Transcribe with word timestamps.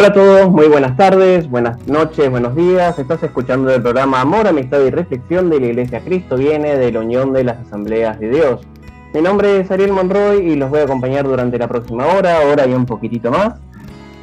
Hola 0.00 0.08
a 0.08 0.12
todos, 0.14 0.50
muy 0.50 0.66
buenas 0.66 0.96
tardes, 0.96 1.46
buenas 1.50 1.86
noches, 1.86 2.30
buenos 2.30 2.56
días. 2.56 2.98
Estás 2.98 3.22
escuchando 3.22 3.70
el 3.70 3.82
programa 3.82 4.22
Amor, 4.22 4.48
Amistad 4.48 4.80
y 4.80 4.88
Reflexión 4.88 5.50
de 5.50 5.60
la 5.60 5.66
Iglesia 5.66 6.00
Cristo 6.00 6.38
Viene 6.38 6.74
de 6.78 6.90
la 6.90 7.00
Unión 7.00 7.34
de 7.34 7.44
las 7.44 7.58
Asambleas 7.58 8.18
de 8.18 8.30
Dios. 8.30 8.66
Mi 9.12 9.20
nombre 9.20 9.60
es 9.60 9.70
Ariel 9.70 9.92
Monroy 9.92 10.38
y 10.38 10.56
los 10.56 10.70
voy 10.70 10.80
a 10.80 10.84
acompañar 10.84 11.26
durante 11.26 11.58
la 11.58 11.68
próxima 11.68 12.06
hora, 12.06 12.40
hora 12.50 12.66
y 12.66 12.72
un 12.72 12.86
poquitito 12.86 13.30
más, 13.30 13.60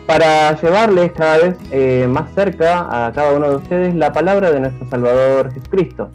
para 0.08 0.60
llevarles 0.60 1.12
cada 1.12 1.38
vez 1.38 1.56
eh, 1.70 2.08
más 2.10 2.34
cerca 2.34 3.06
a 3.06 3.12
cada 3.12 3.34
uno 3.34 3.48
de 3.48 3.56
ustedes 3.58 3.94
la 3.94 4.12
palabra 4.12 4.50
de 4.50 4.60
nuestro 4.62 4.90
Salvador 4.90 5.54
Jesucristo. 5.54 6.10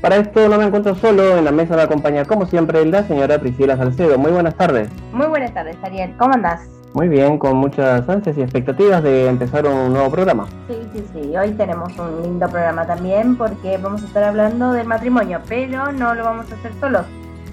Para 0.00 0.18
esto 0.18 0.48
no 0.48 0.56
me 0.56 0.66
encuentro 0.66 0.94
solo, 0.94 1.36
en 1.36 1.44
la 1.44 1.50
mesa 1.50 1.74
me 1.74 1.82
acompaña 1.82 2.26
como 2.26 2.46
siempre 2.46 2.86
la 2.86 3.02
señora 3.02 3.40
Priscila 3.40 3.76
Salcedo. 3.76 4.18
Muy 4.18 4.30
buenas 4.30 4.54
tardes. 4.54 4.88
Muy 5.12 5.26
buenas 5.26 5.52
tardes, 5.52 5.76
Ariel. 5.82 6.14
¿Cómo 6.16 6.32
andás? 6.32 6.79
Muy 6.92 7.06
bien, 7.06 7.38
con 7.38 7.56
muchas 7.56 8.08
ansias 8.08 8.36
y 8.36 8.42
expectativas 8.42 9.00
de 9.04 9.28
empezar 9.28 9.64
un 9.64 9.92
nuevo 9.92 10.10
programa. 10.10 10.48
Sí, 10.66 10.76
sí, 10.92 11.04
sí. 11.12 11.36
Hoy 11.36 11.52
tenemos 11.52 11.96
un 11.96 12.22
lindo 12.22 12.48
programa 12.48 12.84
también 12.84 13.36
porque 13.36 13.78
vamos 13.78 14.02
a 14.02 14.06
estar 14.06 14.24
hablando 14.24 14.72
del 14.72 14.88
matrimonio, 14.88 15.40
pero 15.48 15.92
no 15.92 16.14
lo 16.14 16.24
vamos 16.24 16.50
a 16.50 16.56
hacer 16.56 16.72
solos. 16.80 17.06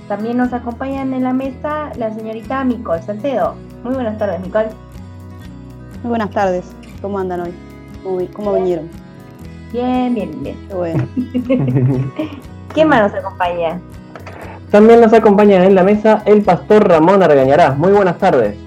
También 0.08 0.38
nos 0.38 0.52
acompañan 0.54 1.14
en 1.14 1.24
la 1.24 1.34
mesa 1.34 1.92
la 1.98 2.12
señorita 2.16 2.64
Micol 2.64 3.00
Salcedo. 3.04 3.54
Muy 3.84 3.94
buenas 3.94 4.18
tardes, 4.18 4.40
Micol. 4.40 4.66
Muy 6.02 6.10
buenas 6.10 6.32
tardes. 6.32 6.66
¿Cómo 7.04 7.20
andan 7.20 7.42
hoy? 7.42 7.54
¿Cómo, 8.34 8.54
vinieron? 8.54 8.90
Bien, 9.72 10.16
bien, 10.16 10.32
bien. 10.42 10.58
Qué 10.68 10.74
bueno. 10.74 11.08
¿Quién 12.74 12.88
más 12.88 13.12
nos 13.12 13.24
acompaña? 13.24 13.80
También 14.72 15.00
nos 15.00 15.14
acompaña 15.14 15.64
en 15.64 15.76
la 15.76 15.84
mesa 15.84 16.24
el 16.26 16.42
pastor 16.42 16.88
Ramón 16.88 17.22
Argañarás. 17.22 17.78
Muy 17.78 17.92
buenas 17.92 18.18
tardes. 18.18 18.67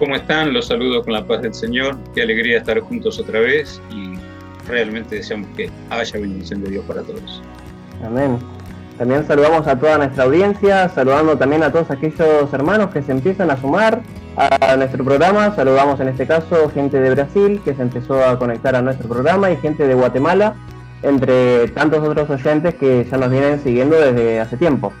¿Cómo 0.00 0.16
están? 0.16 0.54
Los 0.54 0.68
saludo 0.68 1.04
con 1.04 1.12
la 1.12 1.26
paz 1.26 1.42
del 1.42 1.52
Señor. 1.52 1.94
Qué 2.14 2.22
alegría 2.22 2.56
estar 2.56 2.80
juntos 2.80 3.20
otra 3.20 3.38
vez 3.38 3.82
y 3.90 4.14
realmente 4.66 5.16
deseamos 5.16 5.50
que 5.54 5.70
haya 5.90 6.18
bendición 6.18 6.62
de 6.62 6.70
Dios 6.70 6.84
para 6.86 7.02
todos. 7.02 7.42
Amén. 8.02 8.38
También 8.96 9.26
saludamos 9.26 9.66
a 9.66 9.78
toda 9.78 9.98
nuestra 9.98 10.24
audiencia, 10.24 10.88
saludando 10.88 11.36
también 11.36 11.62
a 11.62 11.70
todos 11.70 11.90
aquellos 11.90 12.50
hermanos 12.50 12.88
que 12.94 13.02
se 13.02 13.12
empiezan 13.12 13.50
a 13.50 13.58
sumar 13.58 14.00
a 14.36 14.74
nuestro 14.76 15.04
programa. 15.04 15.54
Saludamos 15.54 16.00
en 16.00 16.08
este 16.08 16.26
caso 16.26 16.70
gente 16.70 16.98
de 16.98 17.10
Brasil 17.10 17.60
que 17.62 17.74
se 17.74 17.82
empezó 17.82 18.24
a 18.24 18.38
conectar 18.38 18.74
a 18.74 18.80
nuestro 18.80 19.06
programa 19.06 19.50
y 19.50 19.58
gente 19.58 19.86
de 19.86 19.92
Guatemala, 19.92 20.54
entre 21.02 21.68
tantos 21.68 22.08
otros 22.08 22.30
oyentes 22.30 22.74
que 22.76 23.04
ya 23.04 23.18
nos 23.18 23.30
vienen 23.30 23.62
siguiendo 23.62 24.00
desde 24.00 24.40
hace 24.40 24.56
tiempo. 24.56 24.94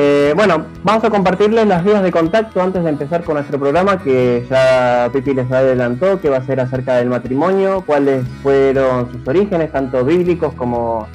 Eh, 0.00 0.32
bueno, 0.36 0.64
vamos 0.84 1.02
a 1.02 1.10
compartirles 1.10 1.66
las 1.66 1.82
vías 1.82 2.04
de 2.04 2.12
contacto 2.12 2.62
antes 2.62 2.84
de 2.84 2.90
empezar 2.90 3.24
con 3.24 3.34
nuestro 3.34 3.58
programa 3.58 4.00
que 4.00 4.46
ya 4.48 5.10
Pipi 5.12 5.34
les 5.34 5.50
adelantó 5.50 6.20
que 6.20 6.28
va 6.28 6.36
a 6.36 6.46
ser 6.46 6.60
acerca 6.60 6.94
del 6.98 7.08
matrimonio, 7.08 7.82
cuáles 7.84 8.24
fueron 8.40 9.10
sus 9.10 9.26
orígenes, 9.26 9.72
tanto 9.72 10.04
bíblicos 10.04 10.54
como, 10.54 11.08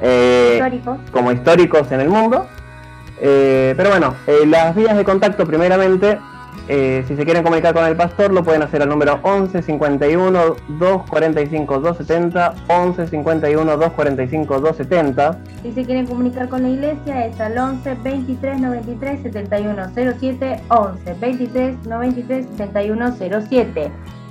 eh, 0.00 0.52
históricos. 0.52 0.98
como 1.10 1.32
históricos 1.32 1.90
en 1.90 2.02
el 2.02 2.08
mundo. 2.08 2.46
Eh, 3.20 3.74
pero 3.76 3.90
bueno, 3.90 4.14
eh, 4.28 4.46
las 4.46 4.76
vías 4.76 4.96
de 4.96 5.02
contacto 5.02 5.44
primeramente, 5.44 6.20
eh, 6.72 7.04
si 7.08 7.16
se 7.16 7.24
quieren 7.24 7.42
comunicar 7.42 7.74
con 7.74 7.84
el 7.84 7.96
pastor, 7.96 8.32
lo 8.32 8.44
pueden 8.44 8.62
hacer 8.62 8.80
al 8.80 8.88
número 8.88 9.18
11 9.22 9.60
51 9.60 10.54
245 10.78 11.80
270, 11.80 12.54
11 12.68 13.08
51 13.08 13.76
245 13.76 14.60
270. 14.60 15.38
Si 15.62 15.72
se 15.72 15.84
quieren 15.84 16.06
comunicar 16.06 16.48
con 16.48 16.62
la 16.62 16.68
iglesia 16.68 17.26
es 17.26 17.40
al 17.40 17.58
11 17.58 17.96
23 18.04 18.60
93 18.60 19.22
71 19.22 19.90
07, 19.94 20.60
11 20.68 21.14
23 21.14 21.86
93 21.86 22.46
71 22.56 23.16
07. 23.48 23.90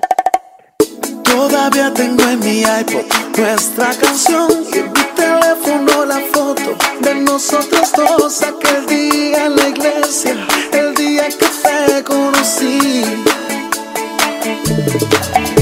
Todavía 1.23 1.93
tengo 1.93 2.23
en 2.23 2.39
mi 2.39 2.61
iPod 2.61 3.37
nuestra 3.37 3.91
canción 4.01 5.04
teléfono 5.15 6.05
la 6.05 6.21
foto 6.33 6.75
de 7.01 7.15
nosotros 7.15 7.91
dos 7.95 8.41
aquel 8.41 8.85
día 8.85 9.45
en 9.45 9.55
la 9.55 9.67
iglesia, 9.69 10.35
el 10.71 10.93
día 10.95 11.27
que 11.29 11.47
te 11.63 12.03
conocí. 12.03 13.03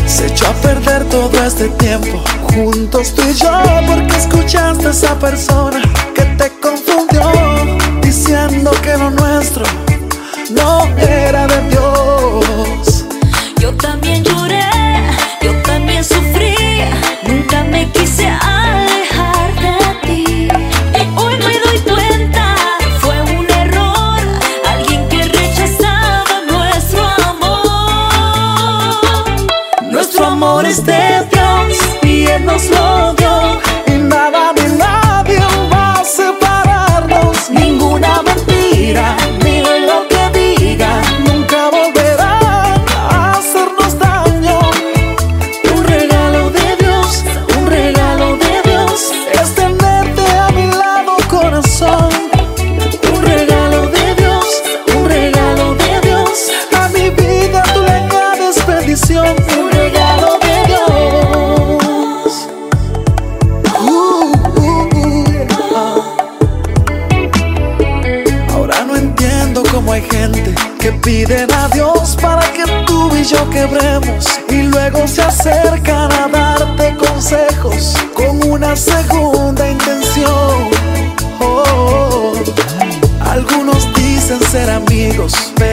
Se 0.06 0.28
echó 0.28 0.48
a 0.48 0.54
perder 0.54 1.06
todo 1.06 1.44
este 1.44 1.70
tiempo 1.70 2.22
juntos 2.54 3.14
tú 3.16 3.22
y 3.24 3.34
yo 3.34 3.52
porque 3.88 4.16
escuchaste 4.18 4.88
a 4.88 4.92
esa 4.92 5.18
persona 5.20 5.82
que 6.14 6.24
te 6.24 6.50
confundió 6.60 7.32
diciendo 8.02 8.72
que 8.82 8.98
lo 8.98 9.10
nuestro 9.10 9.66
no 10.52 10.86
era 10.98 11.48
de 11.48 11.70
Dios. 11.70 12.13
Es 30.74 30.86
de 30.86 31.28
Dios 31.32 31.78
y 32.02 32.26
Él 32.26 32.46
nos 32.46 32.68
lo 32.70 33.14
dio. 33.14 33.62
Y 33.88 33.92
nada 34.00 34.54
ni 34.54 34.66
nadie 34.78 35.40
va 35.72 36.00
a 36.00 36.04
separarnos. 36.04 37.50
Ninguna 37.52 38.22
mentira, 38.24 39.16
y 74.50 74.64
luego 74.64 75.08
se 75.08 75.22
acercan 75.22 76.12
a 76.12 76.28
darte 76.28 76.96
consejos 76.98 77.94
con 78.14 78.52
una 78.52 78.76
segunda 78.76 79.70
intención. 79.70 80.70
Oh, 81.40 82.34
algunos 83.22 83.94
dicen 83.96 84.42
ser 84.52 84.70
amigos, 84.70 85.54
pero 85.56 85.73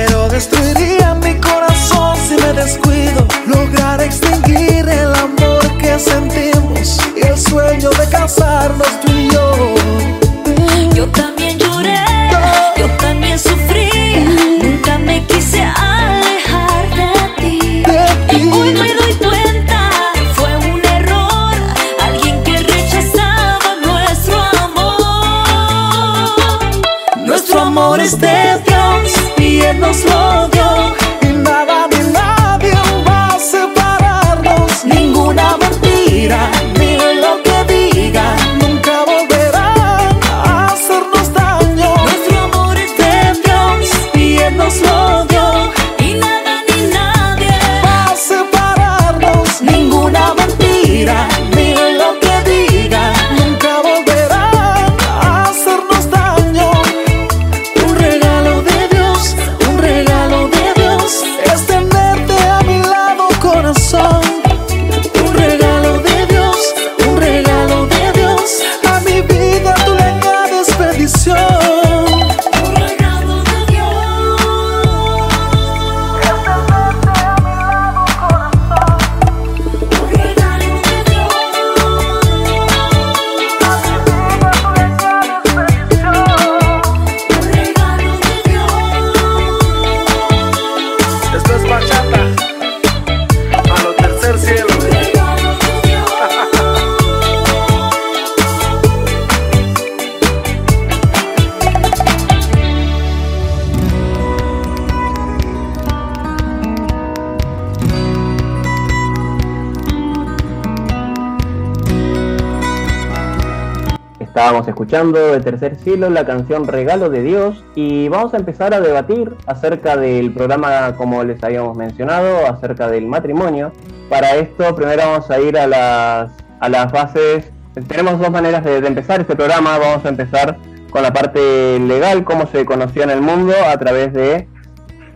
Estábamos 114.41 114.69
escuchando 114.69 115.33
de 115.33 115.41
Tercer 115.41 115.77
Cielo 115.77 116.09
la 116.09 116.25
canción 116.25 116.67
Regalo 116.67 117.11
de 117.11 117.23
Dios 117.23 117.63
y 117.75 118.09
vamos 118.09 118.33
a 118.33 118.39
empezar 118.39 118.73
a 118.73 118.81
debatir 118.81 119.37
acerca 119.45 119.99
del 119.99 120.33
programa 120.33 120.97
como 120.97 121.23
les 121.25 121.45
habíamos 121.45 121.77
mencionado, 121.77 122.47
acerca 122.47 122.89
del 122.89 123.07
matrimonio. 123.07 123.71
Para 124.09 124.37
esto 124.37 124.75
primero 124.75 125.03
vamos 125.03 125.31
a 125.31 125.39
ir 125.41 125.59
a 125.59 125.67
las, 125.67 126.33
a 126.59 126.69
las 126.71 126.91
bases. 126.91 127.53
Tenemos 127.87 128.19
dos 128.19 128.31
maneras 128.31 128.65
de, 128.65 128.79
empezar 128.79 129.21
este 129.21 129.37
programa. 129.37 129.77
Vamos 129.77 130.07
a 130.07 130.09
empezar 130.09 130.57
con 130.89 131.03
la 131.03 131.13
parte 131.13 131.79
legal, 131.79 132.25
cómo 132.25 132.47
se 132.47 132.65
conoció 132.65 133.03
en 133.03 133.11
el 133.11 133.21
mundo 133.21 133.53
a 133.71 133.77
través 133.77 134.11
de 134.15 134.49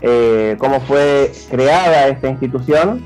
eh, 0.03 0.55
cómo 0.59 0.81
fue 0.81 1.33
creada 1.51 2.09
esta 2.09 2.29
institución. 2.29 3.03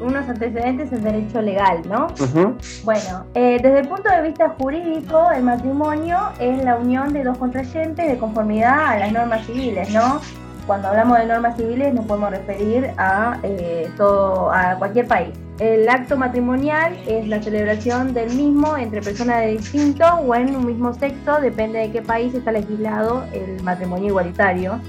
Unos 0.00 0.28
antecedentes 0.28 0.92
en 0.92 1.02
derecho 1.02 1.42
legal, 1.42 1.82
¿no? 1.88 2.06
Ujú. 2.18 2.56
Bueno, 2.84 3.24
eh, 3.34 3.58
desde 3.62 3.80
el 3.80 3.88
punto 3.88 4.08
de 4.08 4.22
vista 4.22 4.48
jurídico, 4.58 5.30
el 5.30 5.42
matrimonio 5.42 6.18
es 6.38 6.62
la 6.64 6.76
unión 6.76 7.12
de 7.12 7.24
dos 7.24 7.38
contrayentes 7.38 8.08
de 8.10 8.18
conformidad 8.18 8.86
a 8.86 8.98
las 8.98 9.12
normas 9.12 9.44
civiles, 9.46 9.90
¿no? 9.90 10.20
Cuando 10.66 10.88
hablamos 10.88 11.18
de 11.18 11.26
normas 11.26 11.56
civiles 11.56 11.92
nos 11.92 12.06
podemos 12.06 12.30
referir 12.30 12.90
a 12.96 13.38
eh, 13.42 13.90
todo, 13.96 14.52
a 14.52 14.76
cualquier 14.76 15.06
país. 15.06 15.30
El 15.58 15.88
acto 15.88 16.16
matrimonial 16.16 16.96
es 17.06 17.28
la 17.28 17.42
celebración 17.42 18.14
del 18.14 18.34
mismo 18.34 18.78
entre 18.78 19.02
personas 19.02 19.40
de 19.40 19.48
distinto 19.48 20.06
o 20.06 20.34
en 20.34 20.56
un 20.56 20.64
mismo 20.64 20.94
sexo, 20.94 21.40
depende 21.40 21.80
de 21.80 21.90
qué 21.90 22.00
país 22.00 22.32
está 22.34 22.52
legislado 22.52 23.24
el 23.32 23.62
matrimonio 23.62 24.08
igualitario. 24.08 24.80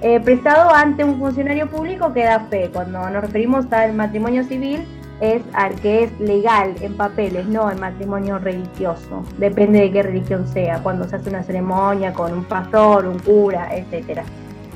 Eh, 0.00 0.20
prestado 0.20 0.72
ante 0.72 1.02
un 1.02 1.18
funcionario 1.18 1.68
público 1.68 2.12
que 2.12 2.24
da 2.24 2.40
fe. 2.40 2.70
Cuando 2.72 3.08
nos 3.10 3.20
referimos 3.20 3.70
al 3.72 3.94
matrimonio 3.94 4.44
civil, 4.44 4.86
es 5.20 5.42
al 5.54 5.74
que 5.76 6.04
es 6.04 6.20
legal 6.20 6.74
en 6.80 6.96
papeles, 6.96 7.46
no 7.46 7.68
el 7.68 7.78
matrimonio 7.78 8.38
religioso. 8.38 9.24
Depende 9.38 9.80
de 9.80 9.90
qué 9.90 10.02
religión 10.04 10.46
sea, 10.46 10.80
cuando 10.80 11.08
se 11.08 11.16
hace 11.16 11.28
una 11.28 11.42
ceremonia 11.42 12.12
con 12.12 12.32
un 12.32 12.44
pastor, 12.44 13.06
un 13.06 13.18
cura, 13.18 13.68
etc. 13.74 14.20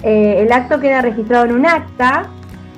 el 0.02 0.50
acto 0.50 0.80
queda 0.80 1.00
registrado 1.00 1.44
en 1.44 1.52
un 1.52 1.66
acta 1.66 2.26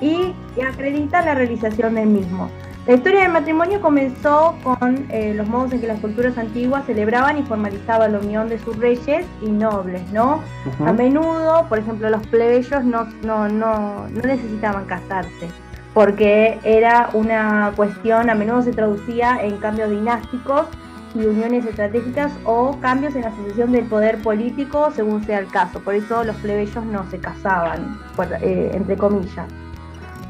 y 0.02 0.34
acredita 0.60 1.22
la 1.22 1.34
realización 1.34 1.94
del 1.94 2.08
mismo. 2.08 2.50
La 2.86 2.94
historia 2.94 3.22
del 3.22 3.32
matrimonio 3.32 3.80
comenzó 3.80 4.56
con 4.62 5.06
eh, 5.08 5.32
los 5.34 5.48
modos 5.48 5.72
en 5.72 5.80
que 5.80 5.86
las 5.86 6.00
culturas 6.00 6.36
antiguas 6.36 6.84
celebraban 6.84 7.38
y 7.38 7.42
formalizaban 7.42 8.12
la 8.12 8.18
unión 8.18 8.48
de 8.50 8.58
sus 8.58 8.76
reyes 8.76 9.24
y 9.40 9.50
nobles, 9.50 10.02
¿no? 10.12 10.40
A 10.86 10.92
menudo, 10.92 11.66
por 11.70 11.78
ejemplo, 11.78 12.10
los 12.10 12.26
plebeyos 12.26 12.84
no, 12.84 13.06
no, 13.22 13.48
no, 13.48 14.06
no 14.08 14.20
necesitaban 14.22 14.84
casarse, 14.84 15.48
porque 15.94 16.58
era 16.62 17.08
una 17.14 17.72
cuestión, 17.74 18.28
a 18.28 18.34
menudo 18.34 18.60
se 18.60 18.72
traducía 18.72 19.38
en 19.42 19.56
cambios 19.56 19.88
dinásticos 19.88 20.66
y 21.14 21.24
uniones 21.24 21.64
estratégicas 21.64 22.32
o 22.44 22.76
cambios 22.80 23.14
en 23.16 23.22
la 23.22 23.34
sucesión 23.34 23.72
del 23.72 23.86
poder 23.86 24.18
político 24.20 24.90
según 24.94 25.24
sea 25.24 25.38
el 25.38 25.46
caso. 25.46 25.80
Por 25.80 25.94
eso 25.94 26.22
los 26.22 26.36
plebeyos 26.36 26.84
no 26.84 27.08
se 27.10 27.18
casaban, 27.18 27.98
por- 28.14 28.28
eh, 28.42 28.72
entre 28.74 28.96
comillas. 28.98 29.46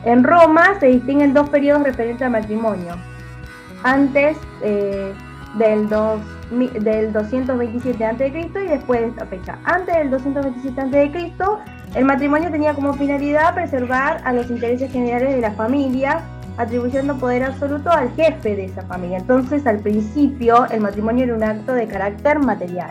En 0.04 0.22
Roma 0.24 0.78
se 0.80 0.86
distinguen 0.86 1.32
dos 1.34 1.48
periodos 1.50 1.82
referentes 1.84 2.22
al 2.22 2.30
matrimonio. 2.32 2.94
Antes 3.82 4.36
eh, 4.62 5.12
del, 5.58 5.88
dos- 5.88 6.20
del 6.80 7.12
227 7.12 8.04
a.C. 8.04 8.50
y 8.64 8.68
después 8.68 9.00
de 9.00 9.06
esta 9.08 9.26
fecha. 9.26 9.58
Antes 9.64 9.94
del 9.96 10.10
227 10.10 10.80
a.C., 10.80 11.32
el 11.94 12.04
matrimonio 12.04 12.50
tenía 12.50 12.74
como 12.74 12.92
finalidad 12.94 13.54
preservar 13.54 14.20
a 14.24 14.32
los 14.32 14.50
intereses 14.50 14.90
generales 14.90 15.34
de 15.34 15.40
la 15.40 15.52
familia, 15.52 16.20
atribuyendo 16.56 17.16
poder 17.16 17.44
absoluto 17.44 17.90
al 17.90 18.10
jefe 18.14 18.56
de 18.56 18.64
esa 18.66 18.82
familia. 18.82 19.18
Entonces, 19.18 19.66
al 19.66 19.78
principio, 19.78 20.66
el 20.70 20.80
matrimonio 20.80 21.24
era 21.24 21.34
un 21.36 21.42
acto 21.44 21.72
de 21.72 21.86
carácter 21.86 22.38
material. 22.40 22.90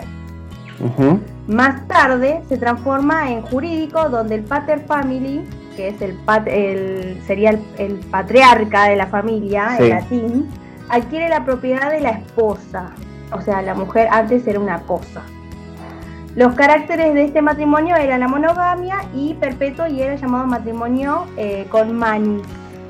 Más 1.47 1.87
tarde 1.87 2.41
se 2.49 2.57
transforma 2.57 3.29
en 3.31 3.41
jurídico, 3.41 4.09
donde 4.09 4.35
el 4.35 4.43
pater 4.43 4.81
family, 4.85 5.43
que 5.75 5.89
es 5.89 6.01
el, 6.01 6.13
pat- 6.25 6.47
el- 6.47 7.21
sería 7.27 7.51
el, 7.51 7.59
el 7.77 7.95
patriarca 8.11 8.85
de 8.89 8.95
la 8.95 9.07
familia 9.07 9.75
Sí. 9.77 9.83
en 9.83 9.89
latín, 9.89 10.47
adquiere 10.89 11.29
la 11.29 11.43
propiedad 11.45 11.91
de 11.91 12.01
la 12.01 12.09
esposa. 12.11 12.91
O 13.31 13.41
sea, 13.41 13.61
la 13.61 13.73
mujer 13.73 14.07
antes 14.11 14.45
era 14.47 14.59
una 14.59 14.79
cosa. 14.81 15.21
Los 16.35 16.55
caracteres 16.55 17.13
de 17.13 17.25
este 17.25 17.41
matrimonio 17.41 17.95
eran 17.95 18.19
la 18.19 18.27
monogamia 18.27 18.97
y 19.13 19.35
perpetuo 19.35 19.85
y 19.87 20.01
era 20.01 20.15
llamado 20.15 20.47
matrimonio 20.47 21.25
eh, 21.37 21.65
con 21.69 21.95
manis. 21.95 22.41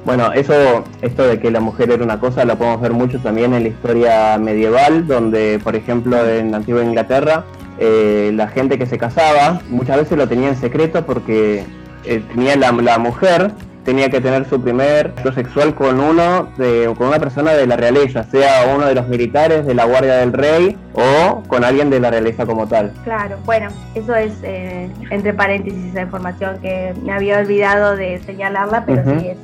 Bueno, 0.06 0.32
eso, 0.34 0.84
esto 1.02 1.24
de 1.28 1.40
que 1.40 1.50
la 1.52 1.60
mujer 1.62 1.92
era 1.92 2.04
una 2.04 2.20
cosa, 2.20 2.44
lo 2.46 2.58
podemos 2.58 2.82
ver 2.82 2.92
mucho 2.92 3.20
también 3.20 3.54
en 3.54 3.64
la 3.64 3.70
historia 3.70 4.38
medieval, 4.38 5.08
donde, 5.08 5.60
por 5.64 5.76
ejemplo, 5.76 6.18
en 6.28 6.52
la 6.52 6.58
antigua 6.58 6.84
Inglaterra, 6.84 7.46
eh, 7.80 8.32
la 8.34 8.48
gente 8.48 8.78
que 8.78 8.86
se 8.86 8.98
casaba 8.98 9.62
muchas 9.70 9.98
veces 9.98 10.18
lo 10.18 10.28
tenía 10.28 10.50
en 10.50 10.56
secreto 10.58 11.06
porque 11.06 11.66
eh, 12.06 12.24
tenía 12.34 12.56
la, 12.56 12.72
la 12.72 12.98
mujer 12.98 13.52
tenía 13.84 14.10
que 14.10 14.22
tener 14.22 14.48
su 14.48 14.62
primer 14.62 15.08
acto 15.08 15.34
sexual 15.34 15.76
con 15.76 16.00
uno 16.00 16.48
de, 16.58 16.94
con 16.98 17.08
una 17.10 17.20
persona 17.20 17.52
de 17.52 17.68
la 17.68 17.76
realeza, 17.76 18.24
sea 18.24 18.74
uno 18.74 18.86
de 18.86 18.96
los 18.96 19.10
militares 19.10 19.66
de 19.66 19.74
la 19.74 19.84
guardia 19.84 20.16
del 20.20 20.32
rey 20.32 20.78
o 20.94 21.44
con 21.50 21.66
alguien 21.66 21.90
de 21.90 22.00
la 22.00 22.10
realeza 22.10 22.46
como 22.46 22.66
tal. 22.66 22.94
Claro, 23.04 23.36
bueno, 23.44 23.68
eso 23.94 24.16
es 24.16 24.32
eh, 24.44 24.90
entre 25.10 25.34
paréntesis 25.34 25.84
esa 25.90 26.02
información 26.04 26.60
que 26.62 26.94
me 27.04 27.12
había 27.12 27.40
olvidado 27.40 27.98
de 27.98 28.22
señalarla, 28.26 28.86
pero 28.86 29.02
Ujú. 29.02 29.20
sí 29.20 29.28
es, 29.28 29.38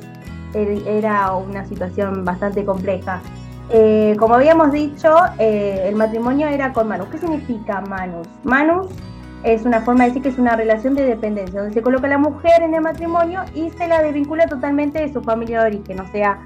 er- 0.54 0.86
era 0.86 1.32
una 1.34 1.66
situación 1.66 2.24
bastante 2.24 2.64
compleja. 2.64 3.20
Eh, 3.68 4.16
como 4.18 4.36
habíamos 4.36 4.72
dicho, 4.72 5.14
eh, 5.38 5.84
el 5.86 5.96
matrimonio 5.96 6.48
era 6.48 6.72
con 6.72 6.88
Manus. 6.88 7.08
¿Qué 7.12 7.18
significa 7.18 7.82
Manus? 7.82 8.26
Manus 8.42 8.86
es 9.42 9.64
una 9.64 9.80
forma 9.80 10.04
de 10.04 10.10
decir 10.10 10.22
que 10.22 10.28
es 10.30 10.38
una 10.38 10.56
relación 10.56 10.94
de 10.94 11.04
dependencia, 11.04 11.60
donde 11.60 11.74
se 11.74 11.82
coloca 11.82 12.06
a 12.06 12.10
la 12.10 12.18
mujer 12.18 12.62
en 12.62 12.74
el 12.74 12.80
matrimonio 12.82 13.40
y 13.54 13.70
se 13.70 13.86
la 13.88 14.02
desvincula 14.02 14.46
totalmente 14.46 15.00
de 15.00 15.12
su 15.12 15.22
familia 15.22 15.60
de 15.62 15.66
origen. 15.68 16.00
O 16.00 16.06
sea, 16.12 16.38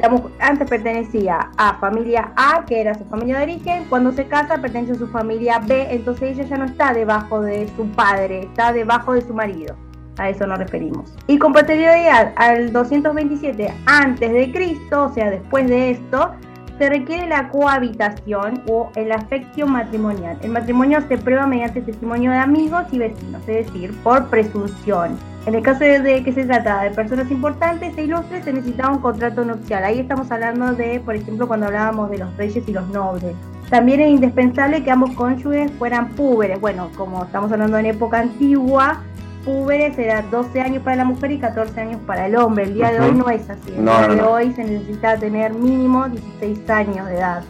la 0.00 0.08
mu- 0.08 0.28
antes 0.40 0.68
pertenecía 0.68 1.50
a 1.56 1.74
familia 1.78 2.32
A, 2.36 2.64
que 2.66 2.80
era 2.80 2.94
su 2.94 3.04
familia 3.04 3.36
de 3.38 3.42
origen, 3.44 3.84
cuando 3.88 4.12
se 4.12 4.26
casa 4.26 4.56
pertenece 4.58 4.92
a 4.92 4.96
su 4.96 5.06
familia 5.08 5.58
B, 5.60 5.88
entonces 5.90 6.38
ella 6.38 6.44
ya 6.48 6.56
no 6.56 6.64
está 6.64 6.92
debajo 6.92 7.40
de 7.42 7.68
su 7.76 7.86
padre, 7.90 8.40
está 8.44 8.72
debajo 8.72 9.12
de 9.12 9.20
su 9.20 9.34
marido. 9.34 9.76
A 10.18 10.28
eso 10.28 10.46
nos 10.46 10.58
referimos. 10.58 11.14
Y 11.28 11.38
con 11.38 11.52
posterioridad 11.52 12.32
al 12.36 12.72
227 12.72 13.72
antes 13.86 14.32
de 14.32 14.52
Cristo, 14.52 15.04
o 15.04 15.08
sea, 15.10 15.30
después 15.30 15.66
de 15.68 15.92
esto, 15.92 16.32
se 16.80 16.88
requiere 16.88 17.26
la 17.26 17.50
cohabitación 17.50 18.62
o 18.66 18.90
el 18.94 19.12
afectio 19.12 19.66
matrimonial. 19.66 20.38
El 20.40 20.50
matrimonio 20.50 21.02
se 21.08 21.18
prueba 21.18 21.46
mediante 21.46 21.82
testimonio 21.82 22.30
de 22.30 22.38
amigos 22.38 22.84
y 22.90 22.98
vecinos, 22.98 23.42
es 23.46 23.66
decir, 23.66 23.94
por 24.02 24.28
presunción. 24.28 25.18
En 25.44 25.54
el 25.54 25.62
caso 25.62 25.84
de 25.84 26.24
que 26.24 26.32
se 26.32 26.46
trata 26.46 26.84
de 26.84 26.90
personas 26.92 27.30
importantes 27.30 27.98
e 27.98 28.04
ilustres, 28.04 28.44
se 28.44 28.54
necesitaba 28.54 28.94
un 28.94 29.02
contrato 29.02 29.44
nupcial. 29.44 29.84
Ahí 29.84 29.98
estamos 30.00 30.32
hablando 30.32 30.72
de, 30.72 31.00
por 31.00 31.14
ejemplo, 31.14 31.46
cuando 31.46 31.66
hablábamos 31.66 32.10
de 32.10 32.16
los 32.16 32.34
reyes 32.38 32.66
y 32.66 32.72
los 32.72 32.88
nobles. 32.88 33.34
También 33.68 34.00
es 34.00 34.08
indispensable 34.08 34.82
que 34.82 34.90
ambos 34.90 35.10
cónyuges 35.10 35.70
fueran 35.72 36.08
púberes. 36.08 36.58
Bueno, 36.62 36.88
como 36.96 37.24
estamos 37.24 37.52
hablando 37.52 37.76
en 37.76 37.86
época 37.86 38.20
antigua, 38.20 39.02
púberes 39.44 39.98
era 39.98 40.22
12 40.22 40.60
años 40.60 40.82
para 40.82 40.96
la 40.96 41.04
mujer 41.04 41.30
y 41.32 41.38
14 41.38 41.80
años 41.80 42.00
para 42.06 42.26
el 42.26 42.36
hombre. 42.36 42.64
El 42.64 42.74
día 42.74 42.90
de 42.92 43.00
hoy 43.00 43.12
no 43.12 43.28
es 43.28 43.48
así. 43.48 43.72
El 43.76 43.84
No, 43.84 43.92
día 43.98 44.08
no, 44.08 44.14
de 44.14 44.20
no. 44.22 44.30
hoy 44.30 44.52
se 44.52 44.64
necesita 44.64 45.16
tener 45.16 45.52
mínimo 45.54 46.08
16 46.08 46.68
años 46.70 47.06
de 47.06 47.16
edad. 47.16 47.42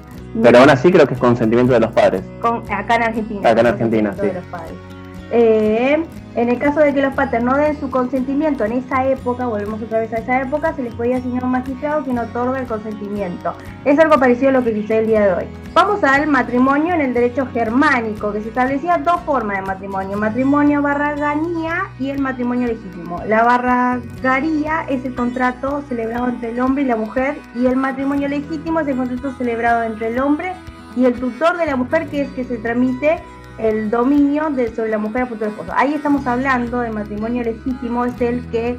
Pero 0.42 0.59
aún 0.61 0.70
así 0.70 0.92
creo 0.92 1.06
que 1.06 1.14
es 1.14 1.20
consentimiento 1.20 1.73
de 1.73 1.80
los 1.80 1.90
padres. 1.92 2.23
Con- 2.40 2.62
acá 2.73 2.97
en 2.97 3.02
Argentina. 3.02 3.50
Acá 3.50 3.61
en 3.62 3.66
Argentina, 3.66 4.11
consentimiento 4.11 4.23
de 4.23 4.28
sí. 4.28 4.35
los 4.37 4.44
padres. 4.47 4.75
Eh, 5.32 6.04
en 6.37 6.49
el 6.49 6.58
caso 6.58 6.78
de 6.78 6.94
que 6.94 7.02
los 7.02 7.12
padres 7.14 7.42
no 7.42 7.56
den 7.56 7.78
su 7.80 7.90
consentimiento 7.90 8.64
en 8.64 8.72
esa 8.72 9.04
época, 9.04 9.46
volvemos 9.46 9.82
otra 9.82 9.99
vez 9.99 10.12
a 10.12 10.18
esa 10.18 10.42
época, 10.42 10.72
se 10.75 10.84
les 10.84 10.94
podía 10.94 11.16
asignar 11.16 11.44
un 11.44 11.50
magistrado 11.50 12.04
quien 12.04 12.18
otorga 12.18 12.60
el 12.60 12.66
consentimiento. 12.66 13.52
Es 13.84 13.99
algo 13.99 14.16
parecido 14.18 14.50
a 14.50 14.52
lo 14.52 14.62
que 14.62 14.70
dice 14.70 14.99
el 14.99 15.08
día 15.08 15.26
de 15.26 15.32
hoy. 15.32 15.44
Vamos 15.75 16.04
al 16.04 16.28
matrimonio 16.28 16.94
en 16.94 17.00
el 17.00 17.14
derecho 17.14 17.46
germánico, 17.46 18.32
que 18.32 18.42
se 18.42 18.49
establecía 18.49 18.99
dos 18.99 19.20
formas 19.22 19.56
de 19.58 19.66
matrimonio, 19.66 20.16
matrimonio 20.16 20.82
barraganía 20.82 21.90
y 21.99 22.10
el 22.10 22.20
matrimonio 22.20 22.68
legítimo. 22.68 23.20
La 23.26 23.42
barragaría 23.42 24.84
es 24.88 25.04
el 25.04 25.16
contrato 25.16 25.82
celebrado 25.88 26.28
entre 26.28 26.50
el 26.50 26.60
hombre 26.60 26.84
y 26.84 26.87
la 26.87 26.96
mujer 26.96 27.38
y 27.56 27.66
el 27.66 27.75
matrimonio 27.75 28.28
legítimo 28.28 28.80
es 28.80 28.87
el 28.87 28.96
contrato 28.96 29.32
celebrado 29.37 29.82
entre 29.82 30.08
el 30.08 30.20
hombre 30.20 30.52
y 30.96 31.06
el 31.06 31.14
tutor 31.14 31.56
de 31.56 31.66
la 31.66 31.76
mujer, 31.76 32.08
que 32.08 32.22
es 32.22 32.30
que 32.30 32.44
se 32.44 32.58
tramite 32.58 33.20
el 33.68 33.90
dominio 33.90 34.50
de, 34.50 34.74
sobre 34.74 34.90
la 34.90 34.98
mujer 34.98 35.22
a 35.22 35.26
futuro 35.26 35.50
esposo. 35.50 35.72
Ahí 35.76 35.94
estamos 35.94 36.26
hablando 36.26 36.80
de 36.80 36.90
matrimonio 36.90 37.44
legítimo, 37.44 38.04
es 38.04 38.20
el 38.20 38.46
que 38.50 38.78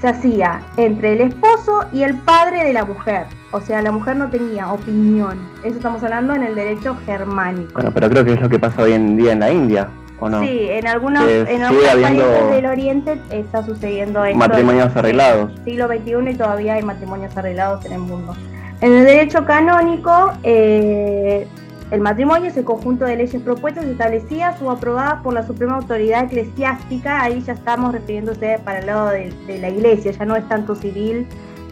se 0.00 0.08
hacía 0.08 0.60
entre 0.76 1.14
el 1.14 1.20
esposo 1.22 1.84
y 1.92 2.02
el 2.02 2.14
padre 2.14 2.64
de 2.64 2.72
la 2.72 2.84
mujer. 2.84 3.26
O 3.52 3.60
sea, 3.60 3.80
la 3.82 3.92
mujer 3.92 4.16
no 4.16 4.28
tenía 4.28 4.72
opinión. 4.72 5.38
Eso 5.62 5.76
estamos 5.76 6.02
hablando 6.02 6.34
en 6.34 6.42
el 6.42 6.54
derecho 6.54 6.96
germánico. 7.06 7.72
Bueno, 7.74 7.90
pero 7.92 8.10
creo 8.10 8.24
que 8.24 8.32
es 8.32 8.40
lo 8.40 8.48
que 8.48 8.58
pasa 8.58 8.82
hoy 8.82 8.92
en 8.92 9.16
día 9.16 9.32
en 9.32 9.40
la 9.40 9.52
India, 9.52 9.88
¿o 10.18 10.28
no? 10.28 10.40
Sí, 10.40 10.66
en 10.70 10.86
algunos, 10.86 11.26
en 11.28 11.62
algunos 11.62 11.94
países 11.94 12.50
del 12.50 12.66
Oriente 12.66 13.20
está 13.30 13.64
sucediendo 13.64 14.24
esto. 14.24 14.38
Matrimonios 14.38 14.94
arreglados. 14.96 15.52
siglo 15.64 15.86
XXI 15.86 16.30
y 16.30 16.34
todavía 16.34 16.74
hay 16.74 16.82
matrimonios 16.82 17.36
arreglados 17.36 17.84
en 17.86 17.92
el 17.92 18.00
mundo. 18.00 18.34
En 18.80 18.92
el 18.92 19.04
derecho 19.04 19.44
canónico, 19.46 20.32
eh, 20.42 21.46
el 21.90 22.00
matrimonio 22.00 22.50
es 22.50 22.56
el 22.56 22.64
conjunto 22.64 23.04
de 23.04 23.16
leyes 23.16 23.42
propuestas, 23.42 23.84
establecidas 23.84 24.60
o 24.62 24.70
aprobadas 24.70 25.22
por 25.22 25.34
la 25.34 25.46
Suprema 25.46 25.76
Autoridad 25.76 26.24
Eclesiástica. 26.24 27.22
Ahí 27.22 27.42
ya 27.42 27.52
estamos 27.52 27.92
refiriéndose 27.92 28.58
para 28.64 28.78
el 28.78 28.86
lado 28.86 29.08
de, 29.10 29.58
la 29.60 29.68
iglesia, 29.68 30.12
ya 30.12 30.24
no 30.24 30.34
es 30.34 30.48
tanto 30.48 30.74
civil 30.74 31.26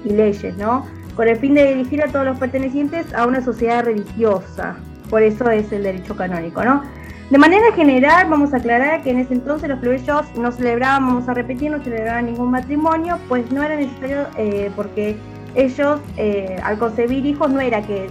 y 0.04 0.10
leyes, 0.10 0.56
¿no? 0.58 0.86
Con 1.16 1.28
el 1.28 1.36
fin 1.36 1.54
de 1.54 1.74
dirigir 1.74 2.02
a 2.02 2.08
todos 2.08 2.26
los 2.26 2.38
pertenecientes 2.38 3.12
a 3.14 3.26
una 3.26 3.42
sociedad 3.42 3.84
religiosa. 3.84 4.76
Por 5.08 5.22
eso 5.22 5.50
es 5.50 5.72
el 5.72 5.82
derecho 5.82 6.14
canónico, 6.14 6.62
¿no? 6.62 6.82
De 7.30 7.38
manera 7.38 7.72
general, 7.74 8.26
vamos 8.28 8.52
a 8.52 8.58
aclarar 8.58 9.02
que 9.02 9.10
en 9.10 9.18
ese 9.18 9.32
entonces 9.32 9.68
los 9.68 9.78
plebeyos 9.78 10.26
no 10.36 10.52
celebraban, 10.52 11.06
vamos 11.06 11.28
a 11.28 11.34
repetir, 11.34 11.70
no 11.70 11.82
celebraban 11.82 12.26
ningún 12.26 12.50
matrimonio, 12.50 13.18
pues 13.28 13.50
no 13.50 13.62
era 13.62 13.76
necesario, 13.76 14.26
eh, 14.36 14.70
porque 14.76 15.16
ellos 15.54 16.00
eh, 16.18 16.56
al 16.62 16.78
concebir 16.78 17.24
hijos 17.24 17.50
no 17.50 17.60
era 17.60 17.80
que 17.82 18.08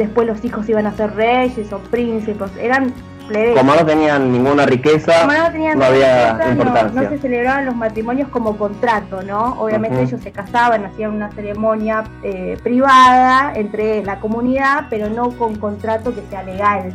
después 0.00 0.26
los 0.26 0.44
hijos 0.44 0.68
iban 0.68 0.86
a 0.86 0.96
ser 0.96 1.14
reyes 1.14 1.72
o 1.72 1.78
príncipes, 1.78 2.50
eran 2.58 2.92
plebeyos. 3.28 3.58
Como 3.58 3.74
no 3.74 3.86
tenían 3.86 4.32
ninguna 4.32 4.66
riqueza, 4.66 5.20
Como 5.20 5.32
no 5.32 5.52
tenían 5.52 5.78
no 5.78 5.84
había 5.84 6.32
riqueza, 6.32 6.50
importancia. 6.52 7.02
No, 7.02 7.08
se 7.08 7.18
celebraban 7.18 7.66
los 7.66 7.76
matrimonios 7.76 8.28
como 8.28 8.56
contrato, 8.56 9.22
¿no? 9.22 9.60
Obviamente 9.60 10.02
ellos 10.02 10.20
se 10.20 10.32
casaban, 10.32 10.84
hacían 10.86 11.12
una 11.12 11.30
ceremonia 11.32 12.04
eh, 12.22 12.56
privada 12.62 13.52
entre 13.54 14.02
la 14.04 14.18
comunidad, 14.20 14.86
pero 14.90 15.08
no 15.08 15.30
con 15.30 15.56
contrato 15.56 16.14
que 16.14 16.22
sea 16.30 16.42
legal. 16.42 16.94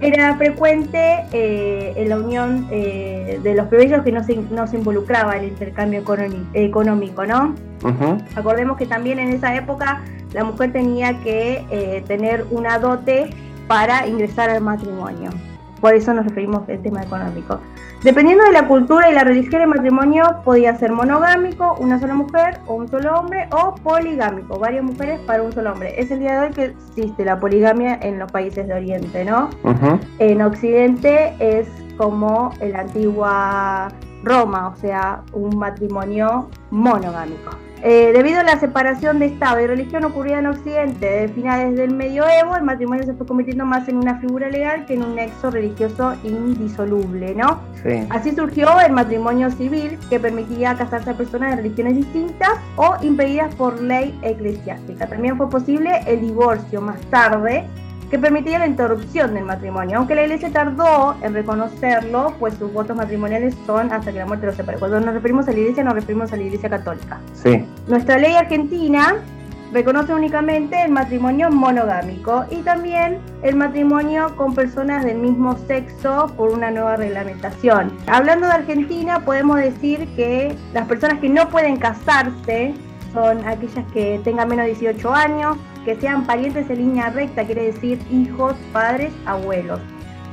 Era 0.00 0.36
frecuente 0.36 1.24
eh, 1.32 1.94
en 1.96 2.08
la 2.10 2.18
unión 2.18 2.68
eh, 2.70 3.40
de 3.42 3.54
los 3.54 3.66
plebeyos 3.68 4.02
que 4.02 4.12
no 4.12 4.22
se, 4.22 4.36
no 4.36 4.66
se 4.66 4.76
involucraba 4.76 5.36
el 5.36 5.48
intercambio 5.48 6.02
económico, 6.52 7.24
¿no? 7.24 7.54
Acordemos 8.34 8.76
que 8.76 8.86
también 8.86 9.18
en 9.18 9.28
esa 9.28 9.54
época 9.54 10.02
la 10.32 10.44
mujer 10.44 10.72
tenía 10.72 11.18
que 11.20 11.64
eh, 11.70 12.04
tener 12.06 12.44
una 12.50 12.78
dote 12.78 13.30
para 13.68 14.06
ingresar 14.06 14.50
al 14.50 14.60
matrimonio. 14.60 15.30
Por 15.80 15.94
eso 15.94 16.12
nos 16.12 16.24
referimos 16.26 16.68
al 16.68 16.82
tema 16.82 17.02
económico. 17.02 17.60
Dependiendo 18.06 18.44
de 18.44 18.52
la 18.52 18.68
cultura 18.68 19.10
y 19.10 19.14
la 19.14 19.24
religión, 19.24 19.62
el 19.62 19.66
matrimonio 19.66 20.22
podía 20.44 20.76
ser 20.76 20.92
monogámico, 20.92 21.74
una 21.80 21.98
sola 21.98 22.14
mujer 22.14 22.60
o 22.68 22.74
un 22.74 22.86
solo 22.86 23.12
hombre, 23.18 23.48
o 23.50 23.74
poligámico, 23.74 24.60
varias 24.60 24.84
mujeres 24.84 25.18
para 25.26 25.42
un 25.42 25.52
solo 25.52 25.72
hombre. 25.72 26.00
Es 26.00 26.12
el 26.12 26.20
día 26.20 26.40
de 26.40 26.46
hoy 26.46 26.52
que 26.52 26.64
existe 26.66 27.24
la 27.24 27.40
poligamia 27.40 27.98
en 28.00 28.20
los 28.20 28.30
países 28.30 28.68
de 28.68 28.74
Oriente, 28.74 29.24
¿no? 29.24 29.50
En 30.20 30.40
Occidente 30.40 31.34
es 31.40 31.66
como 31.96 32.52
en 32.60 32.74
la 32.74 32.82
antigua 32.82 33.88
Roma, 34.22 34.68
o 34.68 34.76
sea, 34.76 35.22
un 35.32 35.58
matrimonio 35.58 36.48
monogámico. 36.70 37.65
Eh, 37.82 38.12
debido 38.14 38.40
a 38.40 38.42
la 38.42 38.58
separación 38.58 39.18
de 39.18 39.26
Estado 39.26 39.60
y 39.60 39.66
religión 39.66 40.04
ocurrida 40.04 40.38
en 40.38 40.46
Occidente 40.46 41.06
de 41.06 41.28
finales 41.28 41.76
del 41.76 41.94
medioevo, 41.94 42.56
el 42.56 42.62
matrimonio 42.62 43.04
se 43.04 43.14
fue 43.14 43.26
convirtiendo 43.26 43.64
más 43.66 43.88
en 43.88 43.98
una 43.98 44.18
figura 44.18 44.48
legal 44.48 44.86
que 44.86 44.94
en 44.94 45.04
un 45.04 45.14
nexo 45.14 45.50
religioso 45.50 46.14
indisoluble, 46.24 47.34
¿no? 47.34 47.60
Sí. 47.82 48.06
Así 48.10 48.32
surgió 48.32 48.80
el 48.80 48.92
matrimonio 48.92 49.50
civil, 49.50 49.98
que 50.08 50.18
permitía 50.18 50.74
casarse 50.74 51.10
a 51.10 51.14
personas 51.14 51.50
de 51.50 51.56
religiones 51.56 51.96
distintas 51.96 52.50
o 52.76 52.96
impedidas 53.02 53.54
por 53.54 53.80
ley 53.80 54.18
eclesiástica. 54.22 55.06
También 55.06 55.36
fue 55.36 55.50
posible 55.50 56.00
el 56.06 56.22
divorcio 56.22 56.80
más 56.80 57.00
tarde, 57.10 57.66
que 58.10 58.18
permitía 58.18 58.58
la 58.58 58.66
interrupción 58.66 59.34
del 59.34 59.44
matrimonio, 59.44 59.98
aunque 59.98 60.14
la 60.14 60.22
iglesia 60.22 60.50
tardó 60.50 61.16
en 61.22 61.34
reconocerlo, 61.34 62.34
pues 62.38 62.54
sus 62.54 62.72
votos 62.72 62.96
matrimoniales 62.96 63.54
son 63.66 63.92
hasta 63.92 64.12
que 64.12 64.18
la 64.18 64.26
muerte 64.26 64.46
los 64.46 64.56
separe. 64.56 64.78
Cuando 64.78 65.00
nos 65.00 65.14
referimos 65.14 65.48
a 65.48 65.52
la 65.52 65.58
iglesia, 65.58 65.84
nos 65.84 65.94
referimos 65.94 66.32
a 66.32 66.36
la 66.36 66.42
iglesia 66.42 66.68
católica. 66.68 67.18
Sí. 67.34 67.64
Nuestra 67.88 68.18
ley 68.18 68.34
argentina 68.34 69.16
reconoce 69.72 70.14
únicamente 70.14 70.80
el 70.82 70.92
matrimonio 70.92 71.50
monogámico 71.50 72.44
y 72.50 72.62
también 72.62 73.18
el 73.42 73.56
matrimonio 73.56 74.34
con 74.36 74.54
personas 74.54 75.04
del 75.04 75.18
mismo 75.18 75.56
sexo 75.66 76.32
por 76.36 76.50
una 76.50 76.70
nueva 76.70 76.96
reglamentación. 76.96 77.92
Hablando 78.06 78.46
de 78.46 78.52
Argentina, 78.54 79.20
podemos 79.20 79.56
decir 79.56 80.08
que 80.14 80.56
las 80.72 80.86
personas 80.86 81.18
que 81.18 81.28
no 81.28 81.48
pueden 81.48 81.76
casarse 81.76 82.74
son 83.12 83.46
aquellas 83.46 83.84
que 83.92 84.20
tengan 84.24 84.48
menos 84.48 84.66
de 84.66 84.72
18 84.72 85.14
años, 85.14 85.56
que 85.84 85.96
sean 85.96 86.26
parientes 86.26 86.68
en 86.68 86.78
línea 86.78 87.10
recta, 87.10 87.44
quiere 87.44 87.66
decir 87.72 88.00
hijos, 88.10 88.54
padres, 88.72 89.12
abuelos, 89.24 89.80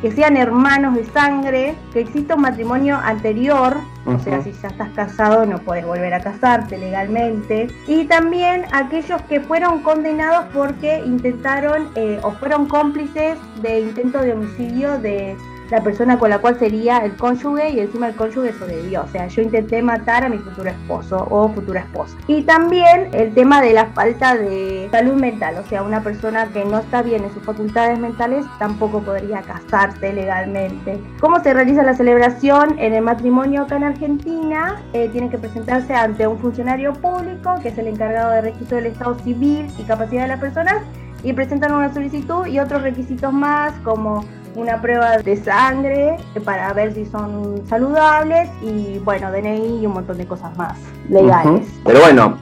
que 0.02 0.12
sean 0.12 0.36
hermanos 0.36 0.96
de 0.96 1.06
sangre, 1.06 1.76
que 1.94 2.02
exista 2.02 2.36
un 2.36 2.42
matrimonio 2.42 2.98
anterior, 2.98 3.78
o 4.06 4.20
sea, 4.20 4.42
si 4.42 4.52
ya 4.52 4.68
estás 4.68 4.90
casado 4.90 5.46
no 5.46 5.60
puedes 5.60 5.86
volver 5.86 6.14
a 6.14 6.20
casarte 6.20 6.78
legalmente, 6.78 7.68
y 7.88 8.04
también 8.06 8.66
aquellos 8.74 9.22
que 9.24 9.40
fueron 9.40 9.82
condenados 9.82 10.46
porque 10.54 11.02
intentaron 11.06 11.90
eh, 11.96 12.20
o 12.22 12.32
fueron 12.32 12.68
cómplices 12.68 13.38
de 13.62 13.80
intento 13.80 14.20
de 14.20 14.34
homicidio 14.34 14.98
de 15.00 15.38
la 15.74 15.82
persona 15.82 16.20
con 16.20 16.30
la 16.30 16.38
cual 16.38 16.60
sería 16.60 17.00
el 17.00 17.16
cónyuge 17.16 17.72
y 17.72 17.80
encima 17.80 18.08
el 18.08 18.16
cónyuge 18.16 18.54
sobrevivió. 18.54 19.02
O 19.02 19.08
sea, 19.08 19.28
yo 19.28 19.42
intenté 19.42 19.82
matar 19.82 20.24
a 20.24 20.30
mi 20.30 20.38
futuro 20.38 20.70
esposo 20.70 21.28
o 21.32 21.50
futura 21.50 21.80
esposa. 21.80 22.16
Y 22.28 22.44
también 22.44 23.10
el 23.12 23.34
tema 23.34 23.60
de 23.60 23.74
la 23.74 23.88
falta 23.88 24.36
de 24.36 24.88
salud 24.92 25.16
mental. 25.16 25.56
O 25.58 25.68
sea, 25.68 25.82
una 25.82 26.04
persona 26.04 26.46
que 26.54 26.64
no 26.64 26.78
está 26.78 27.02
bien 27.02 27.24
en 27.24 27.34
sus 27.34 27.42
facultades 27.42 27.98
mentales 27.98 28.46
tampoco 28.60 29.02
podría 29.02 29.42
casarse 29.42 30.14
legalmente. 30.14 31.02
¿Cómo 31.20 31.42
se 31.42 31.52
realiza 31.56 31.82
la 31.82 31.96
celebración 31.96 32.78
en 32.78 32.94
el 32.94 33.02
matrimonio 33.02 33.64
acá 33.64 33.78
en 33.78 33.86
Argentina? 33.86 34.80
Eh, 34.94 35.10
tiene 35.12 35.32
que 35.32 35.40
presentarse 35.40 35.96
ante 35.96 36.28
un 36.28 36.38
funcionario 36.38 36.94
público 36.94 37.56
que 37.64 37.70
es 37.70 37.78
el 37.80 37.88
encargado 37.88 38.32
de 38.32 38.42
registro 38.42 38.78
del 38.78 38.86
estado 38.88 39.18
civil 39.20 39.72
y 39.80 39.84
capacidad 39.86 40.22
de 40.22 40.28
las 40.28 40.40
personas 40.40 40.84
y 41.24 41.34
presentan 41.34 41.74
una 41.74 41.92
solicitud 41.92 42.46
y 42.46 42.60
otros 42.60 42.84
requisitos 42.84 43.34
más 43.34 43.74
como 43.84 44.24
una 44.56 44.82
prueba 44.82 45.18
de 45.18 45.38
sangre 45.38 46.18
para 46.44 46.72
ver 46.74 46.94
si 46.94 47.06
son 47.06 47.62
saludables 47.68 48.50
y 48.62 49.00
bueno, 49.00 49.32
DNI 49.32 49.82
y 49.82 49.86
un 49.86 49.94
montón 49.94 50.18
de 50.18 50.26
cosas 50.26 50.56
más 50.58 50.78
legales. 51.10 51.68
Pero 51.84 52.00
bueno, 52.02 52.38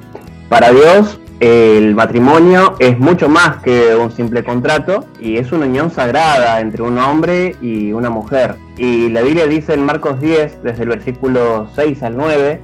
para 0.50 0.72
Dios 0.72 1.20
el 1.42 1.96
matrimonio 1.96 2.76
es 2.78 3.00
mucho 3.00 3.28
más 3.28 3.58
que 3.64 3.96
un 3.96 4.12
simple 4.12 4.44
contrato 4.44 5.06
y 5.20 5.38
es 5.38 5.52
una 5.52 5.66
unión 5.66 5.90
sagrada 5.90 6.60
entre 6.60 6.84
un 6.84 7.00
hombre 7.00 7.56
y 7.62 7.92
una 7.94 8.12
mujer. 8.12 8.58
Y 8.78 9.10
la 9.10 9.24
Biblia 9.24 9.48
dice 9.48 9.74
en 9.74 9.84
Marcos 9.84 10.20
10, 10.20 10.62
desde 10.62 10.84
el 10.84 10.90
versículo 10.90 11.68
6 11.74 12.04
al 12.04 12.16
9, 12.16 12.62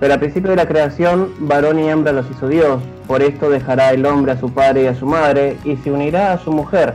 Pero 0.00 0.14
al 0.14 0.20
principio 0.20 0.50
de 0.50 0.56
la 0.56 0.66
creación, 0.66 1.34
varón 1.40 1.78
y 1.78 1.88
hembra 1.88 2.12
los 2.12 2.30
hizo 2.30 2.48
Dios. 2.48 2.82
Por 3.06 3.22
esto 3.22 3.50
dejará 3.50 3.92
el 3.92 4.06
hombre 4.06 4.32
a 4.32 4.40
su 4.40 4.50
padre 4.50 4.84
y 4.84 4.86
a 4.86 4.94
su 4.94 5.04
madre, 5.04 5.58
y 5.64 5.76
se 5.76 5.90
unirá 5.90 6.32
a 6.32 6.38
su 6.38 6.50
mujer, 6.50 6.94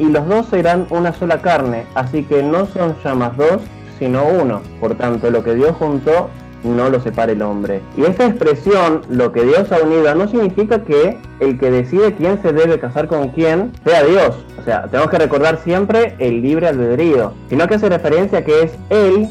y 0.00 0.06
los 0.06 0.26
dos 0.26 0.46
serán 0.46 0.86
una 0.90 1.12
sola 1.12 1.42
carne. 1.42 1.84
Así 1.94 2.24
que 2.24 2.42
no 2.42 2.66
son 2.66 2.96
ya 3.04 3.14
más 3.14 3.36
dos, 3.36 3.60
sino 3.98 4.24
uno. 4.24 4.62
Por 4.80 4.96
tanto, 4.96 5.30
lo 5.30 5.44
que 5.44 5.54
Dios 5.54 5.76
juntó, 5.78 6.30
no 6.64 6.88
lo 6.88 7.00
separe 7.00 7.32
el 7.32 7.42
hombre. 7.42 7.82
Y 7.96 8.04
esta 8.04 8.26
expresión, 8.26 9.02
lo 9.10 9.30
que 9.30 9.44
Dios 9.44 9.70
ha 9.70 9.78
unido, 9.78 10.14
no 10.14 10.26
significa 10.26 10.82
que 10.82 11.18
el 11.40 11.58
que 11.58 11.70
decide 11.70 12.14
quién 12.14 12.40
se 12.40 12.52
debe 12.52 12.80
casar 12.80 13.08
con 13.08 13.28
quién 13.28 13.72
sea 13.84 14.02
Dios. 14.04 14.44
O 14.58 14.64
sea, 14.64 14.86
tenemos 14.88 15.10
que 15.10 15.18
recordar 15.18 15.58
siempre 15.58 16.16
el 16.18 16.40
libre 16.40 16.68
albedrío, 16.68 17.34
sino 17.50 17.68
que 17.68 17.74
hace 17.74 17.88
referencia 17.90 18.38
a 18.38 18.44
que 18.44 18.62
es 18.62 18.72
Él 18.88 19.28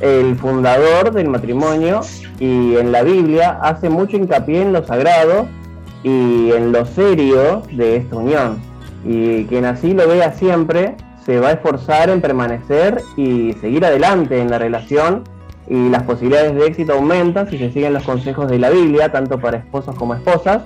el 0.00 0.36
fundador 0.36 1.12
del 1.12 1.28
matrimonio 1.28 2.00
y 2.38 2.76
en 2.76 2.92
la 2.92 3.02
Biblia 3.02 3.58
hace 3.62 3.88
mucho 3.88 4.16
hincapié 4.16 4.62
en 4.62 4.72
lo 4.72 4.84
sagrado 4.84 5.46
y 6.02 6.50
en 6.52 6.72
lo 6.72 6.84
serio 6.84 7.62
de 7.72 7.96
esta 7.96 8.16
unión. 8.16 8.73
Y 9.04 9.44
quien 9.44 9.64
así 9.64 9.92
lo 9.92 10.08
vea 10.08 10.32
siempre 10.32 10.96
se 11.24 11.40
va 11.40 11.48
a 11.48 11.52
esforzar 11.52 12.10
en 12.10 12.20
permanecer 12.20 13.00
y 13.16 13.52
seguir 13.54 13.84
adelante 13.84 14.40
en 14.40 14.50
la 14.50 14.58
relación 14.58 15.24
y 15.68 15.88
las 15.88 16.02
posibilidades 16.02 16.54
de 16.54 16.66
éxito 16.66 16.92
aumentan 16.92 17.48
si 17.48 17.58
se 17.58 17.70
siguen 17.70 17.94
los 17.94 18.02
consejos 18.02 18.50
de 18.50 18.58
la 18.58 18.70
Biblia, 18.70 19.10
tanto 19.10 19.38
para 19.38 19.58
esposos 19.58 19.94
como 19.96 20.14
esposas. 20.14 20.62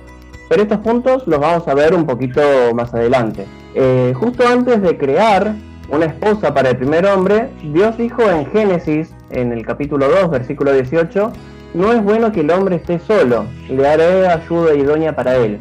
Pero 0.49 0.63
estos 0.63 0.79
puntos 0.79 1.27
los 1.27 1.39
vamos 1.39 1.67
a 1.67 1.73
ver 1.73 1.93
un 1.93 2.05
poquito 2.05 2.41
más 2.73 2.93
adelante. 2.93 3.45
Eh, 3.75 4.13
justo 4.15 4.47
antes 4.47 4.81
de 4.81 4.97
crear 4.97 5.53
una 5.89 6.05
esposa 6.05 6.53
para 6.53 6.71
el 6.71 6.77
primer 6.77 7.05
hombre, 7.05 7.49
Dios 7.71 7.97
dijo 7.97 8.23
en 8.23 8.45
Génesis, 8.47 9.13
en 9.29 9.51
el 9.53 9.65
capítulo 9.65 10.09
2, 10.09 10.31
versículo 10.31 10.73
18, 10.73 11.31
no 11.75 11.93
es 11.93 12.03
bueno 12.03 12.31
que 12.31 12.41
el 12.41 12.49
hombre 12.49 12.77
esté 12.77 12.99
solo, 12.99 13.45
le 13.69 13.87
haré 13.87 14.27
ayuda 14.27 14.73
idónea 14.73 15.15
para 15.15 15.35
él. 15.35 15.59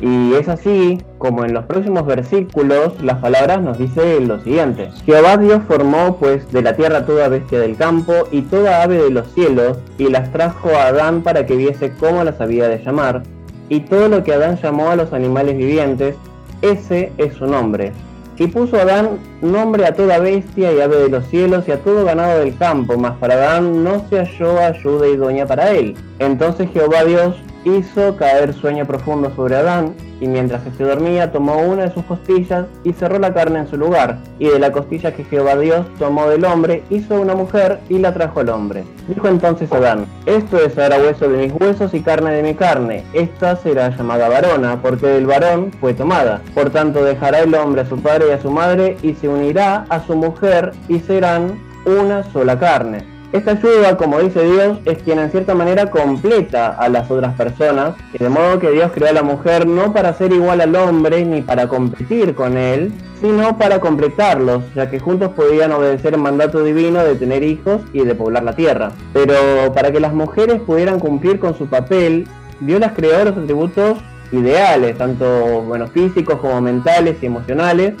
Y 0.00 0.34
es 0.34 0.48
así 0.48 0.98
como 1.18 1.44
en 1.44 1.54
los 1.54 1.64
próximos 1.66 2.04
versículos 2.04 3.00
las 3.02 3.18
palabras 3.18 3.62
nos 3.62 3.78
dice 3.78 4.20
lo 4.20 4.40
siguiente. 4.40 4.90
Jehová 5.06 5.36
Dios 5.36 5.62
formó 5.68 6.16
pues 6.16 6.50
de 6.52 6.62
la 6.62 6.74
tierra 6.74 7.06
toda 7.06 7.28
bestia 7.28 7.60
del 7.60 7.76
campo 7.76 8.12
y 8.30 8.42
toda 8.42 8.82
ave 8.82 9.02
de 9.02 9.10
los 9.10 9.28
cielos 9.32 9.78
y 9.96 10.08
las 10.08 10.32
trajo 10.32 10.70
a 10.70 10.88
Adán 10.88 11.22
para 11.22 11.46
que 11.46 11.56
viese 11.56 11.92
cómo 11.98 12.24
las 12.24 12.40
había 12.40 12.68
de 12.68 12.82
llamar. 12.82 13.22
Y 13.68 13.80
todo 13.80 14.08
lo 14.08 14.24
que 14.24 14.34
Adán 14.34 14.58
llamó 14.62 14.90
a 14.90 14.96
los 14.96 15.12
animales 15.12 15.56
vivientes, 15.56 16.16
ese 16.60 17.12
es 17.16 17.34
su 17.34 17.46
nombre. 17.46 17.92
Y 18.36 18.48
puso 18.48 18.80
Adán 18.80 19.20
nombre 19.42 19.86
a 19.86 19.94
toda 19.94 20.18
bestia 20.18 20.72
y 20.72 20.80
ave 20.80 20.96
de 20.96 21.08
los 21.08 21.24
cielos 21.26 21.68
y 21.68 21.72
a 21.72 21.78
todo 21.78 22.04
ganado 22.04 22.40
del 22.40 22.56
campo, 22.56 22.98
mas 22.98 23.16
para 23.18 23.34
Adán 23.34 23.84
no 23.84 24.04
se 24.10 24.18
halló 24.18 24.58
ayuda 24.58 25.06
idónea 25.06 25.46
para 25.46 25.70
él. 25.70 25.94
Entonces 26.18 26.68
Jehová 26.72 27.04
Dios 27.04 27.36
hizo 27.64 28.16
caer 28.16 28.52
sueño 28.54 28.86
profundo 28.86 29.32
sobre 29.34 29.56
Adán, 29.56 29.94
y 30.20 30.28
mientras 30.28 30.64
éste 30.66 30.84
dormía 30.84 31.32
tomó 31.32 31.58
una 31.58 31.84
de 31.84 31.94
sus 31.94 32.04
costillas 32.04 32.66
y 32.84 32.92
cerró 32.92 33.18
la 33.18 33.34
carne 33.34 33.60
en 33.60 33.68
su 33.68 33.76
lugar, 33.76 34.18
y 34.38 34.48
de 34.48 34.58
la 34.58 34.72
costilla 34.72 35.12
que 35.12 35.24
Jehová 35.24 35.56
Dios 35.56 35.86
tomó 35.98 36.28
del 36.28 36.44
hombre 36.44 36.82
hizo 36.90 37.20
una 37.20 37.34
mujer 37.34 37.80
y 37.88 37.98
la 37.98 38.14
trajo 38.14 38.40
al 38.40 38.48
hombre. 38.50 38.84
Dijo 39.08 39.28
entonces 39.28 39.70
Adán, 39.72 40.06
esto 40.26 40.58
es 40.58 40.78
ahora 40.78 40.98
hueso 40.98 41.28
de 41.28 41.46
mis 41.46 41.52
huesos 41.60 41.92
y 41.94 42.00
carne 42.00 42.32
de 42.32 42.42
mi 42.42 42.54
carne, 42.54 43.04
esta 43.12 43.56
será 43.56 43.90
llamada 43.96 44.28
varona, 44.28 44.80
porque 44.80 45.06
del 45.06 45.26
varón 45.26 45.70
fue 45.80 45.94
tomada. 45.94 46.40
Por 46.54 46.70
tanto 46.70 47.04
dejará 47.04 47.40
el 47.40 47.54
hombre 47.54 47.82
a 47.82 47.86
su 47.86 47.98
padre 48.00 48.26
y 48.28 48.32
a 48.32 48.40
su 48.40 48.50
madre, 48.50 48.96
y 49.02 49.14
se 49.14 49.28
unirá 49.28 49.84
a 49.88 50.00
su 50.00 50.16
mujer, 50.16 50.72
y 50.88 51.00
serán 51.00 51.58
una 51.86 52.22
sola 52.32 52.58
carne. 52.58 53.13
Esta 53.34 53.50
ayuda, 53.50 53.96
como 53.96 54.20
dice 54.20 54.44
Dios, 54.44 54.78
es 54.84 55.02
quien 55.02 55.18
en 55.18 55.28
cierta 55.28 55.56
manera 55.56 55.90
completa 55.90 56.68
a 56.68 56.88
las 56.88 57.10
otras 57.10 57.34
personas, 57.34 57.96
de 58.16 58.28
modo 58.28 58.60
que 58.60 58.70
Dios 58.70 58.92
creó 58.94 59.08
a 59.08 59.12
la 59.12 59.24
mujer 59.24 59.66
no 59.66 59.92
para 59.92 60.14
ser 60.14 60.32
igual 60.32 60.60
al 60.60 60.76
hombre 60.76 61.24
ni 61.24 61.42
para 61.42 61.66
competir 61.66 62.36
con 62.36 62.56
él, 62.56 62.92
sino 63.20 63.58
para 63.58 63.80
completarlos, 63.80 64.62
ya 64.76 64.88
que 64.88 65.00
juntos 65.00 65.32
podían 65.32 65.72
obedecer 65.72 66.14
el 66.14 66.20
mandato 66.20 66.62
divino 66.62 67.02
de 67.02 67.16
tener 67.16 67.42
hijos 67.42 67.80
y 67.92 68.04
de 68.04 68.14
poblar 68.14 68.44
la 68.44 68.52
tierra. 68.52 68.92
Pero 69.12 69.34
para 69.74 69.90
que 69.90 69.98
las 69.98 70.14
mujeres 70.14 70.60
pudieran 70.60 71.00
cumplir 71.00 71.40
con 71.40 71.58
su 71.58 71.66
papel, 71.66 72.28
Dios 72.60 72.78
las 72.78 72.92
creó 72.92 73.24
los 73.24 73.36
atributos 73.36 73.98
ideales, 74.30 74.96
tanto 74.96 75.62
bueno, 75.62 75.88
físicos 75.88 76.38
como 76.38 76.60
mentales 76.60 77.16
y 77.20 77.26
emocionales, 77.26 77.94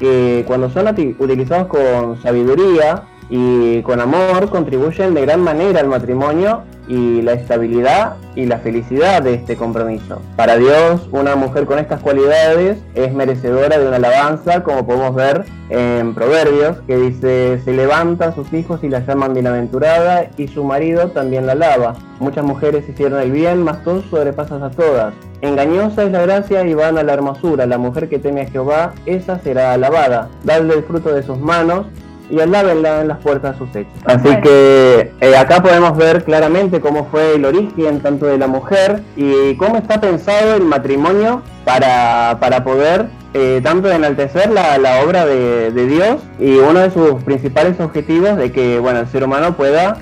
que 0.00 0.42
cuando 0.44 0.68
son 0.70 0.88
utilizados 0.88 1.68
con 1.68 2.20
sabiduría, 2.20 3.04
y 3.34 3.80
con 3.80 3.98
amor 3.98 4.50
contribuyen 4.50 5.14
de 5.14 5.22
gran 5.22 5.40
manera 5.40 5.80
al 5.80 5.88
matrimonio 5.88 6.64
y 6.86 7.22
la 7.22 7.32
estabilidad 7.32 8.16
y 8.34 8.44
la 8.44 8.58
felicidad 8.58 9.22
de 9.22 9.32
este 9.32 9.56
compromiso. 9.56 10.20
Para 10.36 10.56
Dios, 10.56 11.08
una 11.12 11.34
mujer 11.34 11.64
con 11.64 11.78
estas 11.78 12.02
cualidades 12.02 12.76
es 12.94 13.14
merecedora 13.14 13.78
de 13.78 13.88
una 13.88 13.96
alabanza, 13.96 14.62
como 14.62 14.86
podemos 14.86 15.14
ver 15.14 15.46
en 15.70 16.14
Proverbios, 16.14 16.76
que 16.86 16.98
dice, 16.98 17.58
se 17.64 17.72
levantan 17.72 18.34
sus 18.34 18.52
hijos 18.52 18.84
y 18.84 18.90
la 18.90 19.00
llaman 19.00 19.32
bienaventurada 19.32 20.26
y 20.36 20.48
su 20.48 20.62
marido 20.62 21.08
también 21.08 21.46
la 21.46 21.52
alaba. 21.52 21.94
Muchas 22.20 22.44
mujeres 22.44 22.86
hicieron 22.86 23.18
el 23.18 23.32
bien, 23.32 23.62
mas 23.62 23.82
tú 23.82 24.02
sobrepasas 24.10 24.60
a 24.60 24.68
todas. 24.68 25.14
Engañosa 25.40 26.02
es 26.02 26.12
la 26.12 26.20
gracia 26.20 26.66
y 26.66 26.74
vana 26.74 27.02
la 27.02 27.14
hermosura. 27.14 27.64
La 27.64 27.78
mujer 27.78 28.10
que 28.10 28.18
teme 28.18 28.42
a 28.42 28.50
Jehová, 28.50 28.92
esa 29.06 29.38
será 29.38 29.72
alabada. 29.72 30.28
Dadle 30.44 30.74
el 30.74 30.84
fruto 30.84 31.14
de 31.14 31.22
sus 31.22 31.38
manos 31.38 31.86
y 32.32 32.40
alábenla 32.40 33.02
en 33.02 33.08
las 33.08 33.18
puertas 33.18 33.52
de 33.52 33.58
sus 33.58 33.76
hechos. 33.76 33.92
Así 34.06 34.28
que 34.40 35.12
eh, 35.20 35.36
acá 35.36 35.62
podemos 35.62 35.94
ver 35.98 36.24
claramente 36.24 36.80
cómo 36.80 37.04
fue 37.04 37.34
el 37.34 37.44
origen 37.44 38.00
tanto 38.00 38.24
de 38.24 38.38
la 38.38 38.46
mujer 38.46 39.02
y 39.16 39.54
cómo 39.56 39.76
está 39.76 40.00
pensado 40.00 40.54
el 40.54 40.64
matrimonio 40.64 41.42
para, 41.66 42.38
para 42.40 42.64
poder 42.64 43.08
eh, 43.34 43.60
tanto 43.62 43.90
enaltecer 43.90 44.50
la, 44.50 44.78
la 44.78 45.02
obra 45.04 45.26
de, 45.26 45.72
de, 45.72 45.86
Dios 45.86 46.22
y 46.38 46.56
uno 46.56 46.80
de 46.80 46.90
sus 46.90 47.22
principales 47.22 47.78
objetivos 47.80 48.36
de 48.36 48.50
que 48.50 48.78
bueno 48.78 49.00
el 49.00 49.08
ser 49.08 49.24
humano 49.24 49.54
pueda 49.54 49.98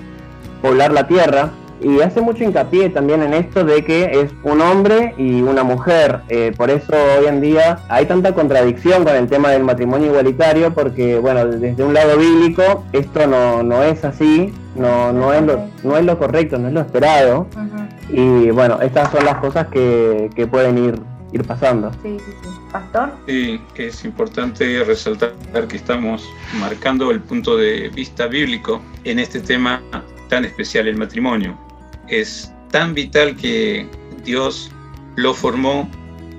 poblar 0.62 0.92
la 0.92 1.06
tierra 1.06 1.50
y 1.82 2.00
hace 2.00 2.20
mucho 2.20 2.44
hincapié 2.44 2.90
también 2.90 3.22
en 3.22 3.34
esto 3.34 3.64
de 3.64 3.84
que 3.84 4.20
es 4.20 4.30
un 4.42 4.60
hombre 4.60 5.14
y 5.16 5.40
una 5.40 5.62
mujer. 5.62 6.20
Eh, 6.28 6.52
por 6.56 6.70
eso 6.70 6.92
hoy 7.18 7.26
en 7.26 7.40
día 7.40 7.78
hay 7.88 8.06
tanta 8.06 8.34
contradicción 8.34 9.04
con 9.04 9.16
el 9.16 9.28
tema 9.28 9.50
del 9.50 9.64
matrimonio 9.64 10.08
igualitario, 10.08 10.72
porque 10.74 11.18
bueno, 11.18 11.46
desde 11.46 11.82
un 11.82 11.94
lado 11.94 12.18
bíblico 12.18 12.84
esto 12.92 13.26
no, 13.26 13.62
no 13.62 13.82
es 13.82 14.04
así, 14.04 14.52
no, 14.76 15.12
no, 15.12 15.32
es 15.32 15.42
lo, 15.42 15.68
no 15.82 15.96
es 15.96 16.04
lo 16.04 16.18
correcto, 16.18 16.58
no 16.58 16.68
es 16.68 16.74
lo 16.74 16.80
esperado. 16.80 17.46
Y 18.10 18.50
bueno, 18.50 18.80
estas 18.80 19.10
son 19.10 19.24
las 19.24 19.36
cosas 19.36 19.68
que, 19.68 20.30
que 20.34 20.46
pueden 20.46 20.76
ir, 20.78 21.00
ir 21.32 21.44
pasando. 21.44 21.90
Sí, 22.02 22.16
sí, 22.18 22.32
sí. 22.42 22.48
Pastor. 22.72 23.10
Sí, 23.26 23.60
que 23.74 23.88
es 23.88 24.04
importante 24.04 24.84
resaltar 24.84 25.32
que 25.68 25.76
estamos 25.76 26.28
marcando 26.60 27.10
el 27.10 27.20
punto 27.20 27.56
de 27.56 27.88
vista 27.88 28.28
bíblico 28.28 28.80
en 29.02 29.18
este 29.18 29.40
tema 29.40 29.82
tan 30.28 30.44
especial, 30.44 30.86
el 30.86 30.96
matrimonio 30.96 31.58
es 32.10 32.52
tan 32.70 32.94
vital 32.94 33.36
que 33.36 33.86
Dios 34.24 34.70
lo 35.16 35.34
formó, 35.34 35.90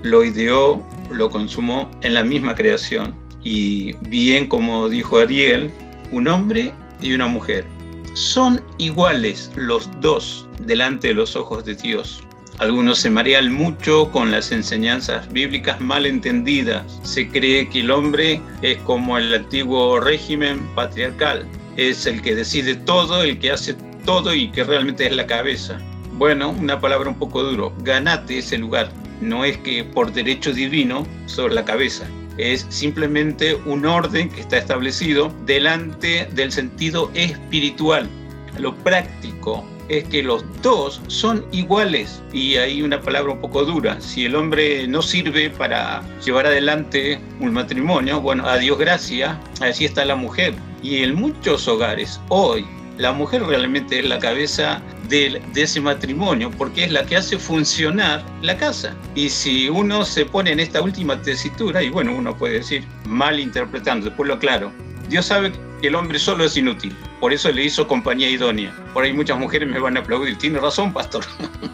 lo 0.04 0.24
ideó, 0.24 0.86
lo 1.12 1.30
consumó 1.30 1.90
en 2.02 2.14
la 2.14 2.24
misma 2.24 2.56
creación. 2.56 3.16
Y 3.44 3.94
bien 4.08 4.48
como 4.48 4.88
dijo 4.90 5.18
Ariel, 5.18 5.72
un 6.12 6.28
hombre 6.28 6.74
y 7.02 7.14
una 7.14 7.28
mujer. 7.28 7.66
Son 8.14 8.62
iguales 8.78 9.52
los 9.56 9.90
dos 10.02 10.48
delante 10.60 11.10
de 11.10 11.14
los 11.14 11.36
ojos 11.36 11.66
de 11.66 11.76
Dios. 11.76 12.22
Algunos 12.60 13.00
se 13.00 13.10
marean 13.10 13.52
mucho 13.52 14.12
con 14.12 14.30
las 14.30 14.52
enseñanzas 14.52 15.32
bíblicas 15.32 15.80
mal 15.82 16.06
entendidas. 16.06 17.00
Se 17.04 17.28
cree 17.28 17.68
que 17.70 17.80
el 17.80 17.90
hombre 17.90 18.40
es 18.62 18.78
como 18.80 19.18
el 19.18 19.34
antiguo 19.34 20.00
régimen 20.00 20.60
patriarcal. 20.76 21.48
Es 21.78 22.06
el 22.06 22.22
que 22.22 22.36
decide 22.36 22.76
todo, 22.76 23.24
el 23.24 23.40
que 23.40 23.52
hace 23.52 23.76
todo 24.06 24.34
y 24.34 24.50
que 24.52 24.64
realmente 24.64 25.06
es 25.06 25.16
la 25.16 25.28
cabeza. 25.28 25.80
Bueno, 26.14 26.50
una 26.50 26.80
palabra 26.80 27.10
un 27.10 27.18
poco 27.18 27.44
duro, 27.44 27.74
ganate 27.80 28.40
ese 28.40 28.58
lugar. 28.58 28.92
No 29.22 29.46
es 29.46 29.58
que 29.58 29.84
por 29.84 30.12
derecho 30.12 30.54
divino 30.54 31.06
sobre 31.26 31.54
la 31.54 31.66
cabeza, 31.66 32.06
es 32.38 32.66
simplemente 32.70 33.56
un 33.66 33.86
orden 33.86 34.30
que 34.30 34.42
está 34.42 34.58
establecido 34.58 35.34
delante 35.46 36.28
del 36.34 36.52
sentido 36.52 37.12
espiritual. 37.14 38.10
Lo 38.58 38.76
práctico 38.76 39.66
es 39.90 40.06
que 40.06 40.24
los 40.24 40.44
dos 40.62 41.02
son 41.08 41.46
iguales 41.52 42.22
y 42.32 42.56
hay 42.56 42.82
una 42.82 43.02
palabra 43.02 43.34
un 43.34 43.42
poco 43.42 43.66
dura. 43.66 44.00
Si 44.00 44.26
el 44.26 44.36
hombre 44.36 44.88
no 44.88 45.02
sirve 45.02 45.50
para 45.50 46.02
llevar 46.24 46.46
adelante 46.46 47.20
un 47.40 47.54
matrimonio, 47.54 48.22
bueno, 48.22 48.48
a 48.48 48.58
Dios 48.58 48.78
gracias, 48.78 49.36
así 49.60 49.86
está 49.86 50.06
la 50.06 50.16
mujer. 50.16 50.54
Y 50.82 51.04
en 51.04 51.16
muchos 51.16 51.68
hogares 51.68 52.20
hoy 52.30 52.66
la 53.02 53.12
mujer 53.12 53.44
realmente 53.44 53.98
es 53.98 54.06
la 54.06 54.20
cabeza 54.20 54.80
de, 55.10 55.42
ese 55.56 55.82
matrimonio 55.82 56.52
porque 56.52 56.84
es 56.84 56.92
la 56.92 57.04
que 57.04 57.18
hace 57.18 57.40
funcionar 57.40 58.24
la 58.44 58.56
casa. 58.56 58.96
Y 59.16 59.30
si 59.30 59.70
uno 59.70 60.06
se 60.06 60.24
pone 60.24 60.52
en 60.52 60.60
esta 60.60 60.84
última 60.84 61.20
tesitura, 61.20 61.82
y 61.82 61.90
bueno, 61.90 62.16
uno 62.16 62.38
puede 62.38 62.60
decir, 62.60 62.86
mal 63.08 63.40
interpretando, 63.40 64.06
después 64.06 64.28
lo 64.28 64.36
aclaro, 64.36 64.72
Dios 65.10 65.26
sabe 65.26 65.52
que 65.82 65.88
el 65.88 65.96
hombre 65.96 66.20
solo 66.20 66.44
es 66.44 66.56
inútil. 66.56 66.96
por 67.20 67.34
eso 67.34 67.52
le 67.52 67.64
hizo 67.64 67.88
compañía 67.88 68.30
idónea. 68.30 68.72
Por 68.94 69.04
ahí 69.04 69.14
muchas 69.14 69.40
mujeres 69.40 69.68
me 69.68 69.80
van 69.80 69.98
a 69.98 70.02
aplaudir, 70.02 70.38
tiene 70.38 70.60
razón, 70.60 70.94
pastor. 70.94 71.26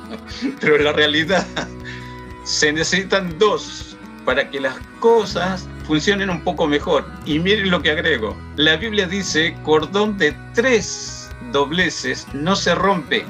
Pero 0.62 0.78
la 0.78 0.94
realidad 0.94 1.46
se 2.46 2.72
necesitan 2.72 3.38
dos 3.38 3.98
para 4.24 4.50
que 4.50 4.62
las 4.62 4.76
cosas 5.02 5.68
funcionen 5.86 6.30
un 6.30 6.42
poco 6.42 6.68
mejor. 6.68 7.06
Y 7.26 7.40
miren 7.40 7.70
lo 7.70 7.82
que 7.82 7.92
agrego. 7.92 8.38
La 8.56 8.78
Biblia 8.78 9.08
dice, 9.08 9.56
cordón 9.64 10.18
de 10.18 10.34
tres 10.54 11.17
dobleces 11.52 12.28
no 12.34 12.56
se 12.56 12.76
rompe. 12.76 13.26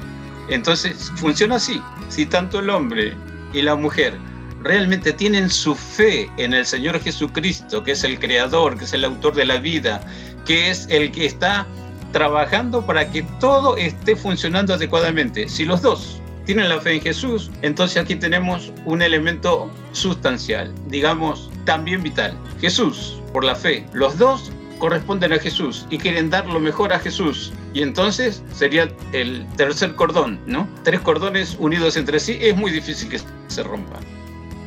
Entonces 0.48 1.12
funciona 1.16 1.56
así. 1.56 1.82
Si 2.08 2.26
tanto 2.26 2.60
el 2.60 2.70
hombre 2.70 3.14
y 3.52 3.62
la 3.62 3.74
mujer 3.74 4.14
realmente 4.62 5.12
tienen 5.12 5.50
su 5.50 5.74
fe 5.74 6.30
en 6.36 6.52
el 6.54 6.66
Señor 6.66 7.00
Jesucristo, 7.00 7.82
que 7.82 7.92
es 7.92 8.04
el 8.04 8.18
creador, 8.18 8.76
que 8.76 8.84
es 8.84 8.92
el 8.92 9.04
autor 9.04 9.34
de 9.34 9.44
la 9.44 9.58
vida, 9.58 10.00
que 10.44 10.70
es 10.70 10.86
el 10.90 11.12
que 11.12 11.26
está 11.26 11.66
trabajando 12.12 12.84
para 12.84 13.10
que 13.10 13.22
todo 13.40 13.76
esté 13.76 14.16
funcionando 14.16 14.74
adecuadamente. 14.74 15.48
Si 15.48 15.64
los 15.64 15.82
dos 15.82 16.20
tienen 16.46 16.70
la 16.70 16.80
fe 16.80 16.94
en 16.94 17.02
Jesús, 17.02 17.50
entonces 17.62 17.98
aquí 17.98 18.16
tenemos 18.16 18.72
un 18.86 19.02
elemento 19.02 19.70
sustancial, 19.92 20.72
digamos, 20.86 21.50
también 21.66 22.02
vital. 22.02 22.34
Jesús, 22.60 23.20
por 23.32 23.44
la 23.44 23.54
fe, 23.54 23.84
los 23.92 24.16
dos 24.16 24.50
corresponden 24.78 25.32
a 25.32 25.38
Jesús 25.38 25.86
y 25.90 25.98
quieren 25.98 26.30
dar 26.30 26.46
lo 26.46 26.60
mejor 26.60 26.92
a 26.92 26.98
Jesús. 26.98 27.52
Y 27.74 27.82
entonces 27.82 28.42
sería 28.52 28.88
el 29.12 29.46
tercer 29.56 29.94
cordón, 29.94 30.40
¿no? 30.46 30.68
Tres 30.84 31.00
cordones 31.00 31.56
unidos 31.58 31.96
entre 31.96 32.20
sí 32.20 32.38
es 32.40 32.56
muy 32.56 32.70
difícil 32.70 33.08
que 33.08 33.20
se 33.48 33.62
rompan. 33.62 34.00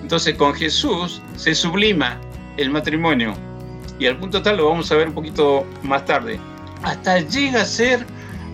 Entonces 0.01 0.35
con 0.35 0.53
Jesús 0.53 1.21
se 1.35 1.55
sublima 1.55 2.19
el 2.57 2.69
matrimonio. 2.69 3.33
Y 3.99 4.07
al 4.07 4.17
punto 4.17 4.41
tal 4.41 4.57
lo 4.57 4.69
vamos 4.69 4.91
a 4.91 4.95
ver 4.95 5.07
un 5.07 5.13
poquito 5.13 5.65
más 5.83 6.05
tarde. 6.05 6.39
Hasta 6.83 7.19
llega 7.19 7.61
a 7.61 7.65
ser 7.65 8.05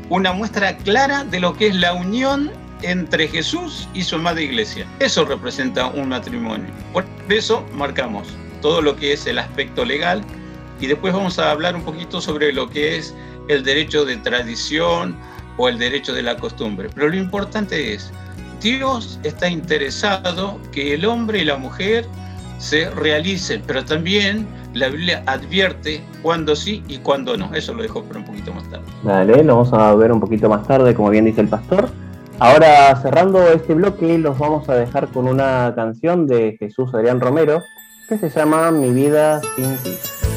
una 0.09 0.33
muestra 0.33 0.77
clara 0.77 1.23
de 1.23 1.39
lo 1.39 1.55
que 1.55 1.67
es 1.67 1.75
la 1.75 1.93
unión 1.93 2.51
entre 2.81 3.27
Jesús 3.27 3.87
y 3.93 4.03
su 4.03 4.15
amada 4.15 4.41
iglesia. 4.41 4.85
Eso 4.99 5.25
representa 5.25 5.87
un 5.87 6.09
matrimonio. 6.09 6.69
Por 6.93 7.05
eso 7.29 7.65
marcamos 7.73 8.27
todo 8.61 8.81
lo 8.81 8.95
que 8.95 9.13
es 9.13 9.25
el 9.27 9.39
aspecto 9.39 9.85
legal 9.85 10.23
y 10.79 10.87
después 10.87 11.13
vamos 11.13 11.39
a 11.39 11.51
hablar 11.51 11.75
un 11.75 11.83
poquito 11.83 12.21
sobre 12.21 12.53
lo 12.53 12.69
que 12.69 12.97
es 12.97 13.13
el 13.47 13.63
derecho 13.63 14.05
de 14.05 14.17
tradición 14.17 15.15
o 15.57 15.69
el 15.69 15.77
derecho 15.77 16.13
de 16.13 16.23
la 16.23 16.37
costumbre. 16.37 16.89
Pero 16.93 17.09
lo 17.09 17.15
importante 17.15 17.93
es, 17.93 18.11
Dios 18.61 19.19
está 19.23 19.49
interesado 19.49 20.59
que 20.71 20.93
el 20.93 21.05
hombre 21.05 21.39
y 21.39 21.45
la 21.45 21.57
mujer 21.57 22.05
se 22.57 22.89
realicen, 22.91 23.63
pero 23.65 23.85
también 23.85 24.47
la 24.73 24.89
Biblia 24.89 25.23
advierte 25.25 26.03
cuándo 26.21 26.55
sí 26.55 26.83
y 26.87 26.97
cuándo 26.97 27.37
no. 27.37 27.53
Eso 27.53 27.73
lo 27.73 27.83
dejo 27.83 28.03
para 28.03 28.19
un 28.19 28.25
poquito 28.25 28.53
más 28.53 28.69
tarde. 28.69 28.85
Dale, 29.03 29.43
lo 29.43 29.57
vamos 29.57 29.73
a 29.73 29.95
ver 29.95 30.11
un 30.11 30.19
poquito 30.19 30.49
más 30.49 30.67
tarde, 30.67 30.93
como 30.93 31.09
bien 31.09 31.25
dice 31.25 31.41
el 31.41 31.47
pastor. 31.47 31.89
Ahora, 32.39 32.95
cerrando 33.01 33.47
este 33.49 33.73
bloque, 33.73 34.17
los 34.17 34.37
vamos 34.37 34.69
a 34.69 34.75
dejar 34.75 35.07
con 35.07 35.27
una 35.27 35.73
canción 35.75 36.27
de 36.27 36.55
Jesús 36.59 36.93
Adrián 36.93 37.19
Romero 37.19 37.63
que 38.07 38.17
se 38.17 38.29
llama 38.29 38.71
Mi 38.71 38.91
vida 38.91 39.41
sin 39.55 39.75
ti. 39.77 40.36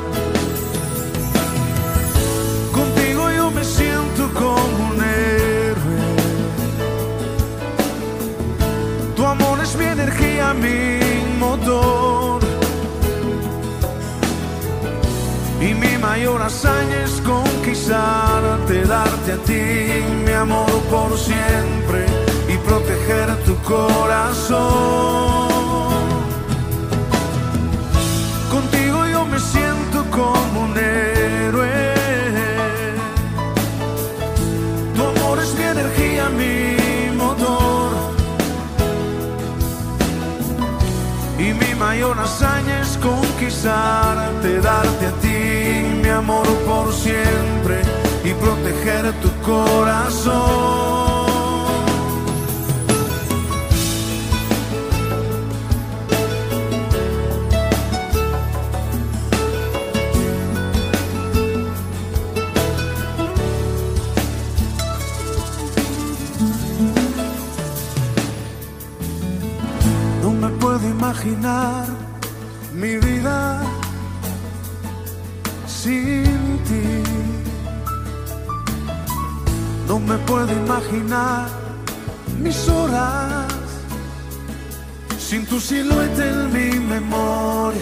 Como 4.33 4.89
un 4.89 4.97
héroe. 5.03 5.99
Tu 9.15 9.25
amor 9.25 9.59
es 9.61 9.75
mi 9.75 9.85
energía, 9.85 10.53
mi 10.53 10.99
motor. 11.39 12.41
Y 15.59 15.73
mi 15.75 15.97
mayor 15.97 16.41
hazaña 16.41 17.03
es 17.03 17.21
conquistarte, 17.21 18.83
darte 18.85 19.33
a 19.33 19.37
ti 19.47 20.03
mi 20.25 20.31
amor 20.31 20.71
por 20.89 21.17
siempre 21.17 22.05
y 22.47 22.57
proteger 22.57 23.27
tu 23.45 23.55
corazón. 23.57 25.50
Mi 36.29 37.15
motor. 37.15 37.91
Y 41.37 41.53
mi 41.53 41.75
mayor 41.75 42.17
hazaña 42.19 42.81
es 42.81 42.97
conquistarte, 42.97 44.59
darte 44.61 45.05
a 45.07 45.11
ti 45.21 46.01
mi 46.01 46.09
amor 46.09 46.47
por 46.67 46.93
siempre 46.93 47.81
y 48.23 48.33
proteger 48.33 49.11
tu 49.21 49.29
corazón. 49.41 51.10
Puedo 70.81 70.93
imaginar 70.93 71.85
mi 72.73 72.97
vida 72.97 73.61
sin 75.67 76.59
ti. 76.67 77.03
No 79.87 79.99
me 79.99 80.17
puedo 80.19 80.51
imaginar 80.51 81.47
mis 82.39 82.67
horas 82.67 83.45
sin 85.19 85.45
tu 85.45 85.59
silueta 85.59 86.25
en 86.25 86.51
mi 86.51 86.79
memoria, 86.79 87.81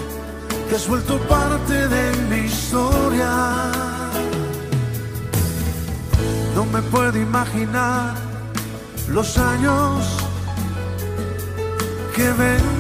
que 0.68 0.76
has 0.76 0.88
vuelto 0.88 1.18
parte 1.30 1.88
de 1.88 2.04
mi 2.30 2.48
historia. 2.48 3.72
No 6.56 6.66
me 6.66 6.82
puedo 6.82 7.18
imaginar 7.18 8.16
los 9.08 9.38
años 9.38 10.06
que 12.16 12.34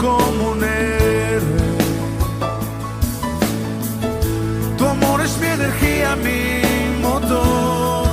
Como 0.00 0.52
un 0.52 0.64
héroe. 0.64 1.68
Tu 4.76 4.86
amor 4.86 5.20
es 5.20 5.38
mi 5.38 5.46
energía, 5.46 6.16
mi 6.16 7.02
motor. 7.02 8.06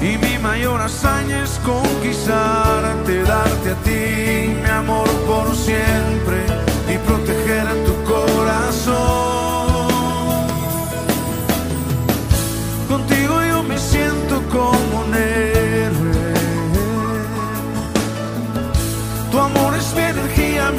Y 0.00 0.18
mi 0.18 0.38
mayor 0.38 0.80
hazaña 0.82 1.42
es 1.44 1.58
conquistarte, 1.64 3.22
darte 3.22 3.70
a 3.70 3.76
ti 3.86 4.54
mi 4.62 4.70
amor 4.70 5.08
por 5.26 5.54
siempre 5.56 6.38
y 6.92 6.98
proteger 6.98 7.66
a 7.66 7.74
tu 7.86 7.94
corazón. 8.12 9.33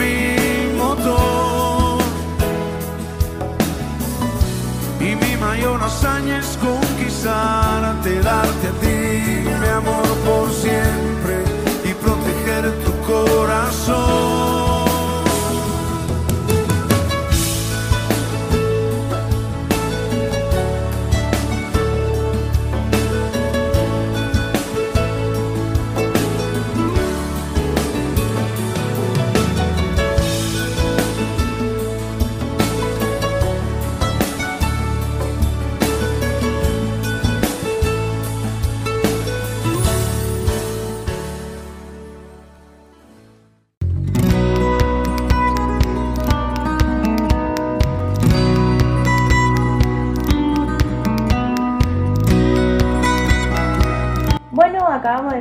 Mi 0.01 0.77
motor. 0.77 1.99
Y 4.99 5.15
mi 5.15 5.37
mayor 5.37 5.81
hazaña 5.83 6.39
es 6.39 6.57
conquistarte, 6.57 8.19
darte 8.21 8.67
a 8.67 8.75
ti 8.81 9.49
mi 9.61 9.67
amor 9.67 10.07
por 10.25 10.51
siempre 10.51 11.35
y 11.83 11.93
proteger 11.93 12.63
tu 12.83 12.91
corazón. 13.11 14.34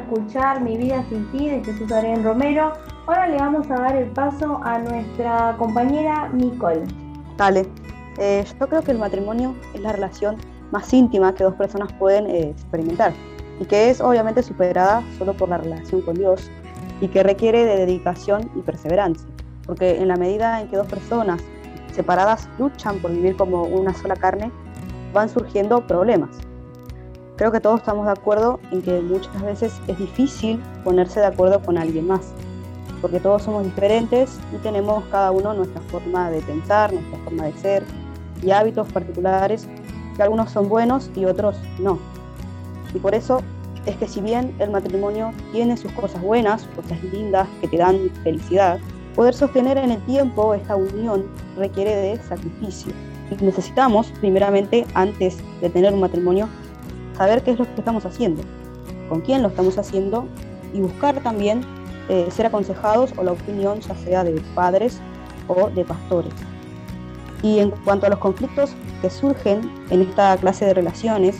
Escuchar 0.04 0.60
Mi 0.60 0.76
vida 0.76 1.04
sin 1.08 1.30
ti 1.32 1.48
de 1.48 1.64
Jesús 1.64 1.90
Adrián 1.90 2.22
Romero. 2.22 2.72
Ahora 3.06 3.26
le 3.28 3.36
vamos 3.36 3.70
a 3.70 3.74
dar 3.74 3.96
el 3.96 4.10
paso 4.10 4.60
a 4.62 4.78
nuestra 4.78 5.56
compañera 5.58 6.28
Nicole. 6.32 6.84
Dale. 7.36 7.66
Eh, 8.18 8.44
yo 8.60 8.68
creo 8.68 8.82
que 8.82 8.92
el 8.92 8.98
matrimonio 8.98 9.54
es 9.74 9.80
la 9.80 9.92
relación 9.92 10.36
más 10.70 10.92
íntima 10.92 11.34
que 11.34 11.44
dos 11.44 11.54
personas 11.54 11.92
pueden 11.94 12.26
eh, 12.26 12.50
experimentar 12.50 13.12
y 13.60 13.64
que 13.64 13.90
es 13.90 14.00
obviamente 14.00 14.42
superada 14.42 15.02
solo 15.18 15.34
por 15.34 15.48
la 15.48 15.58
relación 15.58 16.00
con 16.02 16.14
Dios 16.14 16.50
y 17.00 17.08
que 17.08 17.22
requiere 17.22 17.64
de 17.64 17.76
dedicación 17.76 18.50
y 18.54 18.60
perseverancia. 18.60 19.28
Porque 19.66 19.96
en 20.00 20.08
la 20.08 20.16
medida 20.16 20.60
en 20.60 20.68
que 20.68 20.76
dos 20.76 20.86
personas 20.86 21.42
separadas 21.92 22.48
luchan 22.58 22.98
por 22.98 23.10
vivir 23.10 23.36
como 23.36 23.62
una 23.62 23.94
sola 23.94 24.16
carne, 24.16 24.52
van 25.12 25.28
surgiendo 25.28 25.86
problemas. 25.86 26.30
Creo 27.36 27.50
que 27.50 27.58
todos 27.58 27.80
estamos 27.80 28.06
de 28.06 28.12
acuerdo 28.12 28.60
en 28.70 28.80
que 28.80 29.00
muchas 29.00 29.42
veces 29.42 29.80
es 29.88 29.98
difícil 29.98 30.62
ponerse 30.84 31.18
de 31.18 31.26
acuerdo 31.26 31.60
con 31.60 31.76
alguien 31.76 32.06
más, 32.06 32.32
porque 33.02 33.18
todos 33.18 33.42
somos 33.42 33.64
diferentes 33.64 34.38
y 34.52 34.56
tenemos 34.58 35.02
cada 35.10 35.32
uno 35.32 35.52
nuestra 35.52 35.80
forma 35.82 36.30
de 36.30 36.40
pensar, 36.42 36.92
nuestra 36.92 37.18
forma 37.24 37.46
de 37.46 37.52
ser 37.54 37.84
y 38.40 38.52
hábitos 38.52 38.86
particulares, 38.92 39.66
que 40.16 40.22
algunos 40.22 40.52
son 40.52 40.68
buenos 40.68 41.10
y 41.16 41.24
otros 41.24 41.56
no. 41.80 41.98
Y 42.94 43.00
por 43.00 43.16
eso 43.16 43.40
es 43.84 43.96
que 43.96 44.06
si 44.06 44.20
bien 44.20 44.54
el 44.60 44.70
matrimonio 44.70 45.32
tiene 45.50 45.76
sus 45.76 45.90
cosas 45.92 46.22
buenas, 46.22 46.64
cosas 46.76 47.02
lindas 47.02 47.48
que 47.60 47.66
te 47.66 47.78
dan 47.78 48.10
felicidad, 48.22 48.78
poder 49.16 49.34
sostener 49.34 49.76
en 49.76 49.90
el 49.90 50.00
tiempo 50.02 50.54
esta 50.54 50.76
unión 50.76 51.24
requiere 51.56 51.96
de 51.96 52.22
sacrificio. 52.22 52.92
Y 53.30 53.42
necesitamos, 53.42 54.12
primeramente, 54.20 54.86
antes 54.94 55.38
de 55.60 55.70
tener 55.70 55.92
un 55.92 56.00
matrimonio, 56.00 56.48
saber 57.16 57.42
qué 57.42 57.52
es 57.52 57.58
lo 57.58 57.64
que 57.64 57.80
estamos 57.80 58.04
haciendo, 58.04 58.42
con 59.08 59.20
quién 59.20 59.42
lo 59.42 59.48
estamos 59.48 59.78
haciendo 59.78 60.26
y 60.72 60.80
buscar 60.80 61.20
también 61.20 61.62
eh, 62.08 62.28
ser 62.30 62.46
aconsejados 62.46 63.12
o 63.16 63.22
la 63.22 63.32
opinión 63.32 63.80
ya 63.80 63.94
sea 63.96 64.24
de 64.24 64.40
padres 64.54 65.00
o 65.48 65.70
de 65.70 65.84
pastores. 65.84 66.32
Y 67.42 67.58
en 67.58 67.70
cuanto 67.70 68.06
a 68.06 68.08
los 68.08 68.18
conflictos 68.18 68.74
que 69.02 69.10
surgen 69.10 69.70
en 69.90 70.02
esta 70.02 70.36
clase 70.38 70.64
de 70.64 70.74
relaciones, 70.74 71.36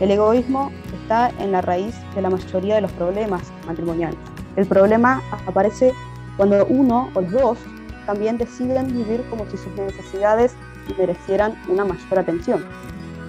el 0.00 0.10
egoísmo 0.10 0.72
está 1.02 1.30
en 1.38 1.52
la 1.52 1.60
raíz 1.60 1.94
de 2.14 2.22
la 2.22 2.30
mayoría 2.30 2.76
de 2.76 2.80
los 2.80 2.92
problemas 2.92 3.52
matrimoniales. 3.66 4.18
El 4.56 4.66
problema 4.66 5.22
aparece 5.46 5.92
cuando 6.36 6.66
uno 6.66 7.10
o 7.14 7.20
los 7.20 7.32
dos 7.32 7.58
también 8.06 8.38
deciden 8.38 8.88
vivir 8.88 9.22
como 9.30 9.44
si 9.50 9.56
sus 9.56 9.72
necesidades 9.76 10.54
merecieran 10.98 11.54
una 11.68 11.84
mayor 11.84 12.18
atención. 12.18 12.64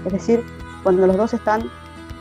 Es 0.05 0.13
decir, 0.13 0.43
cuando 0.85 1.07
los 1.07 1.17
dos 1.17 1.33
están 1.33 1.63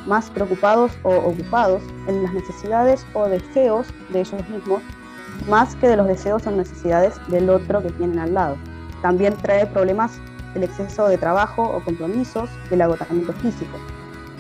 más 0.07 0.31
preocupados 0.31 0.91
o 1.03 1.15
ocupados 1.15 1.83
en 2.09 2.23
las 2.23 2.33
necesidades 2.33 3.05
o 3.13 3.29
deseos 3.29 3.87
de 4.09 4.21
ellos 4.21 4.49
mismos, 4.49 4.81
más 5.47 5.77
que 5.77 5.87
de 5.87 5.99
los 5.99 6.07
deseos 6.07 6.47
o 6.47 6.51
necesidades 6.51 7.21
del 7.29 7.51
otro 7.51 7.83
que 7.83 7.91
tienen 7.91 8.19
al 8.19 8.33
lado. 8.33 8.57
También 9.03 9.37
trae 9.37 9.67
problemas 9.67 10.19
el 10.55 10.63
exceso 10.63 11.07
de 11.09 11.19
trabajo 11.19 11.63
o 11.63 11.85
compromisos 11.85 12.49
del 12.71 12.81
agotamiento 12.81 13.35
físico. 13.35 13.77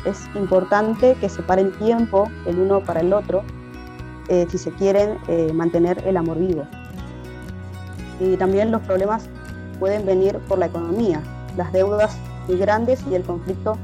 Es 0.07 0.27
importante 0.35 1.17
que 1.21 1.29
separen 1.29 1.71
tiempo 1.73 2.31
el 2.47 2.59
uno 2.59 2.81
para 2.81 3.01
el 3.01 3.13
otro 3.13 3.43
eh, 4.29 4.47
si 4.49 4.57
se 4.57 4.71
quieren 4.71 5.19
eh, 5.29 5.53
mantener 5.53 6.03
el 6.07 6.17
amor 6.17 6.39
vivo. 6.39 6.67
Y 8.21 8.39
también 8.39 8.71
los 8.71 8.81
problemas 8.81 9.29
pueden 9.79 10.07
venir 10.07 10.39
por 10.49 10.59
la 10.59 10.67
economía, 10.67 11.23
las 11.59 11.71
deudas 11.75 12.17
muy 12.49 12.57
grandes 12.57 13.05
y 13.11 13.15
el 13.17 13.23
conflicto 13.23 13.77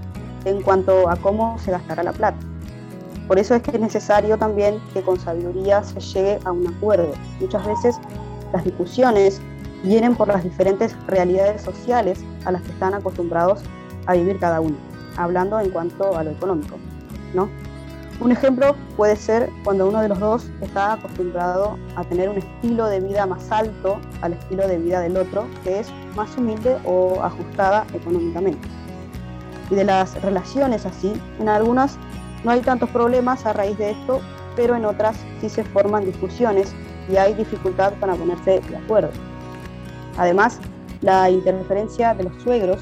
en 0.44 0.62
cuanto 0.62 1.08
a 1.08 1.16
cómo 1.16 1.58
se 1.58 1.70
gastará 1.70 2.02
la 2.02 2.12
plata. 2.12 2.38
Por 3.30 3.38
eso 3.38 3.54
es 3.54 3.62
que 3.62 3.70
es 3.70 3.80
necesario 3.80 4.36
también 4.38 4.80
que 4.92 5.02
con 5.02 5.18
sabiduría 5.18 5.84
se 5.84 6.00
llegue 6.00 6.40
a 6.44 6.50
un 6.50 6.66
acuerdo. 6.66 7.12
Muchas 7.40 7.64
veces 7.64 8.00
las 8.52 8.64
discusiones 8.64 9.40
vienen 9.84 10.16
por 10.16 10.28
las 10.28 10.42
diferentes 10.42 10.96
realidades 11.06 11.62
sociales 11.62 12.24
a 12.44 12.52
las 12.52 12.62
que 12.62 12.72
están 12.72 12.92
acostumbrados 12.94 13.62
a 14.06 14.14
vivir 14.14 14.38
cada 14.40 14.60
uno, 14.60 14.76
hablando 15.16 15.60
en 15.60 15.70
cuanto 15.70 16.16
a 16.16 16.24
lo 16.24 16.30
económico. 16.30 16.76
¿no? 17.32 17.48
Un 18.20 18.32
ejemplo 18.32 18.74
puede 18.96 19.16
ser 19.16 19.48
cuando 19.64 19.88
uno 19.88 20.02
de 20.02 20.08
los 20.08 20.18
dos 20.18 20.50
está 20.60 20.94
acostumbrado 20.94 21.78
a 21.94 22.04
tener 22.04 22.28
un 22.28 22.38
estilo 22.38 22.86
de 22.86 23.00
vida 23.00 23.26
más 23.26 23.50
alto 23.52 24.00
al 24.22 24.32
estilo 24.32 24.66
de 24.66 24.76
vida 24.76 25.00
del 25.00 25.16
otro, 25.16 25.46
que 25.62 25.80
es 25.80 25.92
más 26.16 26.36
humilde 26.36 26.76
o 26.84 27.22
ajustada 27.22 27.86
económicamente 27.94 28.79
y 29.70 29.74
de 29.74 29.84
las 29.84 30.20
relaciones 30.22 30.86
así. 30.86 31.12
En 31.38 31.48
algunas 31.48 31.96
no 32.44 32.50
hay 32.50 32.60
tantos 32.60 32.90
problemas 32.90 33.46
a 33.46 33.52
raíz 33.52 33.78
de 33.78 33.90
esto, 33.90 34.20
pero 34.56 34.76
en 34.76 34.84
otras 34.84 35.16
sí 35.40 35.48
se 35.48 35.64
forman 35.64 36.04
discusiones 36.04 36.74
y 37.10 37.16
hay 37.16 37.34
dificultad 37.34 37.92
para 37.94 38.14
ponerse 38.14 38.60
de 38.60 38.76
acuerdo. 38.76 39.10
Además, 40.16 40.58
la 41.00 41.30
interferencia 41.30 42.14
de 42.14 42.24
los 42.24 42.42
suegros 42.42 42.78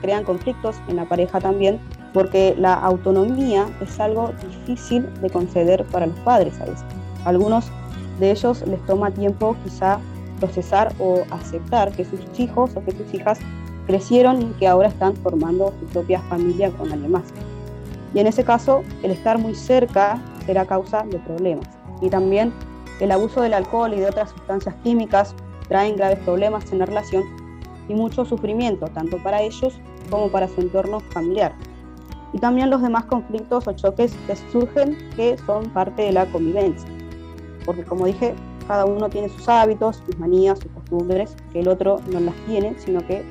crean 0.00 0.24
conflictos 0.24 0.76
en 0.88 0.96
la 0.96 1.04
pareja 1.04 1.40
también 1.40 1.80
porque 2.14 2.54
la 2.56 2.74
autonomía 2.74 3.66
es 3.80 4.00
algo 4.00 4.32
difícil 4.42 5.06
de 5.20 5.30
conceder 5.30 5.84
para 5.86 6.06
los 6.06 6.18
padres 6.20 6.58
a 6.60 6.64
veces. 6.64 6.84
Algunos 7.24 7.70
de 8.18 8.30
ellos 8.30 8.66
les 8.66 8.84
toma 8.86 9.10
tiempo 9.10 9.56
quizá 9.64 9.98
procesar 10.38 10.92
o 10.98 11.24
aceptar 11.30 11.92
que 11.92 12.04
sus 12.04 12.20
hijos 12.38 12.70
o 12.76 12.84
que 12.84 12.92
sus 12.92 13.12
hijas 13.12 13.38
crecieron 13.88 14.42
y 14.42 14.44
que 14.58 14.68
ahora 14.68 14.88
están 14.88 15.16
formando 15.16 15.72
su 15.80 15.86
propia 15.86 16.20
familia 16.20 16.70
con 16.70 16.92
alguien 16.92 17.10
más. 17.10 17.24
Y 18.14 18.20
en 18.20 18.26
ese 18.26 18.44
caso, 18.44 18.84
el 19.02 19.10
estar 19.10 19.38
muy 19.38 19.54
cerca 19.54 20.22
será 20.44 20.66
causa 20.66 21.02
de 21.04 21.18
problemas. 21.18 21.66
Y 22.02 22.10
también 22.10 22.52
el 23.00 23.10
abuso 23.10 23.40
del 23.40 23.54
alcohol 23.54 23.94
y 23.94 24.00
de 24.00 24.06
otras 24.06 24.30
sustancias 24.30 24.74
químicas 24.84 25.34
traen 25.68 25.96
graves 25.96 26.18
problemas 26.20 26.70
en 26.70 26.80
la 26.80 26.86
relación 26.86 27.24
y 27.88 27.94
mucho 27.94 28.26
sufrimiento, 28.26 28.86
tanto 28.88 29.22
para 29.22 29.40
ellos 29.40 29.80
como 30.10 30.28
para 30.28 30.48
su 30.48 30.60
entorno 30.60 31.00
familiar. 31.00 31.54
Y 32.34 32.38
también 32.38 32.68
los 32.68 32.82
demás 32.82 33.06
conflictos 33.06 33.66
o 33.68 33.72
choques 33.72 34.14
que 34.26 34.36
surgen 34.52 34.98
que 35.16 35.38
son 35.46 35.70
parte 35.70 36.02
de 36.02 36.12
la 36.12 36.26
convivencia. 36.26 36.88
Porque 37.64 37.84
como 37.84 38.04
dije, 38.04 38.34
cada 38.66 38.84
uno 38.84 39.08
tiene 39.08 39.30
sus 39.30 39.48
hábitos, 39.48 40.02
sus 40.04 40.18
manías, 40.18 40.58
sus 40.58 40.70
costumbres, 40.72 41.34
que 41.52 41.60
el 41.60 41.68
otro 41.68 42.00
no 42.12 42.20
las 42.20 42.34
tiene, 42.46 42.74
sino 42.78 43.06
que 43.06 43.24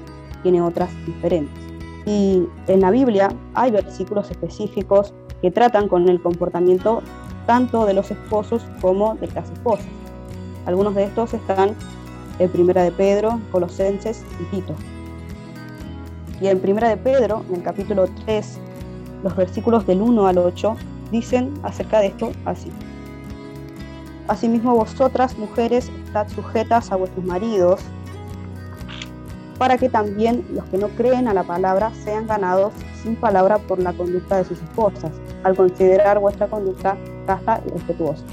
tiene 0.47 0.61
otras 0.61 0.89
diferentes. 1.05 1.53
Y 2.05 2.47
en 2.67 2.79
la 2.79 2.89
Biblia 2.89 3.27
hay 3.53 3.69
versículos 3.69 4.31
específicos 4.31 5.13
que 5.41 5.51
tratan 5.51 5.89
con 5.89 6.07
el 6.07 6.21
comportamiento 6.21 7.01
tanto 7.45 7.85
de 7.85 7.93
los 7.93 8.11
esposos 8.11 8.65
como 8.79 9.15
de 9.15 9.27
las 9.27 9.51
esposas. 9.51 9.87
Algunos 10.65 10.95
de 10.95 11.03
estos 11.03 11.33
están 11.33 11.75
en 12.39 12.49
Primera 12.49 12.81
de 12.83 12.93
Pedro, 12.93 13.41
Colosenses 13.51 14.23
y 14.39 14.55
Tito. 14.55 14.73
Y 16.39 16.47
en 16.47 16.61
Primera 16.61 16.87
de 16.87 16.95
Pedro, 16.95 17.43
en 17.49 17.55
el 17.55 17.63
capítulo 17.63 18.07
3, 18.23 18.57
los 19.23 19.35
versículos 19.35 19.85
del 19.85 20.01
1 20.01 20.27
al 20.27 20.37
8 20.37 20.77
dicen 21.11 21.53
acerca 21.63 21.99
de 21.99 22.07
esto 22.07 22.31
así. 22.45 22.71
Asimismo 24.29 24.75
vosotras, 24.75 25.37
mujeres, 25.37 25.91
estad 26.05 26.29
sujetas 26.29 26.89
a 26.93 26.95
vuestros 26.95 27.25
maridos, 27.25 27.81
para 29.57 29.77
que 29.77 29.89
también 29.89 30.45
los 30.53 30.65
que 30.65 30.77
no 30.77 30.89
creen 30.89 31.27
a 31.27 31.33
la 31.33 31.43
palabra 31.43 31.91
sean 32.03 32.27
ganados 32.27 32.73
sin 33.01 33.15
palabra 33.15 33.57
por 33.57 33.79
la 33.79 33.93
conducta 33.93 34.37
de 34.37 34.45
sus 34.45 34.61
esposas, 34.61 35.11
al 35.43 35.55
considerar 35.55 36.19
vuestra 36.19 36.47
conducta 36.47 36.97
casta 37.25 37.61
y 37.65 37.69
respetuosa. 37.71 38.23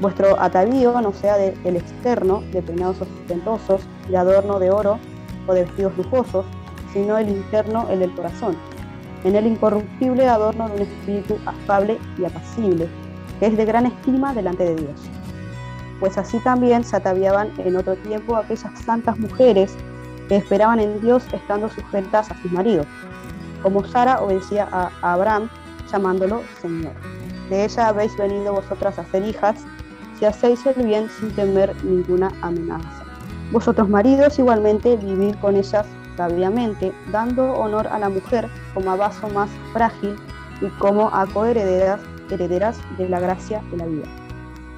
Vuestro 0.00 0.38
atavío 0.40 1.00
no 1.00 1.12
sea 1.12 1.36
del 1.36 1.76
externo, 1.76 2.42
de 2.52 2.62
peinados 2.62 3.00
ostentosos, 3.00 3.80
de 4.08 4.16
adorno 4.16 4.58
de 4.58 4.70
oro 4.70 4.98
o 5.46 5.54
de 5.54 5.64
vestidos 5.64 5.96
lujosos, 5.96 6.44
sino 6.92 7.16
el 7.16 7.30
interno, 7.30 7.88
el 7.88 8.00
del 8.00 8.14
corazón, 8.14 8.56
en 9.24 9.36
el 9.36 9.46
incorruptible 9.46 10.28
adorno 10.28 10.68
de 10.68 10.76
un 10.76 10.82
espíritu 10.82 11.38
afable 11.46 11.98
y 12.18 12.24
apacible, 12.24 12.88
que 13.40 13.46
es 13.46 13.56
de 13.56 13.64
gran 13.64 13.86
estima 13.86 14.34
delante 14.34 14.64
de 14.64 14.76
Dios. 14.76 15.00
Pues 15.98 16.18
así 16.18 16.38
también 16.40 16.84
se 16.84 16.96
ataviaban 16.96 17.50
en 17.58 17.76
otro 17.76 17.96
tiempo 17.96 18.36
aquellas 18.36 18.78
santas 18.84 19.18
mujeres 19.18 19.74
que 20.28 20.36
esperaban 20.36 20.80
en 20.80 21.00
Dios 21.00 21.24
estando 21.32 21.68
sujetas 21.68 22.30
a 22.30 22.40
sus 22.42 22.52
maridos, 22.52 22.86
como 23.62 23.84
Sara 23.84 24.20
obedecía 24.20 24.68
a 24.70 24.90
Abraham 25.02 25.48
llamándolo 25.90 26.42
Señor. 26.60 26.92
De 27.50 27.64
ella 27.64 27.88
habéis 27.88 28.16
venido 28.16 28.54
vosotras 28.54 28.98
a 28.98 29.04
ser 29.06 29.24
hijas, 29.24 29.64
si 30.18 30.24
hacéis 30.24 30.64
el 30.66 30.86
bien 30.86 31.08
sin 31.08 31.34
temer 31.34 31.74
ninguna 31.84 32.32
amenaza. 32.42 33.04
Vosotros 33.52 33.88
maridos 33.88 34.38
igualmente 34.38 34.96
vivid 34.96 35.36
con 35.40 35.56
ellas 35.56 35.86
sabiamente, 36.16 36.92
dando 37.12 37.52
honor 37.52 37.86
a 37.88 37.98
la 37.98 38.08
mujer 38.08 38.48
como 38.74 38.90
a 38.90 38.96
vaso 38.96 39.28
más 39.28 39.50
frágil 39.72 40.16
y 40.60 40.66
como 40.78 41.08
a 41.08 41.26
coherederas 41.26 42.00
herederas 42.30 42.78
de 42.98 43.08
la 43.08 43.20
gracia 43.20 43.62
de 43.70 43.76
la 43.76 43.86
vida, 43.86 44.06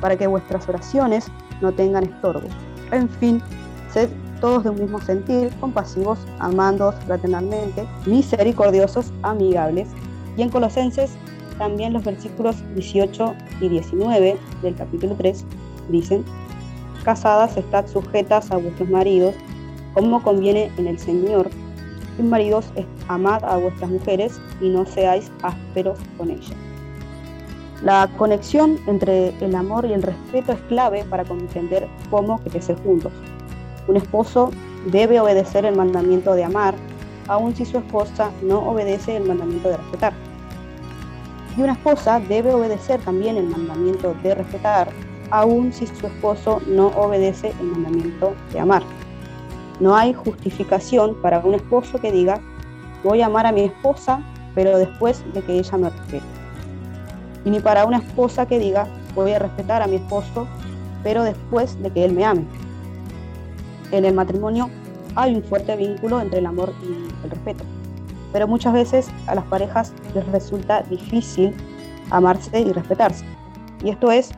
para 0.01 0.17
que 0.17 0.27
vuestras 0.27 0.69
oraciones 0.69 1.31
no 1.63 1.73
tengan 1.73 2.05
estorbo. 2.05 2.47
En 2.91 3.09
fin, 3.09 3.43
sed 3.91 4.11
todos 4.41 4.65
de 4.65 4.71
un 4.71 4.81
mismo 4.81 5.01
sentir, 5.01 5.51
compasivos, 5.61 6.19
amándoos 6.39 6.95
fraternalmente, 7.07 7.87
misericordiosos, 8.07 9.13
amigables. 9.23 9.89
Y 10.37 10.43
en 10.43 10.51
Colosenses 10.51 11.11
también 11.59 11.93
los 11.93 12.05
versículos 12.05 12.57
18 12.75 13.35
y 13.61 13.69
19 13.69 14.37
del 14.63 14.75
capítulo 14.77 15.15
3 15.17 15.45
dicen, 15.89 16.25
casadas 17.05 17.57
estad 17.57 17.87
sujetas 17.87 18.51
a 18.51 18.57
vuestros 18.57 18.89
maridos, 18.89 19.35
como 19.95 20.23
conviene 20.23 20.71
en 20.77 20.87
el 20.87 20.99
Señor, 20.99 21.51
y 22.19 22.23
maridos 22.23 22.67
amad 23.09 23.45
a 23.45 23.57
vuestras 23.57 23.91
mujeres 23.91 24.41
y 24.61 24.69
no 24.69 24.85
seáis 24.85 25.31
ásperos 25.43 25.99
con 26.17 26.31
ellas. 26.31 26.53
La 27.83 28.09
conexión 28.19 28.77
entre 28.89 29.29
el 29.41 29.55
amor 29.55 29.85
y 29.87 29.93
el 29.93 30.03
respeto 30.03 30.53
es 30.53 30.61
clave 30.63 31.05
para 31.05 31.25
comprender 31.25 31.89
cómo 32.11 32.39
crecer 32.41 32.77
juntos. 32.83 33.13
Un 33.89 33.97
esposo 33.97 34.51
debe 34.87 35.19
obedecer 35.19 35.65
el 35.65 35.75
mandamiento 35.75 36.35
de 36.35 36.45
amar, 36.45 36.75
aun 37.27 37.57
si 37.57 37.65
su 37.65 37.79
esposa 37.79 38.31
no 38.43 38.59
obedece 38.59 39.17
el 39.17 39.25
mandamiento 39.25 39.71
de 39.71 39.79
respetar. 39.79 40.13
Y 41.57 41.63
una 41.63 41.73
esposa 41.73 42.21
debe 42.21 42.53
obedecer 42.53 43.01
también 43.01 43.39
el 43.39 43.49
mandamiento 43.49 44.15
de 44.23 44.35
respetar, 44.35 44.91
aun 45.31 45.73
si 45.73 45.87
su 45.87 46.07
esposo 46.07 46.61
no 46.67 46.89
obedece 46.89 47.55
el 47.61 47.67
mandamiento 47.67 48.35
de 48.53 48.61
amar. 48.61 48.83
No 49.81 49.97
hay 49.97 50.13
justificación 50.13 51.17
para 51.23 51.39
un 51.39 51.55
esposo 51.55 51.99
que 51.99 52.13
diga, 52.13 52.41
voy 53.03 53.23
a 53.23 53.27
amar 53.27 53.47
a 53.47 53.53
mi 53.53 53.63
esposa, 53.63 54.21
pero 54.55 54.77
después 54.77 55.25
de 55.33 55.41
que 55.41 55.59
ella 55.59 55.79
me 55.79 55.89
respete. 55.89 56.27
Y 57.47 57.51
ni 57.51 57.61
para 57.61 57.87
una 57.87 57.99
esposa 57.99 58.45
que 58.45 58.59
diga, 58.59 58.87
voy 59.15 59.33
a 59.33 59.39
respetar 59.39 59.81
a 59.81 59.87
mi 59.87 59.97
esposo, 59.97 60.47
pero 61.03 61.23
después 61.23 61.81
de 61.83 61.91
que 61.91 62.05
él 62.05 62.13
me 62.13 62.27
ame. 62.27 62.45
En 63.91 64.05
el 64.05 64.15
matrimonio 64.15 64.71
hay 65.15 65.35
un 65.35 65.43
fuerte 65.43 65.77
vínculo 65.77 66.21
entre 66.21 66.41
el 66.41 66.47
amor 66.47 66.73
y 66.83 67.25
el 67.25 67.31
respeto, 67.31 67.65
pero 68.33 68.47
muchas 68.47 68.73
veces 68.73 69.11
a 69.27 69.35
las 69.35 69.45
parejas 69.47 69.93
les 70.15 70.27
resulta 70.29 70.83
difícil 70.83 71.55
amarse 72.11 72.61
y 72.61 72.73
respetarse. 72.73 73.25
Y 73.83 73.91
esto 73.91 74.11
es 74.11 74.31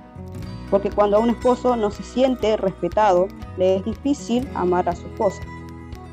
porque 0.70 0.90
cuando 0.90 1.16
a 1.16 1.20
un 1.20 1.30
esposo 1.30 1.74
no 1.74 1.90
se 1.90 2.02
siente 2.02 2.56
respetado, 2.56 3.26
le 3.58 3.76
es 3.76 3.84
difícil 3.84 4.48
amar 4.54 4.88
a 4.88 4.94
su 4.94 5.06
esposa. 5.06 5.42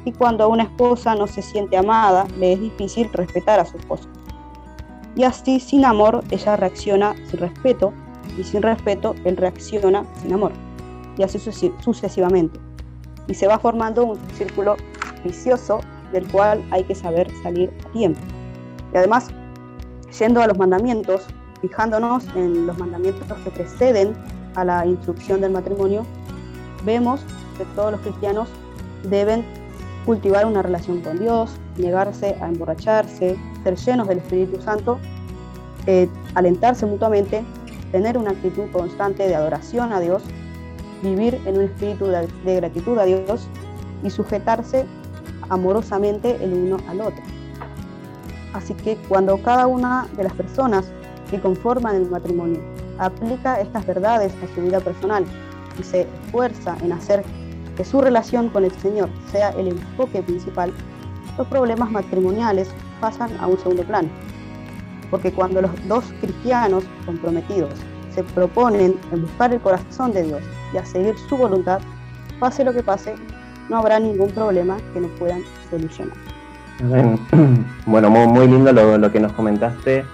Y 0.03 0.11
cuando 0.13 0.45
a 0.45 0.47
una 0.47 0.63
esposa 0.63 1.15
no 1.15 1.27
se 1.27 1.41
siente 1.41 1.77
amada, 1.77 2.25
le 2.39 2.53
es 2.53 2.61
difícil 2.61 3.09
respetar 3.13 3.59
a 3.59 3.65
su 3.65 3.77
esposo. 3.77 4.09
Y 5.15 5.23
así, 5.23 5.59
sin 5.59 5.85
amor, 5.85 6.23
ella 6.31 6.55
reacciona 6.55 7.15
sin 7.29 7.39
respeto, 7.39 7.93
y 8.37 8.43
sin 8.43 8.61
respeto, 8.61 9.15
él 9.25 9.37
reacciona 9.37 10.05
sin 10.21 10.33
amor. 10.33 10.51
Y 11.17 11.23
así 11.23 11.39
sucesivamente. 11.39 12.66
Y 13.27 13.33
se 13.33 13.47
va 13.47 13.59
formando 13.59 14.05
un 14.05 14.17
círculo 14.33 14.77
vicioso 15.23 15.79
del 16.11 16.27
cual 16.31 16.63
hay 16.71 16.83
que 16.83 16.95
saber 16.95 17.29
salir 17.43 17.71
a 17.85 17.91
tiempo. 17.91 18.19
Y 18.93 18.97
además, 18.97 19.27
yendo 20.17 20.41
a 20.41 20.47
los 20.47 20.57
mandamientos, 20.57 21.27
fijándonos 21.61 22.25
en 22.35 22.67
los 22.67 22.77
mandamientos 22.77 23.25
que 23.43 23.49
preceden 23.51 24.13
a 24.55 24.63
la 24.63 24.85
instrucción 24.85 25.41
del 25.41 25.51
matrimonio, 25.51 26.05
vemos 26.85 27.21
que 27.57 27.65
todos 27.75 27.91
los 27.91 28.01
cristianos 28.01 28.47
deben 29.09 29.43
cultivar 30.05 30.45
una 30.45 30.61
relación 30.61 31.01
con 31.01 31.19
Dios, 31.19 31.51
negarse 31.77 32.37
a 32.39 32.47
emborracharse, 32.47 33.37
ser 33.63 33.75
llenos 33.75 34.07
del 34.07 34.19
Espíritu 34.19 34.61
Santo, 34.61 34.99
eh, 35.85 36.07
alentarse 36.35 36.85
mutuamente, 36.85 37.43
tener 37.91 38.17
una 38.17 38.31
actitud 38.31 38.65
constante 38.71 39.27
de 39.27 39.35
adoración 39.35 39.91
a 39.91 39.99
Dios, 39.99 40.23
vivir 41.01 41.39
en 41.45 41.57
un 41.57 41.63
espíritu 41.63 42.05
de, 42.07 42.55
gratitud 42.55 42.97
a 42.97 43.05
Dios 43.05 43.47
y 44.03 44.09
sujetarse 44.09 44.85
amorosamente 45.49 46.37
el 46.43 46.53
uno 46.53 46.77
al 46.89 47.01
otro. 47.01 47.23
Así 48.53 48.73
que 48.73 48.97
cuando 49.07 49.41
cada 49.41 49.67
una 49.67 50.07
de 50.15 50.23
las 50.23 50.33
personas 50.33 50.91
que 51.29 51.39
conforman 51.39 51.95
el 51.95 52.09
matrimonio 52.09 52.59
aplica 52.97 53.59
estas 53.59 53.85
verdades 53.85 54.33
a 54.43 54.55
su 54.55 54.61
vida 54.61 54.79
personal 54.79 55.25
y 55.79 55.83
se 55.83 56.01
esfuerza 56.01 56.75
en 56.81 56.91
hacer 56.91 57.23
que 57.75 57.85
su 57.85 58.01
relación 58.01 58.49
con 58.49 58.65
el 58.65 58.71
Señor 58.79 59.09
sea 59.31 59.49
el 59.51 59.67
enfoque 59.67 60.23
principal, 60.23 60.73
los 61.37 61.47
problemas 61.47 61.91
matrimoniales 61.91 62.69
pasan 62.99 63.29
a 63.39 63.45
un 63.45 63.59
segundo 63.59 63.83
plano. 63.83 64.09
Porque 65.11 65.31
cuando 65.31 65.61
los 65.61 65.71
dos 65.87 66.05
cristianos 66.19 66.83
comprometidos 67.05 67.73
se 68.13 68.23
proponen 68.23 68.97
en 69.11 69.21
buscar 69.21 69.53
el 69.53 69.61
corazón 69.61 70.11
de 70.11 70.23
Dios 70.23 70.41
y 70.73 70.77
a 70.77 70.85
seguir 70.85 71.15
su 71.29 71.37
voluntad, 71.37 71.79
pase 72.39 72.63
lo 72.63 72.73
que 72.73 72.83
pase, 72.83 73.15
no 73.69 73.77
habrá 73.77 73.99
ningún 73.99 74.31
problema 74.31 74.77
que 74.93 74.99
no 74.99 75.07
puedan 75.19 75.41
solucionar. 75.69 76.17
Bueno, 77.85 78.09
muy, 78.09 78.47
lindo 78.47 78.71
lo, 78.73 78.97
lo 78.97 79.11
que 79.11 79.19
nos 79.19 79.31
comentaste 79.31 80.05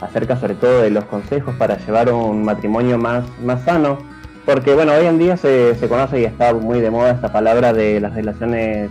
acerca 0.00 0.36
sobre 0.36 0.54
todo 0.54 0.82
de 0.82 0.90
los 0.90 1.04
consejos 1.04 1.54
para 1.56 1.78
llevar 1.78 2.12
un 2.12 2.44
matrimonio 2.44 2.98
más, 2.98 3.24
más 3.40 3.62
sano, 3.62 3.98
porque 4.44 4.74
bueno, 4.74 4.92
hoy 4.92 5.06
en 5.06 5.18
día 5.18 5.36
se, 5.36 5.74
se 5.76 5.88
conoce 5.88 6.20
y 6.20 6.24
está 6.24 6.52
muy 6.52 6.80
de 6.80 6.90
moda 6.90 7.12
esta 7.12 7.32
palabra 7.32 7.72
de 7.72 8.00
las 8.00 8.14
relaciones 8.14 8.90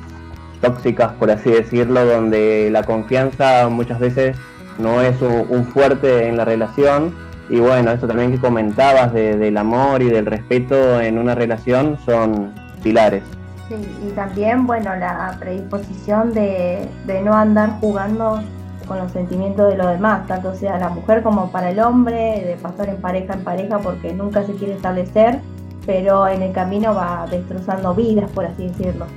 tóxicas, 0.61 1.11
por 1.13 1.29
así 1.29 1.51
decirlo, 1.51 2.05
donde 2.05 2.69
la 2.71 2.83
confianza 2.83 3.67
muchas 3.69 3.99
veces 3.99 4.37
no 4.77 5.01
es 5.01 5.15
un, 5.21 5.65
fuerte 5.65 6.27
en 6.27 6.37
la 6.37 6.45
relación. 6.45 7.13
Y 7.51 7.59
bueno, 7.59 7.91
eso 7.91 8.07
también 8.07 8.31
que 8.31 8.39
comentabas 8.39 9.11
del 9.11 9.57
amor 9.57 10.01
y 10.01 10.09
del 10.09 10.25
respeto 10.25 11.01
en 11.01 11.17
una 11.17 11.35
relación 11.35 11.97
son 12.05 12.53
pilares. 12.81 13.23
Sí, 13.67 13.75
y 14.07 14.11
también, 14.11 14.65
bueno, 14.65 14.95
la 14.95 15.35
predisposición 15.37 16.33
de, 16.33 16.87
de 17.05 17.21
no 17.21 17.33
andar 17.33 17.71
jugando 17.81 18.41
con 18.87 18.99
los 18.99 19.11
sentimientos 19.11 19.69
de 19.69 19.75
los 19.75 19.87
demás, 19.87 20.27
tanto 20.27 20.55
sea 20.55 20.79
la 20.79 20.87
mujer 20.87 21.23
como 21.23 21.51
para 21.51 21.71
el 21.71 21.81
hombre, 21.81 22.41
de 22.45 22.55
pasar 22.61 22.87
en 22.87 23.01
pareja 23.01 23.33
en 23.33 23.43
pareja 23.43 23.79
porque 23.79 24.13
nunca 24.13 24.45
se 24.45 24.53
quiere 24.53 24.75
establecer, 24.75 25.39
pero 25.85 26.29
en 26.29 26.43
el 26.43 26.53
camino 26.53 26.95
va 26.95 27.27
destrozando 27.29 27.93
vidas, 27.93 28.31
por 28.31 28.45
así 28.45 28.69
decirlo. 28.69 29.07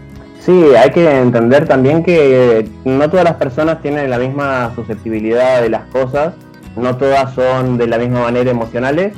Sí, 0.41 0.74
hay 0.76 0.91
que 0.91 1.20
entender 1.20 1.68
también 1.68 2.03
que 2.03 2.68
no 2.85 3.09
todas 3.09 3.24
las 3.24 3.35
personas 3.35 3.80
tienen 3.80 4.11
la 4.11 4.18
misma 4.18 4.72
susceptibilidad 4.74 5.62
de 5.62 5.70
las 5.70 5.85
cosas, 5.85 6.35
no 6.77 6.97
todas 6.97 7.35
son 7.35 7.79
de 7.79 7.87
la 7.87 7.99
misma 7.99 8.22
manera 8.22 8.51
emocionales 8.51 9.14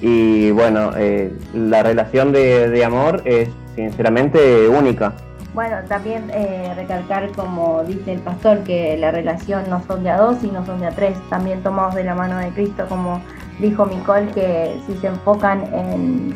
y 0.00 0.50
bueno, 0.50 0.92
eh, 0.96 1.32
la 1.54 1.82
relación 1.82 2.32
de, 2.32 2.82
amor 2.84 3.22
es 3.24 3.48
sinceramente 3.74 4.68
única. 4.68 5.12
Bueno, 5.52 5.76
también 5.88 6.30
eh, 6.30 6.72
recalcar, 6.76 7.30
como 7.32 7.82
dice 7.84 8.12
el 8.12 8.20
pastor, 8.20 8.60
que 8.60 8.96
la 8.96 9.10
relación 9.10 9.64
no 9.68 9.82
son 9.86 10.04
de 10.04 10.10
a 10.10 10.16
dos 10.16 10.42
y 10.42 10.50
no 10.50 10.64
son 10.64 10.80
de 10.80 10.86
a 10.86 10.90
tres, 10.90 11.18
también 11.28 11.62
tomados 11.62 11.94
de 11.96 12.04
la 12.04 12.14
mano 12.14 12.38
de 12.38 12.48
Cristo, 12.50 12.86
como 12.88 13.20
dijo 13.58 13.84
Micol, 13.84 14.28
que 14.32 14.76
si 14.86 14.96
se 14.98 15.08
enfocan 15.08 15.62
en 15.74 16.34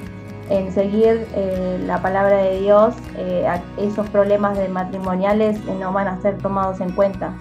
en 0.50 0.72
seguir 0.72 1.26
eh, 1.34 1.82
la 1.86 2.02
palabra 2.02 2.36
de 2.38 2.60
Dios, 2.60 2.94
eh, 3.16 3.46
esos 3.78 4.08
problemas 4.10 4.56
de 4.58 4.68
matrimoniales 4.68 5.64
no 5.64 5.92
van 5.92 6.08
a 6.08 6.20
ser 6.20 6.38
tomados 6.38 6.80
en 6.80 6.92
cuenta. 6.92 7.34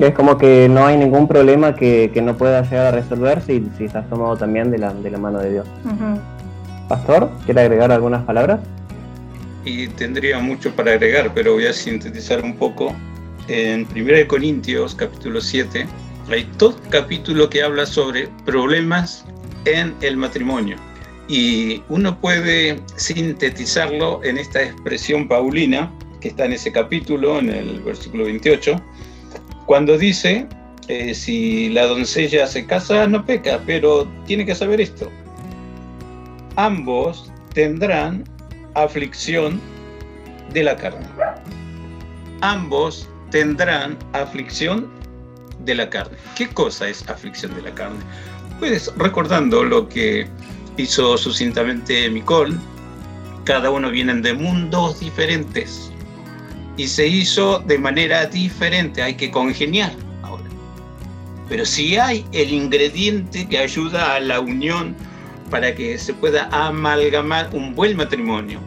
Es 0.00 0.14
como 0.14 0.38
que 0.38 0.68
no 0.68 0.86
hay 0.86 0.96
ningún 0.96 1.28
problema 1.28 1.74
que, 1.74 2.10
no 2.22 2.36
pueda 2.36 2.62
llegar 2.62 2.86
a 2.86 2.90
resolver 2.92 3.42
si, 3.42 3.66
si 3.76 3.84
estás 3.84 4.08
tomado 4.08 4.36
también 4.36 4.70
de 4.70 4.78
la, 4.78 4.92
de 4.92 5.10
la 5.10 5.18
mano 5.18 5.38
de 5.38 5.52
Dios. 5.52 5.66
Pastor, 6.88 7.30
¿quiere 7.44 7.62
agregar 7.62 7.92
algunas 7.92 8.24
palabras? 8.24 8.60
Y 9.64 9.88
tendría 9.88 10.38
mucho 10.38 10.74
para 10.74 10.92
agregar, 10.92 11.32
pero 11.34 11.54
voy 11.54 11.66
a 11.66 11.72
sintetizar 11.72 12.42
un 12.42 12.56
poco. 12.56 12.94
En 13.48 13.86
1 13.94 14.28
Corintios 14.28 14.94
capítulo 14.94 15.40
7 15.40 15.86
hay 16.30 16.44
todo 16.56 16.76
capítulo 16.88 17.50
que 17.50 17.62
habla 17.62 17.84
sobre 17.84 18.28
problemas 18.44 19.24
en 19.64 19.94
el 20.02 20.16
matrimonio 20.16 20.76
y 21.30 21.82
uno 21.88 22.20
puede 22.20 22.80
sintetizarlo 22.96 24.20
en 24.24 24.36
esta 24.38 24.62
expresión 24.62 25.28
paulina 25.28 25.92
que 26.20 26.28
está 26.28 26.44
en 26.44 26.52
ese 26.52 26.72
capítulo, 26.72 27.38
en 27.38 27.50
el 27.50 27.80
versículo 27.80 28.24
28, 28.24 28.76
cuando 29.70 29.96
dice, 29.96 30.48
eh, 30.88 31.14
si 31.14 31.68
la 31.68 31.86
doncella 31.86 32.44
se 32.48 32.66
casa, 32.66 33.06
no 33.06 33.24
peca, 33.24 33.60
pero 33.64 34.04
tiene 34.26 34.44
que 34.44 34.52
saber 34.52 34.80
esto. 34.80 35.08
Ambos 36.56 37.30
tendrán 37.54 38.24
aflicción 38.74 39.60
de 40.52 40.64
la 40.64 40.76
carne. 40.76 41.06
Ambos 42.40 43.08
tendrán 43.30 43.96
aflicción 44.12 44.90
de 45.60 45.76
la 45.76 45.88
carne. 45.88 46.18
¿Qué 46.34 46.48
cosa 46.48 46.88
es 46.88 47.08
aflicción 47.08 47.54
de 47.54 47.62
la 47.62 47.72
carne? 47.72 48.00
Pues 48.58 48.92
recordando 48.96 49.62
lo 49.62 49.88
que 49.88 50.26
hizo 50.78 51.16
sucintamente 51.16 52.10
Micol, 52.10 52.58
cada 53.44 53.70
uno 53.70 53.88
vienen 53.88 54.20
de 54.20 54.34
mundos 54.34 54.98
diferentes 54.98 55.89
y 56.76 56.86
se 56.86 57.06
hizo 57.06 57.58
de 57.60 57.78
manera 57.78 58.26
diferente, 58.26 59.02
hay 59.02 59.14
que 59.14 59.30
congeniar 59.30 59.92
ahora. 60.22 60.44
Pero 61.48 61.64
si 61.64 61.96
hay 61.96 62.24
el 62.32 62.52
ingrediente 62.52 63.48
que 63.48 63.58
ayuda 63.58 64.14
a 64.14 64.20
la 64.20 64.40
unión 64.40 64.94
para 65.50 65.74
que 65.74 65.98
se 65.98 66.14
pueda 66.14 66.48
amalgamar 66.52 67.50
un 67.52 67.74
buen 67.74 67.96
matrimonio, 67.96 68.60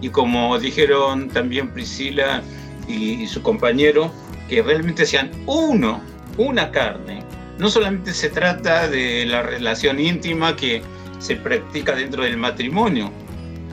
y 0.00 0.08
como 0.08 0.58
dijeron 0.58 1.28
también 1.28 1.72
Priscila 1.72 2.42
y, 2.88 3.22
y 3.22 3.26
su 3.26 3.42
compañero, 3.42 4.10
que 4.48 4.62
realmente 4.62 5.06
sean 5.06 5.30
uno, 5.46 6.00
una 6.38 6.70
carne, 6.70 7.22
no 7.58 7.70
solamente 7.70 8.12
se 8.12 8.28
trata 8.28 8.88
de 8.88 9.24
la 9.26 9.42
relación 9.42 10.00
íntima 10.00 10.56
que 10.56 10.82
se 11.18 11.36
practica 11.36 11.94
dentro 11.94 12.24
del 12.24 12.36
matrimonio. 12.36 13.10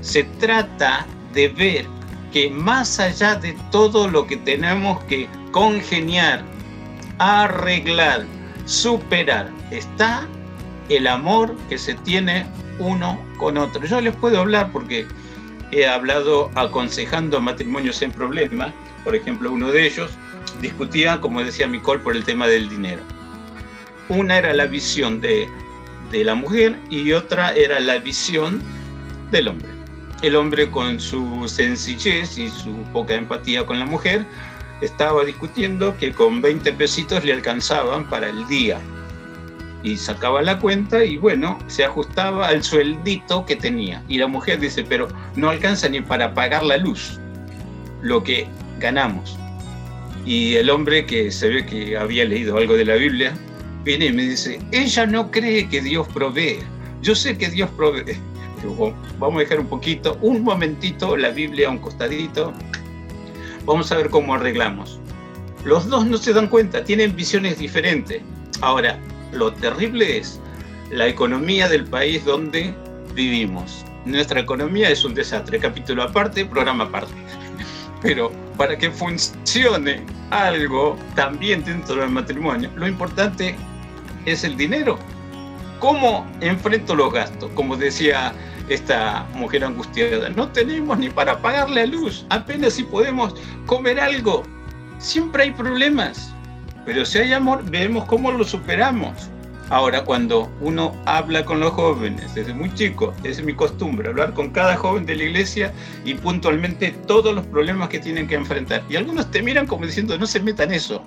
Se 0.01 0.23
trata 0.39 1.07
de 1.34 1.47
ver 1.47 1.86
que 2.32 2.49
más 2.49 2.99
allá 2.99 3.36
de 3.36 3.55
todo 3.71 4.07
lo 4.07 4.27
que 4.27 4.38
tenemos 4.38 5.03
que 5.05 5.27
congeniar, 5.51 6.43
arreglar, 7.17 8.25
superar, 8.65 9.49
está 9.71 10.27
el 10.89 11.07
amor 11.07 11.55
que 11.69 11.77
se 11.77 11.95
tiene 11.95 12.45
uno 12.80 13.19
con 13.38 13.57
otro. 13.57 13.86
Yo 13.86 14.01
les 14.01 14.15
puedo 14.15 14.39
hablar 14.39 14.71
porque 14.71 15.05
he 15.71 15.88
hablado 15.88 16.51
aconsejando 16.55 17.41
matrimonios 17.41 18.01
en 18.01 18.11
problemas. 18.11 18.73
Por 19.03 19.15
ejemplo, 19.15 19.51
uno 19.51 19.71
de 19.71 19.88
ellos 19.88 20.11
discutía, 20.61 21.21
como 21.21 21.43
decía 21.43 21.67
Micol, 21.67 22.01
por 22.01 22.15
el 22.15 22.23
tema 22.23 22.47
del 22.47 22.69
dinero. 22.69 23.01
Una 24.07 24.38
era 24.38 24.53
la 24.53 24.65
visión 24.65 25.21
de 25.21 25.47
de 26.11 26.23
la 26.23 26.36
mujer 26.36 26.80
y 26.89 27.11
otra 27.11 27.53
era 27.53 27.80
la 27.80 27.99
visión 27.99 28.61
del 29.32 29.49
hombre. 29.49 29.69
El 30.22 30.36
hombre 30.36 30.70
con 30.70 30.99
su 30.99 31.47
sencillez 31.47 32.38
y 32.38 32.49
su 32.49 32.74
poca 32.91 33.15
empatía 33.15 33.65
con 33.65 33.80
la 33.80 33.86
mujer 33.86 34.26
estaba 34.82 35.24
discutiendo 35.24 35.95
que 35.97 36.11
con 36.11 36.41
20 36.41 36.74
pesitos 36.74 37.24
le 37.24 37.32
alcanzaban 37.32 38.09
para 38.09 38.28
el 38.28 38.45
día. 38.47 38.80
Y 39.82 39.95
sacaba 39.95 40.41
la 40.41 40.59
cuenta 40.59 41.05
y 41.05 41.15
bueno, 41.15 41.57
se 41.67 41.86
ajustaba 41.86 42.49
al 42.49 42.63
sueldito 42.63 43.45
que 43.45 43.55
tenía. 43.55 44.03
Y 44.09 44.17
la 44.17 44.28
mujer 44.28 44.59
dice, 44.59 44.84
pero 44.84 45.07
no 45.38 45.49
alcanza 45.49 45.88
ni 45.88 46.01
para 46.01 46.34
pagar 46.34 46.63
la 46.63 46.76
luz, 46.76 47.17
lo 48.01 48.22
que 48.22 48.45
ganamos. 48.80 49.38
Y 50.26 50.55
el 50.55 50.70
hombre 50.70 51.05
que 51.05 51.32
se 51.32 51.47
ve 51.47 51.65
que 51.65 51.97
había 51.97 52.26
leído 52.26 52.57
algo 52.57 52.76
de 52.76 52.84
la 52.84 52.95
Biblia, 52.95 53.34
viene 53.86 54.07
y 54.07 54.13
me 54.13 54.24
dice, 54.24 54.59
ella 54.74 55.05
no 55.05 55.32
cree 55.32 55.70
que 55.70 55.80
Dios 55.80 56.05
provee. 56.09 56.59
Yo 57.01 57.15
sé 57.15 57.38
que 57.38 57.49
Dios 57.49 57.70
provee. 57.78 58.17
Vamos 59.20 59.38
a 59.38 59.39
dejar 59.39 59.60
un 59.60 59.68
poquito, 59.68 60.18
un 60.22 60.43
momentito 60.43 61.16
la 61.18 61.30
Biblia 61.30 61.68
a 61.68 61.72
un 61.72 61.80
costadito. 61.80 62.53
Vamos 63.66 63.91
a 63.91 63.97
ver 63.97 64.10
cómo 64.10 64.34
arreglamos. 64.34 64.99
Los 65.64 65.88
dos 65.89 66.05
no 66.05 66.18
se 66.18 66.34
dan 66.34 66.47
cuenta, 66.47 66.84
tienen 66.84 67.16
visiones 67.16 67.60
diferentes. 67.60 68.22
Ahora, 68.62 68.97
lo 69.34 69.51
terrible 69.53 70.18
es 70.18 70.39
la 70.91 71.07
economía 71.07 71.68
del 71.68 71.86
país 71.86 72.24
donde 72.26 72.74
vivimos. 73.14 73.86
Nuestra 74.05 74.39
economía 74.39 74.89
es 74.89 75.03
un 75.03 75.14
desastre, 75.14 75.60
capítulo 75.60 76.03
aparte, 76.03 76.45
programa 76.45 76.86
aparte. 76.86 77.14
Pero 78.01 78.32
para 78.57 78.78
que 78.78 78.89
funcione 78.89 80.01
algo 80.30 80.97
también 81.16 81.64
dentro 81.64 81.95
del 81.95 82.10
matrimonio, 82.10 82.70
lo 82.76 82.88
importante 82.88 83.55
es 84.26 84.43
el 84.43 84.55
dinero. 84.55 84.97
¿Cómo 85.80 86.27
enfrento 86.41 86.93
los 86.93 87.13
gastos? 87.13 87.49
Como 87.55 87.77
decía 87.77 88.34
esta 88.67 89.25
mujer 89.34 89.63
angustiada, 89.63 90.30
no 90.30 90.49
tenemos 90.49 90.99
ni 90.99 91.09
para 91.09 91.41
pagar 91.41 91.69
la 91.69 91.86
luz, 91.86 92.25
apenas 92.30 92.73
si 92.73 92.84
podemos 92.84 93.34
comer 93.65 93.99
algo. 93.99 94.43
Siempre 94.97 95.43
hay 95.43 95.51
problemas, 95.51 96.34
pero 96.86 97.05
si 97.05 97.19
hay 97.19 97.32
amor, 97.32 97.63
vemos 97.69 98.05
cómo 98.05 98.32
lo 98.32 98.43
superamos. 98.43 99.30
Ahora, 99.69 100.03
cuando 100.03 100.51
uno 100.61 100.95
habla 101.05 101.45
con 101.45 101.59
los 101.59 101.71
jóvenes 101.71 102.34
desde 102.34 102.53
muy 102.53 102.73
chico, 102.73 103.13
es 103.23 103.41
mi 103.41 103.53
costumbre 103.53 104.09
hablar 104.09 104.34
con 104.34 104.49
cada 104.49 104.75
joven 104.75 105.05
de 105.05 105.15
la 105.15 105.23
iglesia 105.23 105.71
y 106.03 106.15
puntualmente 106.15 106.91
todos 107.07 107.34
los 107.36 107.45
problemas 107.45 107.89
que 107.89 107.99
tienen 107.99 108.27
que 108.27 108.36
enfrentar. 108.36 108.84
Y 108.89 108.95
algunos 108.95 109.30
te 109.30 109.43
miran 109.43 109.67
como 109.67 109.86
diciendo, 109.86 110.17
no 110.17 110.25
se 110.25 110.39
metan 110.39 110.73
eso. 110.73 111.03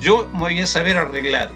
Yo 0.00 0.26
me 0.32 0.38
voy 0.40 0.60
a 0.60 0.66
saber 0.66 0.96
arreglar 0.96 1.50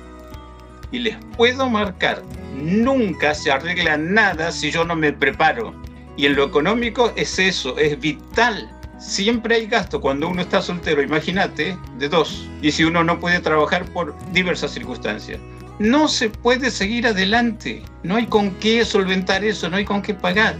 y 0.90 0.98
les 0.98 1.16
puedo 1.36 1.68
marcar, 1.68 2.22
nunca 2.54 3.34
se 3.34 3.50
arregla 3.50 3.96
nada 3.96 4.52
si 4.52 4.70
yo 4.70 4.84
no 4.84 4.96
me 4.96 5.12
preparo. 5.12 5.74
Y 6.16 6.26
en 6.26 6.36
lo 6.36 6.44
económico 6.44 7.12
es 7.16 7.38
eso, 7.38 7.76
es 7.78 7.98
vital. 8.00 8.70
Siempre 8.98 9.56
hay 9.56 9.66
gasto 9.66 10.00
cuando 10.00 10.28
uno 10.28 10.42
está 10.42 10.62
soltero, 10.62 11.02
imagínate, 11.02 11.76
de 11.98 12.08
dos. 12.08 12.48
Y 12.62 12.70
si 12.70 12.84
uno 12.84 13.02
no 13.02 13.18
puede 13.18 13.40
trabajar 13.40 13.84
por 13.86 14.14
diversas 14.32 14.70
circunstancias. 14.70 15.40
No 15.78 16.06
se 16.06 16.30
puede 16.30 16.70
seguir 16.70 17.06
adelante. 17.06 17.82
No 18.04 18.16
hay 18.16 18.26
con 18.26 18.52
qué 18.52 18.84
solventar 18.84 19.44
eso, 19.44 19.68
no 19.68 19.76
hay 19.76 19.84
con 19.84 20.02
qué 20.02 20.14
pagar. 20.14 20.56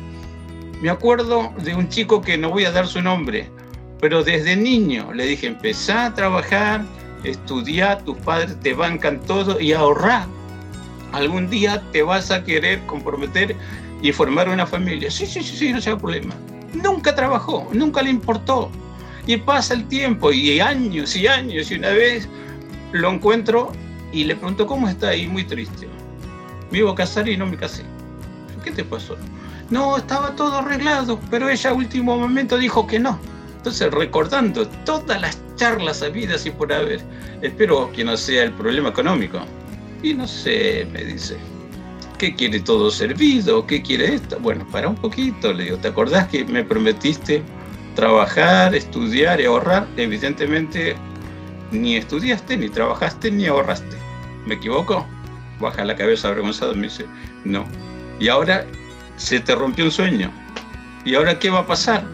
Me 0.82 0.90
acuerdo 0.90 1.53
de 1.62 1.74
un 1.74 1.88
chico 1.88 2.20
que 2.20 2.36
no 2.36 2.51
voy 2.51 2.64
a 2.64 2.72
dar 2.72 2.86
su 2.86 3.01
nombre, 3.01 3.49
pero 4.01 4.22
desde 4.22 4.57
niño 4.57 5.12
le 5.14 5.24
dije, 5.24 5.47
empezá 5.47 6.07
a 6.07 6.14
trabajar, 6.14 6.84
estudiar, 7.22 8.03
tus 8.03 8.18
padres 8.18 8.59
te 8.61 8.74
bancan 8.74 9.20
todo 9.20 9.61
y 9.61 9.72
ahorrar. 9.72 10.26
Algún 11.15 11.49
día 11.49 11.81
te 11.93 12.03
vas 12.03 12.33
a 12.33 12.43
querer 12.43 12.85
comprometer 12.87 13.55
y 14.03 14.11
formar 14.11 14.49
una 14.49 14.67
familia. 14.67 15.12
Sí, 15.12 15.27
sí, 15.27 15.45
sí, 15.45 15.57
sí, 15.57 15.73
no 15.73 15.81
sea 15.81 15.97
problema. 15.97 16.35
Nunca 16.75 17.15
trabajó, 17.15 17.69
nunca 17.73 18.03
le 18.03 18.11
importó. 18.11 18.69
Y 19.25 19.37
pasa 19.37 19.75
el 19.75 19.87
tiempo 19.87 20.33
y 20.33 20.59
años 20.59 21.15
y 21.15 21.29
años 21.29 21.71
y 21.71 21.77
una 21.77 21.91
vez 21.91 22.29
lo 22.91 23.11
encuentro 23.11 23.71
y 24.12 24.25
le 24.25 24.35
pregunto 24.35 24.67
cómo 24.67 24.89
está 24.89 25.15
y 25.15 25.29
muy 25.29 25.45
triste. 25.45 25.87
Me 26.73 26.79
iba 26.79 26.91
a 26.91 26.97
casar 26.97 27.29
y 27.29 27.37
no 27.37 27.47
me 27.47 27.57
casé. 27.57 27.85
¿Qué 28.65 28.73
te 28.73 28.83
pasó? 28.83 29.17
No, 29.71 29.97
estaba 29.97 30.35
todo 30.35 30.59
arreglado, 30.59 31.21
pero 31.31 31.49
ella 31.49 31.71
a 31.71 31.75
último 31.75 32.19
momento 32.19 32.59
dijo 32.59 32.89
que 32.89 32.99
no. 32.99 33.21
Entonces, 33.59 33.91
recordando 33.93 34.67
todas 34.85 35.21
las 35.21 35.39
charlas 35.55 36.03
habidas 36.03 36.45
y 36.45 36.51
por 36.51 36.73
haber, 36.73 37.01
espero 37.41 37.93
que 37.93 38.03
no 38.03 38.17
sea 38.17 38.43
el 38.43 38.53
problema 38.53 38.89
económico. 38.89 39.39
Y 40.05 40.12
no 40.12 40.28
sé, 40.28 40.86
me 40.92 41.02
dice, 41.02 41.38
¿qué 42.18 42.34
quiere 42.34 42.61
todo 42.61 42.90
servido? 42.90 43.66
¿Qué 43.66 43.80
quiere 43.80 44.16
esto? 44.16 44.38
Bueno, 44.38 44.66
para 44.70 44.86
un 44.86 44.96
poquito, 44.96 45.50
le 45.50 45.64
digo, 45.64 45.78
¿te 45.78 45.88
acordás 45.88 46.28
que 46.28 46.44
me 46.44 46.62
prometiste 46.62 47.42
trabajar, 47.94 48.74
estudiar 48.74 49.40
y 49.40 49.46
ahorrar, 49.46 49.86
evidentemente 49.96 50.94
ni 51.70 51.96
estudiaste, 51.96 52.59
ni 52.59 52.68
trabajaste, 52.68 53.30
ni 53.30 53.46
ahorraste. 53.46 53.96
¿Me 54.44 54.57
equivoco? 54.57 55.07
Baja 55.59 55.86
la 55.86 55.96
cabeza 55.96 56.28
avergonzado, 56.28 56.74
me 56.74 56.82
dice, 56.82 57.07
no. 57.46 57.64
Y 58.20 58.28
ahora 58.28 58.66
se 59.16 59.40
te 59.40 59.55
rompió 59.55 59.86
un 59.86 59.90
sueño. 59.90 60.30
¿Y 61.07 61.14
ahora 61.14 61.38
qué 61.38 61.48
va 61.48 61.61
a 61.61 61.66
pasar? 61.66 62.05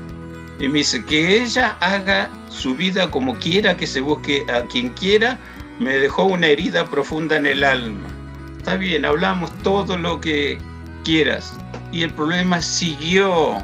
Y 0.60 0.68
me 0.68 0.78
dice, 0.78 1.04
que 1.04 1.42
ella 1.42 1.76
haga 1.80 2.30
su 2.50 2.76
vida 2.76 3.10
como 3.10 3.34
quiera, 3.34 3.76
que 3.76 3.88
se 3.88 4.00
busque 4.00 4.46
a 4.48 4.62
quien 4.66 4.90
quiera, 4.90 5.40
me 5.80 5.98
dejó 5.98 6.24
una 6.24 6.46
herida 6.46 6.84
profunda 6.84 7.36
en 7.36 7.46
el 7.46 7.64
alma. 7.64 8.06
Está 8.58 8.76
bien, 8.76 9.06
hablamos 9.06 9.50
todo 9.62 9.96
lo 9.96 10.20
que 10.20 10.58
quieras. 11.04 11.58
Y 11.90 12.02
el 12.02 12.12
problema 12.12 12.60
siguió. 12.60 13.56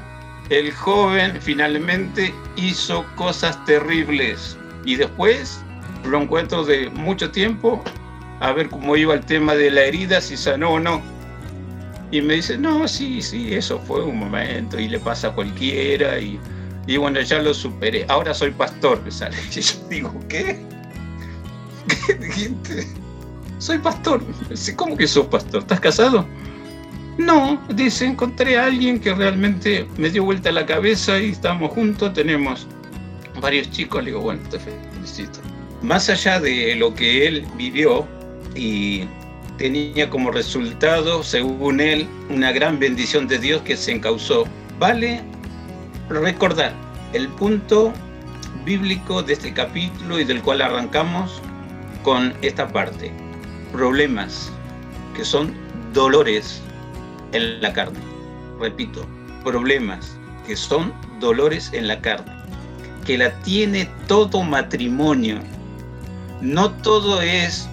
El 0.48 0.72
joven 0.72 1.38
finalmente 1.40 2.34
hizo 2.56 3.04
cosas 3.16 3.62
terribles. 3.66 4.56
Y 4.84 4.96
después 4.96 5.60
lo 6.04 6.22
encuentro 6.22 6.64
de 6.64 6.88
mucho 6.88 7.30
tiempo 7.30 7.84
a 8.40 8.52
ver 8.52 8.70
cómo 8.70 8.96
iba 8.96 9.12
el 9.12 9.24
tema 9.24 9.54
de 9.54 9.70
la 9.70 9.82
herida, 9.82 10.20
si 10.20 10.38
sanó 10.38 10.72
o 10.72 10.80
no. 10.80 11.02
Y 12.10 12.22
me 12.22 12.34
dice, 12.34 12.56
no, 12.56 12.88
sí, 12.88 13.20
sí, 13.20 13.52
eso 13.52 13.78
fue 13.80 14.02
un 14.02 14.18
momento 14.18 14.78
y 14.78 14.88
le 14.88 14.98
pasa 15.00 15.28
a 15.28 15.32
cualquiera 15.32 16.18
y, 16.18 16.40
y 16.86 16.96
bueno, 16.96 17.20
ya 17.20 17.42
lo 17.42 17.52
superé. 17.52 18.06
Ahora 18.08 18.32
soy 18.32 18.52
pastor, 18.52 19.02
me 19.02 19.10
sale. 19.10 19.36
Y 19.54 19.60
yo 19.60 19.88
digo, 19.90 20.20
¿qué? 20.28 20.75
¿Qué? 22.34 22.86
Soy 23.58 23.78
pastor. 23.78 24.22
¿Cómo 24.76 24.96
que 24.96 25.06
sos 25.06 25.26
pastor? 25.26 25.60
¿Estás 25.62 25.80
casado? 25.80 26.26
No, 27.18 27.58
dice, 27.70 28.04
encontré 28.04 28.58
a 28.58 28.66
alguien 28.66 29.00
que 29.00 29.14
realmente 29.14 29.86
me 29.96 30.10
dio 30.10 30.24
vuelta 30.24 30.52
la 30.52 30.66
cabeza 30.66 31.18
y 31.18 31.30
estamos 31.30 31.72
juntos, 31.72 32.12
tenemos 32.12 32.66
varios 33.40 33.70
chicos, 33.70 34.04
le 34.04 34.10
digo, 34.10 34.20
bueno, 34.20 34.42
te 34.50 34.58
felicito. 34.58 35.40
Más 35.82 36.10
allá 36.10 36.40
de 36.40 36.74
lo 36.76 36.92
que 36.94 37.26
él 37.26 37.46
vivió 37.56 38.06
y 38.54 39.04
tenía 39.56 40.10
como 40.10 40.30
resultado, 40.30 41.22
según 41.22 41.80
él, 41.80 42.06
una 42.28 42.52
gran 42.52 42.78
bendición 42.78 43.26
de 43.26 43.38
Dios 43.38 43.62
que 43.62 43.78
se 43.78 43.92
encausó, 43.92 44.44
vale 44.78 45.22
recordar 46.10 46.74
el 47.14 47.28
punto 47.28 47.94
bíblico 48.66 49.22
de 49.22 49.32
este 49.32 49.54
capítulo 49.54 50.20
y 50.20 50.24
del 50.24 50.42
cual 50.42 50.60
arrancamos 50.60 51.40
con 52.06 52.32
esta 52.40 52.68
parte. 52.68 53.10
Problemas 53.72 54.52
que 55.16 55.24
son 55.24 55.52
dolores 55.92 56.62
en 57.32 57.60
la 57.60 57.72
carne. 57.72 57.98
Repito, 58.60 59.04
problemas 59.42 60.16
que 60.46 60.54
son 60.54 60.94
dolores 61.18 61.68
en 61.72 61.88
la 61.88 62.00
carne. 62.00 62.32
Que 63.04 63.18
la 63.18 63.32
tiene 63.42 63.90
todo 64.06 64.44
matrimonio. 64.44 65.40
No 66.40 66.70
todo 66.74 67.20
es 67.22 67.68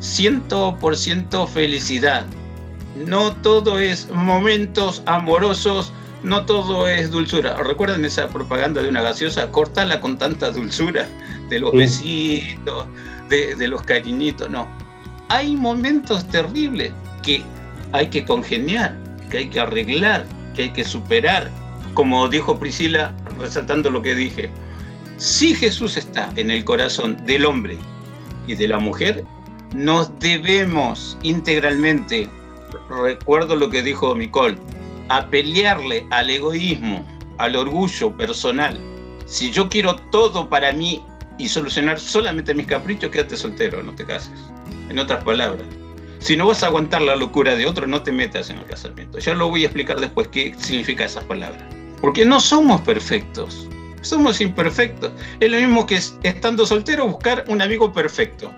100% 0.00 1.46
felicidad. 1.46 2.24
No 2.96 3.32
todo 3.36 3.78
es 3.78 4.08
momentos 4.10 5.02
amorosos, 5.04 5.92
no 6.22 6.46
todo 6.46 6.88
es 6.88 7.10
dulzura. 7.10 7.54
¿Recuerdan 7.56 8.02
esa 8.06 8.28
propaganda 8.28 8.80
de 8.80 8.88
una 8.88 9.02
gaseosa? 9.02 9.50
Cortala 9.50 10.00
con 10.00 10.16
tanta 10.16 10.50
dulzura, 10.52 11.06
de 11.50 11.58
los 11.60 11.72
Sí. 11.72 11.76
besitos, 11.76 12.86
de, 13.56 13.68
los 13.68 13.82
cariñitos. 13.82 14.50
No. 14.50 14.68
Hay 15.28 15.56
momentos 15.56 16.26
terribles 16.28 16.92
que 17.22 17.42
hay 17.92 18.08
que 18.08 18.24
congeniar, 18.24 18.96
que 19.30 19.38
hay 19.38 19.48
que 19.48 19.60
arreglar, 19.60 20.26
que 20.54 20.64
hay 20.64 20.70
que 20.70 20.84
superar. 20.84 21.50
Como 21.94 22.28
dijo 22.28 22.58
Priscila, 22.58 23.12
resaltando 23.38 23.90
lo 23.90 24.02
que 24.02 24.14
dije, 24.14 24.50
si 25.16 25.54
Jesús 25.54 25.96
está 25.96 26.30
en 26.36 26.50
el 26.50 26.64
corazón 26.64 27.16
del 27.24 27.44
hombre 27.44 27.78
y 28.46 28.54
de 28.54 28.68
la 28.68 28.78
mujer, 28.78 29.24
nos 29.74 30.16
debemos 30.18 31.16
integralmente, 31.22 32.28
recuerdo 32.88 33.56
lo 33.56 33.70
que 33.70 33.82
dijo 33.82 34.14
Micol, 34.14 34.58
a 35.08 35.26
pelearle 35.28 36.06
al 36.10 36.30
egoísmo, 36.30 37.06
al 37.38 37.56
orgullo 37.56 38.16
personal. 38.16 38.78
Si 39.26 39.50
yo 39.50 39.68
quiero 39.68 39.96
todo 40.10 40.48
para 40.48 40.72
mí 40.72 41.02
y 41.38 41.48
solucionar 41.48 41.98
solamente 41.98 42.54
mis 42.54 42.66
caprichos, 42.66 43.10
quédate 43.10 43.36
soltero, 43.36 43.82
no 43.82 43.92
te 43.94 44.04
cases. 44.04 44.32
En 44.88 44.98
otras 44.98 45.24
palabras, 45.24 45.66
si 46.18 46.36
no 46.36 46.46
vas 46.46 46.62
a 46.62 46.66
aguantar 46.66 47.02
la 47.02 47.16
locura 47.16 47.54
de 47.56 47.66
otro, 47.66 47.86
no 47.86 48.02
te 48.02 48.12
metas 48.12 48.50
en 48.50 48.58
el 48.58 48.64
casamiento. 48.64 49.18
Ya 49.18 49.34
lo 49.34 49.48
voy 49.48 49.62
a 49.62 49.66
explicar 49.66 50.00
después 50.00 50.28
qué 50.28 50.54
significa 50.58 51.04
esas 51.04 51.24
palabras. 51.24 51.62
Porque 52.00 52.24
no 52.24 52.40
somos 52.40 52.80
perfectos, 52.82 53.68
somos 54.02 54.40
imperfectos. 54.40 55.10
Es 55.40 55.50
lo 55.50 55.58
mismo 55.58 55.86
que 55.86 55.96
es- 55.96 56.16
estando 56.22 56.66
soltero 56.66 57.06
buscar 57.06 57.44
un 57.48 57.60
amigo 57.62 57.92
perfecto, 57.92 58.52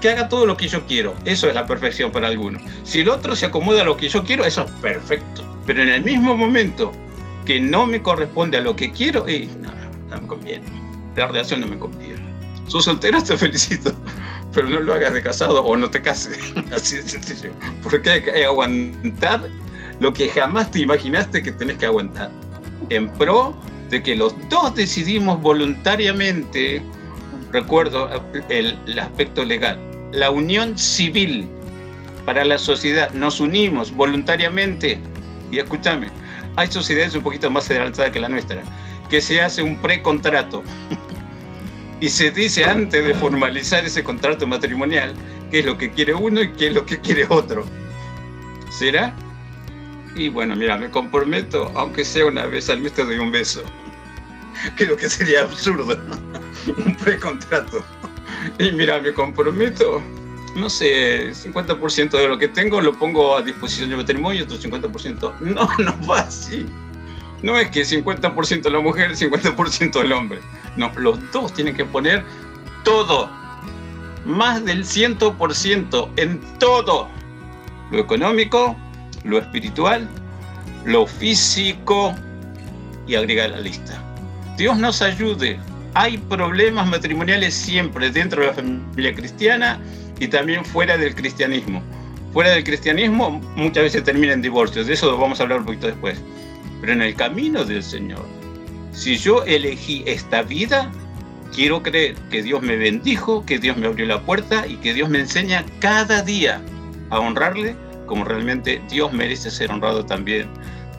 que 0.00 0.08
haga 0.10 0.28
todo 0.28 0.46
lo 0.46 0.56
que 0.56 0.68
yo 0.68 0.86
quiero. 0.86 1.14
Eso 1.24 1.48
es 1.48 1.54
la 1.54 1.66
perfección 1.66 2.10
para 2.10 2.28
algunos. 2.28 2.62
Si 2.84 3.00
el 3.00 3.08
otro 3.10 3.36
se 3.36 3.46
acomoda 3.46 3.82
a 3.82 3.84
lo 3.84 3.96
que 3.96 4.08
yo 4.08 4.24
quiero, 4.24 4.44
eso 4.44 4.64
es 4.64 4.70
perfecto. 4.80 5.42
Pero 5.66 5.82
en 5.82 5.88
el 5.90 6.02
mismo 6.02 6.36
momento 6.36 6.92
que 7.44 7.60
no 7.60 7.86
me 7.86 8.00
corresponde 8.02 8.58
a 8.58 8.60
lo 8.60 8.76
que 8.76 8.92
quiero, 8.92 9.28
y 9.28 9.46
no, 9.60 9.70
no 10.08 10.20
me 10.22 10.26
conviene. 10.26 10.64
La 11.16 11.26
relación 11.26 11.60
no 11.60 11.66
me 11.66 11.78
conviene. 11.78 12.19
Sos 12.70 12.84
soltero, 12.84 13.20
te 13.20 13.36
felicito. 13.36 13.92
Pero 14.54 14.68
no 14.68 14.78
lo 14.78 14.94
hagas 14.94 15.12
de 15.12 15.22
casado 15.22 15.64
o 15.64 15.76
no 15.76 15.90
te 15.90 16.00
cases. 16.00 16.38
Así 16.72 16.96
de 16.96 17.02
sencillo. 17.02 17.52
Porque 17.82 18.08
hay 18.08 18.22
que 18.22 18.44
aguantar 18.44 19.48
lo 19.98 20.12
que 20.12 20.28
jamás 20.28 20.70
te 20.70 20.78
imaginaste 20.78 21.42
que 21.42 21.50
tenés 21.50 21.78
que 21.78 21.86
aguantar. 21.86 22.30
En 22.88 23.08
pro 23.14 23.56
de 23.90 24.00
que 24.00 24.14
los 24.14 24.36
dos 24.48 24.72
decidimos 24.76 25.40
voluntariamente, 25.42 26.80
recuerdo 27.50 28.08
el, 28.48 28.78
el 28.86 28.98
aspecto 29.00 29.44
legal, 29.44 29.76
la 30.12 30.30
unión 30.30 30.78
civil 30.78 31.48
para 32.24 32.44
la 32.44 32.56
sociedad, 32.56 33.10
nos 33.10 33.40
unimos 33.40 33.92
voluntariamente. 33.92 35.00
Y 35.50 35.58
escúchame, 35.58 36.06
hay 36.54 36.70
sociedades 36.70 37.16
un 37.16 37.24
poquito 37.24 37.50
más 37.50 37.68
adelantadas 37.68 38.12
que 38.12 38.20
la 38.20 38.28
nuestra, 38.28 38.62
que 39.08 39.20
se 39.20 39.40
hace 39.40 39.60
un 39.60 39.76
precontrato. 39.82 40.62
Y 42.00 42.08
se 42.08 42.30
dice 42.30 42.64
antes 42.64 43.04
de 43.04 43.14
formalizar 43.14 43.84
ese 43.84 44.02
contrato 44.02 44.46
matrimonial 44.46 45.14
qué 45.50 45.60
es 45.60 45.66
lo 45.66 45.76
que 45.76 45.90
quiere 45.90 46.14
uno 46.14 46.42
y 46.42 46.52
qué 46.52 46.68
es 46.68 46.74
lo 46.74 46.86
que 46.86 46.98
quiere 46.98 47.26
otro. 47.28 47.64
¿Será? 48.70 49.14
Y 50.14 50.28
bueno, 50.28 50.56
mira, 50.56 50.76
me 50.78 50.90
comprometo, 50.90 51.70
aunque 51.76 52.04
sea 52.04 52.26
una 52.26 52.46
vez 52.46 52.70
al 52.70 52.80
mes 52.80 52.92
te 52.92 53.04
doy 53.04 53.18
un 53.18 53.30
beso. 53.30 53.62
Creo 54.76 54.96
que 54.96 55.08
sería 55.08 55.42
absurdo 55.42 55.86
un 56.86 56.96
precontrato. 56.96 57.84
Y 58.58 58.72
mira, 58.72 58.98
me 59.00 59.12
comprometo, 59.12 60.02
no 60.56 60.70
sé, 60.70 61.32
50% 61.32 62.10
de 62.10 62.28
lo 62.28 62.38
que 62.38 62.48
tengo 62.48 62.80
lo 62.80 62.94
pongo 62.94 63.36
a 63.36 63.42
disposición 63.42 63.90
del 63.90 63.98
matrimonio, 63.98 64.44
otro 64.44 64.56
50%. 64.56 65.40
No, 65.40 65.68
no 65.78 66.06
va 66.06 66.20
así. 66.20 66.64
No 67.42 67.58
es 67.58 67.70
que 67.70 67.82
50% 67.82 68.70
la 68.70 68.80
mujer, 68.80 69.12
50% 69.12 70.02
el 70.02 70.12
hombre. 70.12 70.40
No, 70.76 70.92
los 70.96 71.18
dos 71.32 71.52
tienen 71.52 71.76
que 71.76 71.84
poner 71.84 72.24
todo. 72.84 73.30
Más 74.24 74.64
del 74.64 74.84
100% 74.84 76.10
en 76.16 76.40
todo. 76.58 77.08
Lo 77.90 77.98
económico, 77.98 78.76
lo 79.24 79.38
espiritual, 79.38 80.08
lo 80.84 81.06
físico 81.06 82.14
y 83.06 83.14
agregar 83.14 83.50
la 83.50 83.60
lista. 83.60 84.00
Dios 84.56 84.78
nos 84.78 85.02
ayude. 85.02 85.58
Hay 85.94 86.18
problemas 86.18 86.86
matrimoniales 86.86 87.54
siempre 87.54 88.10
dentro 88.10 88.42
de 88.42 88.48
la 88.48 88.54
familia 88.54 89.14
cristiana 89.14 89.80
y 90.20 90.28
también 90.28 90.64
fuera 90.64 90.96
del 90.96 91.14
cristianismo. 91.14 91.82
Fuera 92.32 92.50
del 92.50 92.62
cristianismo 92.62 93.40
muchas 93.56 93.84
veces 93.84 94.04
termina 94.04 94.32
en 94.32 94.42
divorcios, 94.42 94.86
de 94.86 94.92
eso 94.92 95.16
vamos 95.18 95.40
a 95.40 95.42
hablar 95.42 95.60
un 95.60 95.64
poquito 95.64 95.88
después. 95.88 96.20
Pero 96.80 96.92
en 96.92 97.02
el 97.02 97.14
camino 97.14 97.64
del 97.64 97.82
Señor, 97.82 98.24
si 98.92 99.16
yo 99.16 99.44
elegí 99.44 100.02
esta 100.06 100.42
vida, 100.42 100.90
quiero 101.54 101.82
creer 101.82 102.14
que 102.30 102.42
Dios 102.42 102.62
me 102.62 102.76
bendijo, 102.76 103.44
que 103.44 103.58
Dios 103.58 103.76
me 103.76 103.86
abrió 103.86 104.06
la 104.06 104.20
puerta 104.20 104.66
y 104.66 104.76
que 104.76 104.94
Dios 104.94 105.08
me 105.08 105.20
enseña 105.20 105.64
cada 105.80 106.22
día 106.22 106.60
a 107.10 107.18
honrarle 107.18 107.74
como 108.06 108.24
realmente 108.24 108.82
Dios 108.90 109.12
merece 109.12 109.50
ser 109.50 109.70
honrado 109.70 110.04
también 110.04 110.48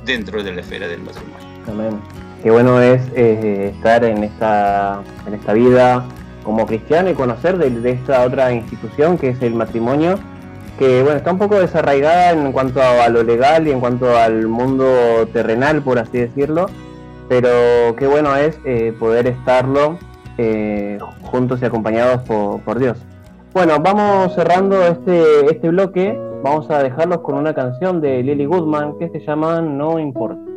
dentro 0.06 0.42
de 0.44 0.54
la 0.54 0.62
esfera 0.62 0.88
del 0.88 1.02
matrimonio. 1.02 1.46
Amén. 1.68 2.00
Qué 2.42 2.50
bueno 2.50 2.82
es 2.82 3.02
eh, 3.16 3.74
estar 3.76 4.04
en 4.04 4.24
esta, 4.24 5.04
en 5.28 5.34
esta 5.34 5.54
vida 5.54 6.06
como 6.44 6.66
cristiano 6.66 7.10
y 7.10 7.14
conocer 7.14 7.58
de, 7.58 7.70
de 7.70 7.92
esta 7.92 8.24
otra 8.24 8.52
institución 8.52 9.18
que 9.18 9.30
es 9.30 9.42
el 9.42 9.54
matrimonio, 9.54 10.18
que 10.80 11.04
bueno, 11.04 11.18
está 11.18 11.34
un 11.34 11.38
poco 11.38 11.60
desarraigada 11.60 12.32
en 12.32 12.52
cuanto 12.52 12.82
a, 12.82 13.04
a 13.04 13.10
lo 13.10 13.24
legal 13.24 13.68
y 13.68 13.72
en 13.72 13.80
cuanto 13.80 14.18
al 14.18 14.48
mundo 14.48 15.28
terrenal, 15.34 15.84
por 15.84 16.00
así 16.00 16.18
decirlo, 16.18 16.68
pero 17.32 17.96
qué 17.96 18.08
bueno 18.08 18.36
es 18.36 18.60
eh, 18.66 18.94
poder 19.00 19.26
estarlo 19.26 19.98
eh, 20.38 20.98
juntos 21.22 21.62
y 21.62 21.66
acompañados 21.66 22.24
por, 22.24 22.60
por 22.60 22.78
Dios. 22.78 22.98
Bueno, 23.54 23.78
vamos 23.80 24.36
cerrando 24.36 24.86
este, 24.86 25.46
este 25.46 25.70
bloque, 25.70 26.20
vamos 26.44 26.70
a 26.70 26.84
dejarlos 26.84 27.20
con 27.20 27.36
una 27.36 27.54
canción 27.54 28.02
de 28.02 28.22
Lily 28.22 28.44
Goodman 28.44 29.00
que 29.00 29.08
se 29.12 29.22
llama 29.22 29.62
No 29.62 29.98
Importa. 29.98 30.51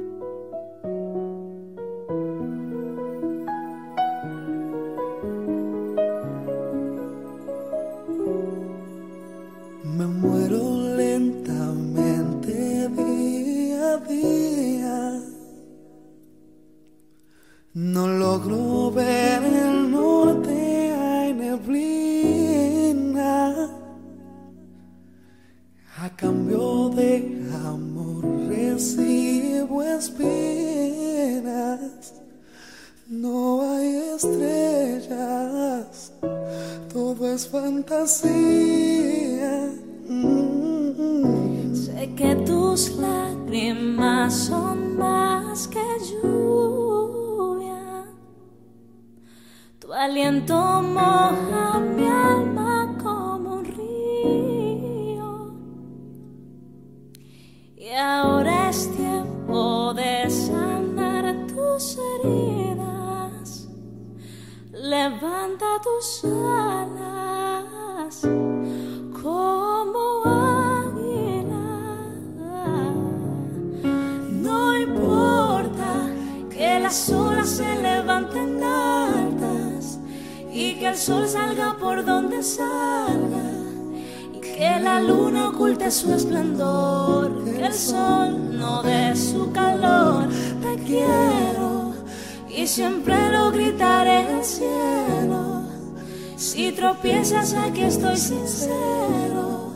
Si 96.44 96.72
tropiezas, 96.72 97.54
aquí 97.54 97.84
estoy 97.84 98.18
sincero. 98.18 99.72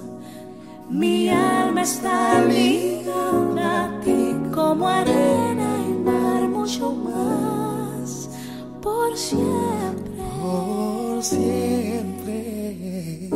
Mi 0.90 1.30
alma 1.30 1.80
está 1.80 2.44
ligada 2.44 3.86
a 3.86 4.00
ti 4.00 4.36
como 4.54 4.86
arena 4.86 5.66
y 5.88 5.92
mar, 6.04 6.42
mucho 6.46 6.92
más 6.92 8.28
por 8.82 9.16
siempre. 9.16 10.22
Por 10.42 11.24
siempre. 11.24 13.30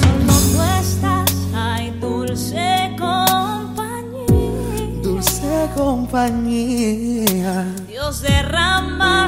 Solo 0.00 0.34
tú 0.52 0.62
estás, 0.78 1.32
ay, 1.54 1.90
dulce 2.02 2.94
compañía. 2.98 5.00
Dulce 5.02 5.70
compañía. 5.74 7.74
Dios 7.88 8.20
derrama 8.20 9.24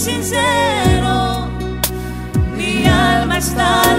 sincero. 0.00 1.48
Mi 2.56 2.86
alma 2.86 3.36
está 3.36 3.89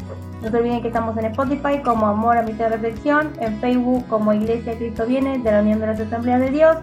No 0.42 0.50
se 0.50 0.58
olviden 0.58 0.82
que 0.82 0.88
estamos 0.88 1.18
en 1.18 1.26
Spotify 1.26 1.82
como 1.84 2.08
Amor, 2.08 2.38
Amistad 2.38 2.68
y 2.68 2.70
Reflexión, 2.70 3.34
en 3.42 3.60
Facebook 3.60 4.08
como 4.08 4.32
Iglesia 4.32 4.78
Cristo 4.78 5.06
Viene 5.06 5.40
de 5.40 5.52
la 5.52 5.60
Unión 5.60 5.82
de 5.82 5.88
las 5.88 6.00
Asambleas 6.00 6.40
de 6.40 6.52
Dios, 6.52 6.78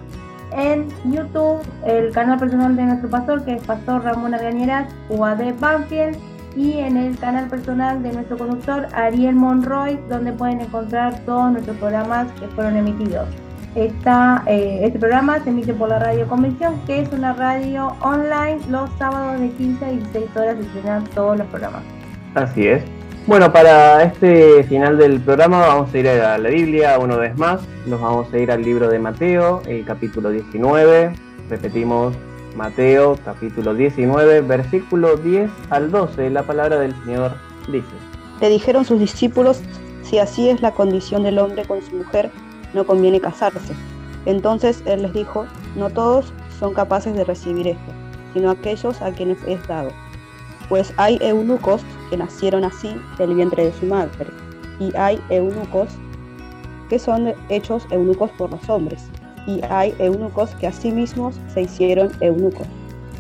en 0.55 0.89
YouTube 1.05 1.61
el 1.85 2.13
canal 2.13 2.39
personal 2.39 2.77
de 2.77 2.85
nuestro 2.85 3.11
pastor 3.11 3.45
que 3.45 3.55
es 3.55 3.63
Pastor 3.63 4.05
Ramón 4.05 4.35
Argañeras, 4.35 4.89
UAD 5.09 5.59
Banfield, 5.59 6.17
y 6.57 6.79
en 6.79 6.97
el 6.97 7.19
canal 7.19 7.49
personal 7.49 8.03
de 8.03 8.13
nuestro 8.13 8.39
conductor 8.39 8.87
Ariel 8.95 9.35
Monroy, 9.35 9.99
donde 10.09 10.33
pueden 10.33 10.61
encontrar 10.61 11.19
todos 11.21 11.53
nuestros 11.53 11.77
programas 11.79 12.29
que 12.41 12.47
fueron 12.49 12.77
emitidos. 12.77 13.29
Esta, 13.75 14.45
eh, 14.47 14.83
este 14.85 15.01
programa 15.01 15.43
se 15.43 15.51
emite 15.51 15.75
por 15.75 15.89
la 15.89 15.99
Radio 15.99 16.29
Convención, 16.29 16.81
que 16.87 17.01
es 17.01 17.13
una 17.13 17.33
radio 17.33 17.97
online 18.03 18.61
los 18.71 18.89
sábados 18.99 19.41
de 19.41 19.51
15 19.51 19.85
a 19.85 19.91
16 19.91 20.37
horas 20.37 20.57
se 20.57 20.63
estrenan 20.63 21.05
todos 21.15 21.39
los 21.39 21.47
programas. 21.49 21.83
Así 22.37 22.69
es. 22.69 22.85
Bueno, 23.27 23.51
para 23.55 24.03
este 24.03 24.65
final 24.65 24.99
del 24.99 25.19
programa 25.19 25.61
vamos 25.61 25.95
a 25.95 25.99
ir 25.99 26.07
a 26.07 26.37
la 26.37 26.49
Biblia 26.51 26.99
una 26.99 27.17
vez 27.17 27.35
más. 27.39 27.63
Nos 27.87 27.99
vamos 27.99 28.31
a 28.31 28.39
ir 28.39 28.51
al 28.51 28.61
libro 28.61 28.89
de 28.89 28.99
Mateo, 28.99 29.63
el 29.67 29.83
capítulo 29.87 30.29
19. 30.29 31.11
Repetimos, 31.49 32.15
Mateo, 32.55 33.19
capítulo 33.25 33.73
19, 33.73 34.43
versículo 34.43 35.17
10 35.17 35.51
al 35.71 35.91
12. 35.91 36.29
La 36.29 36.43
palabra 36.43 36.79
del 36.79 36.95
Señor 37.03 37.33
dice. 37.69 37.89
Le 38.43 38.51
dijeron 38.51 38.85
sus 38.85 39.01
discípulos, 39.01 39.63
si 40.03 40.19
así 40.19 40.51
es 40.51 40.61
la 40.61 40.73
condición 40.73 41.23
del 41.23 41.39
hombre 41.39 41.65
con 41.65 41.81
su 41.81 41.97
mujer, 41.97 42.31
no 42.75 42.85
conviene 42.85 43.23
casarse. 43.23 43.73
Entonces 44.27 44.83
él 44.85 45.01
les 45.01 45.15
dijo, 45.15 45.47
no 45.77 45.89
todos 45.89 46.35
son 46.59 46.75
capaces 46.75 47.17
de 47.17 47.25
recibir 47.25 47.69
esto, 47.69 47.93
sino 48.35 48.51
aquellos 48.51 49.01
a 49.01 49.13
quienes 49.13 49.39
es 49.47 49.67
dado. 49.67 49.93
Pues 50.69 50.93
hay 50.99 51.19
eunucos 51.23 51.81
que 52.11 52.17
nacieron 52.17 52.65
así 52.65 52.95
del 53.19 53.35
vientre 53.35 53.65
de 53.65 53.73
su 53.73 53.87
madre, 53.87 54.27
y 54.81 54.95
hay 54.97 55.21
eunucos 55.31 55.89
que 56.89 56.99
son 56.99 57.33
hechos 57.49 57.87
eunucos 57.91 58.31
por 58.33 58.51
los 58.51 58.69
hombres, 58.69 59.05
y 59.47 59.61
hay 59.69 59.95
eunucos 59.99 60.51
que 60.57 60.67
a 60.67 60.73
sí 60.73 60.91
mismos 60.91 61.37
se 61.53 61.63
hicieron 61.63 62.13
eunucos, 62.21 62.67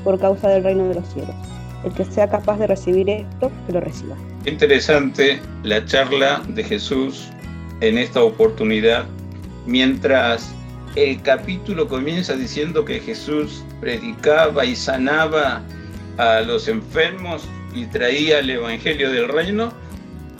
por 0.02 0.18
causa 0.18 0.48
del 0.48 0.64
reino 0.64 0.88
de 0.88 0.96
los 0.96 1.08
cielos. 1.08 1.34
El 1.84 1.92
que 1.92 2.04
sea 2.04 2.28
capaz 2.28 2.58
de 2.58 2.66
recibir 2.66 3.08
esto, 3.10 3.50
que 3.66 3.72
lo 3.72 3.80
reciba. 3.80 4.16
Interesante 4.46 5.40
la 5.62 5.84
charla 5.84 6.42
de 6.48 6.64
Jesús 6.64 7.28
en 7.80 7.98
esta 7.98 8.22
oportunidad, 8.22 9.04
mientras 9.66 10.54
el 10.96 11.20
capítulo 11.22 11.88
comienza 11.88 12.34
diciendo 12.34 12.84
que 12.84 13.00
Jesús 13.00 13.64
predicaba 13.80 14.64
y 14.64 14.76
sanaba 14.76 15.62
a 16.18 16.40
los 16.40 16.68
enfermos 16.68 17.48
y 17.74 17.86
traía 17.86 18.38
el 18.38 18.50
evangelio 18.50 19.10
del 19.10 19.28
reino. 19.28 19.72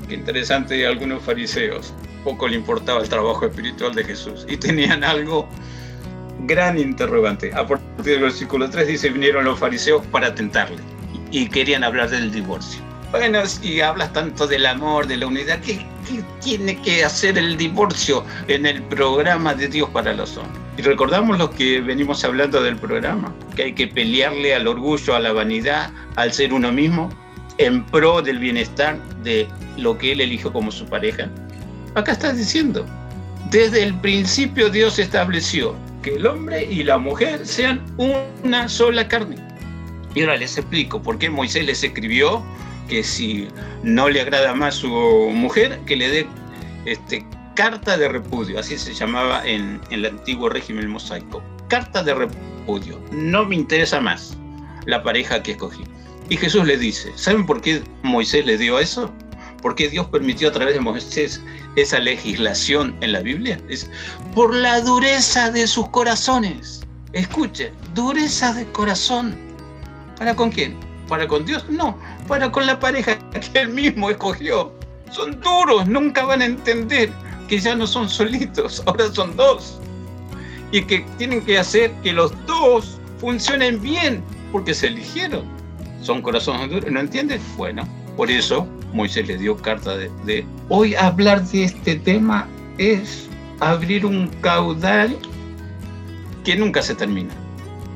Interesante, 0.08 0.86
algunos 0.86 1.22
fariseos 1.22 1.94
poco 2.24 2.48
le 2.48 2.56
importaba 2.56 3.02
el 3.02 3.08
trabajo 3.08 3.46
espiritual 3.46 3.94
de 3.94 4.02
Jesús 4.02 4.46
y 4.48 4.56
tenían 4.56 5.04
algo 5.04 5.46
gran 6.40 6.78
interrogante. 6.78 7.52
A 7.54 7.66
partir 7.66 8.14
del 8.14 8.22
versículo 8.22 8.68
3 8.68 8.88
dice, 8.88 9.10
vinieron 9.10 9.44
los 9.44 9.58
fariseos 9.58 10.04
para 10.06 10.34
tentarle 10.34 10.78
y 11.30 11.48
querían 11.48 11.84
hablar 11.84 12.10
del 12.10 12.32
divorcio. 12.32 12.82
Bueno, 13.12 13.46
si 13.46 13.80
hablas 13.80 14.12
tanto 14.12 14.46
del 14.46 14.66
amor, 14.66 15.06
de 15.06 15.18
la 15.18 15.28
unidad, 15.28 15.60
¿qué, 15.60 15.86
¿qué, 16.08 16.24
tiene 16.42 16.80
que 16.82 17.04
hacer 17.04 17.38
el 17.38 17.56
divorcio 17.56 18.24
en 18.48 18.66
el 18.66 18.82
programa 18.82 19.54
de 19.54 19.68
Dios 19.68 19.88
para 19.90 20.12
los 20.12 20.36
hombres? 20.36 20.60
Y 20.76 20.82
recordamos 20.82 21.38
lo 21.38 21.48
que 21.50 21.80
venimos 21.80 22.24
hablando 22.24 22.60
del 22.60 22.74
programa, 22.76 23.32
que 23.54 23.64
hay 23.64 23.72
que 23.74 23.86
pelearle 23.86 24.56
al 24.56 24.66
orgullo, 24.66 25.14
a 25.14 25.20
la 25.20 25.32
vanidad, 25.32 25.92
al 26.16 26.32
ser 26.32 26.52
uno 26.52 26.72
mismo, 26.72 27.08
en 27.58 27.84
pro 27.86 28.22
del 28.22 28.38
bienestar 28.38 28.98
de 29.22 29.48
lo 29.76 29.96
que 29.96 30.12
él 30.12 30.20
eligió 30.20 30.52
como 30.52 30.70
su 30.70 30.86
pareja. 30.86 31.28
Acá 31.94 32.12
está 32.12 32.32
diciendo, 32.32 32.84
desde 33.50 33.82
el 33.82 33.94
principio 34.00 34.68
Dios 34.68 34.98
estableció 34.98 35.76
que 36.02 36.16
el 36.16 36.26
hombre 36.26 36.64
y 36.64 36.82
la 36.82 36.98
mujer 36.98 37.46
sean 37.46 37.80
una 37.96 38.68
sola 38.68 39.06
carne. 39.08 39.36
Y 40.14 40.20
ahora 40.20 40.36
les 40.36 40.56
explico 40.58 41.02
por 41.02 41.18
qué 41.18 41.30
Moisés 41.30 41.64
les 41.66 41.82
escribió 41.82 42.42
que 42.88 43.02
si 43.02 43.48
no 43.82 44.08
le 44.08 44.20
agrada 44.20 44.54
más 44.54 44.76
su 44.76 44.88
mujer, 44.88 45.80
que 45.86 45.96
le 45.96 46.08
dé 46.08 46.26
este, 46.84 47.24
carta 47.54 47.96
de 47.96 48.08
repudio, 48.08 48.58
así 48.58 48.76
se 48.76 48.92
llamaba 48.92 49.46
en, 49.46 49.80
en 49.90 50.00
el 50.00 50.06
antiguo 50.06 50.48
régimen 50.48 50.88
mosaico. 50.88 51.42
Carta 51.68 52.02
de 52.02 52.14
repudio, 52.14 53.00
no 53.10 53.44
me 53.44 53.56
interesa 53.56 54.00
más 54.00 54.36
la 54.86 55.02
pareja 55.02 55.42
que 55.42 55.52
escogí. 55.52 55.84
Y 56.28 56.36
Jesús 56.36 56.64
le 56.66 56.76
dice, 56.78 57.12
¿saben 57.16 57.44
por 57.44 57.60
qué 57.60 57.82
Moisés 58.02 58.46
le 58.46 58.56
dio 58.56 58.78
eso? 58.78 59.12
¿Por 59.60 59.74
qué 59.74 59.88
Dios 59.88 60.06
permitió 60.06 60.48
a 60.48 60.52
través 60.52 60.74
de 60.74 60.80
Moisés 60.80 61.40
esa 61.76 61.98
legislación 61.98 62.96
en 63.00 63.12
la 63.12 63.20
Biblia? 63.20 63.60
Es 63.68 63.90
por 64.34 64.54
la 64.54 64.80
dureza 64.80 65.50
de 65.50 65.66
sus 65.66 65.88
corazones. 65.88 66.82
Escuche, 67.12 67.72
dureza 67.94 68.52
de 68.54 68.66
corazón. 68.72 69.36
¿Para 70.18 70.34
con 70.34 70.50
quién? 70.50 70.76
¿Para 71.08 71.28
con 71.28 71.44
Dios? 71.44 71.64
No, 71.68 71.98
para 72.26 72.50
con 72.50 72.66
la 72.66 72.78
pareja 72.78 73.18
que 73.30 73.58
él 73.60 73.68
mismo 73.68 74.10
escogió. 74.10 74.72
Son 75.10 75.40
duros, 75.40 75.86
nunca 75.86 76.24
van 76.24 76.42
a 76.42 76.46
entender 76.46 77.10
que 77.48 77.58
ya 77.58 77.74
no 77.74 77.86
son 77.86 78.08
solitos, 78.08 78.82
ahora 78.86 79.12
son 79.12 79.36
dos. 79.36 79.78
Y 80.72 80.82
que 80.82 81.06
tienen 81.18 81.44
que 81.44 81.58
hacer 81.58 81.92
que 82.02 82.12
los 82.12 82.32
dos 82.46 82.98
funcionen 83.18 83.80
bien, 83.80 84.22
porque 84.50 84.74
se 84.74 84.88
eligieron. 84.88 85.44
Son 86.04 86.20
corazones 86.20 86.70
duros, 86.70 86.90
¿no 86.90 87.00
entiendes? 87.00 87.40
Bueno, 87.56 87.88
por 88.16 88.30
eso 88.30 88.68
Moisés 88.92 89.26
le 89.26 89.38
dio 89.38 89.56
carta 89.56 89.96
de. 89.96 90.46
Hoy 90.68 90.94
hablar 90.94 91.42
de 91.44 91.64
este 91.64 91.96
tema 91.96 92.46
es 92.76 93.26
abrir 93.60 94.04
un 94.04 94.28
caudal 94.42 95.16
que 96.44 96.56
nunca 96.56 96.82
se 96.82 96.94
termina 96.94 97.34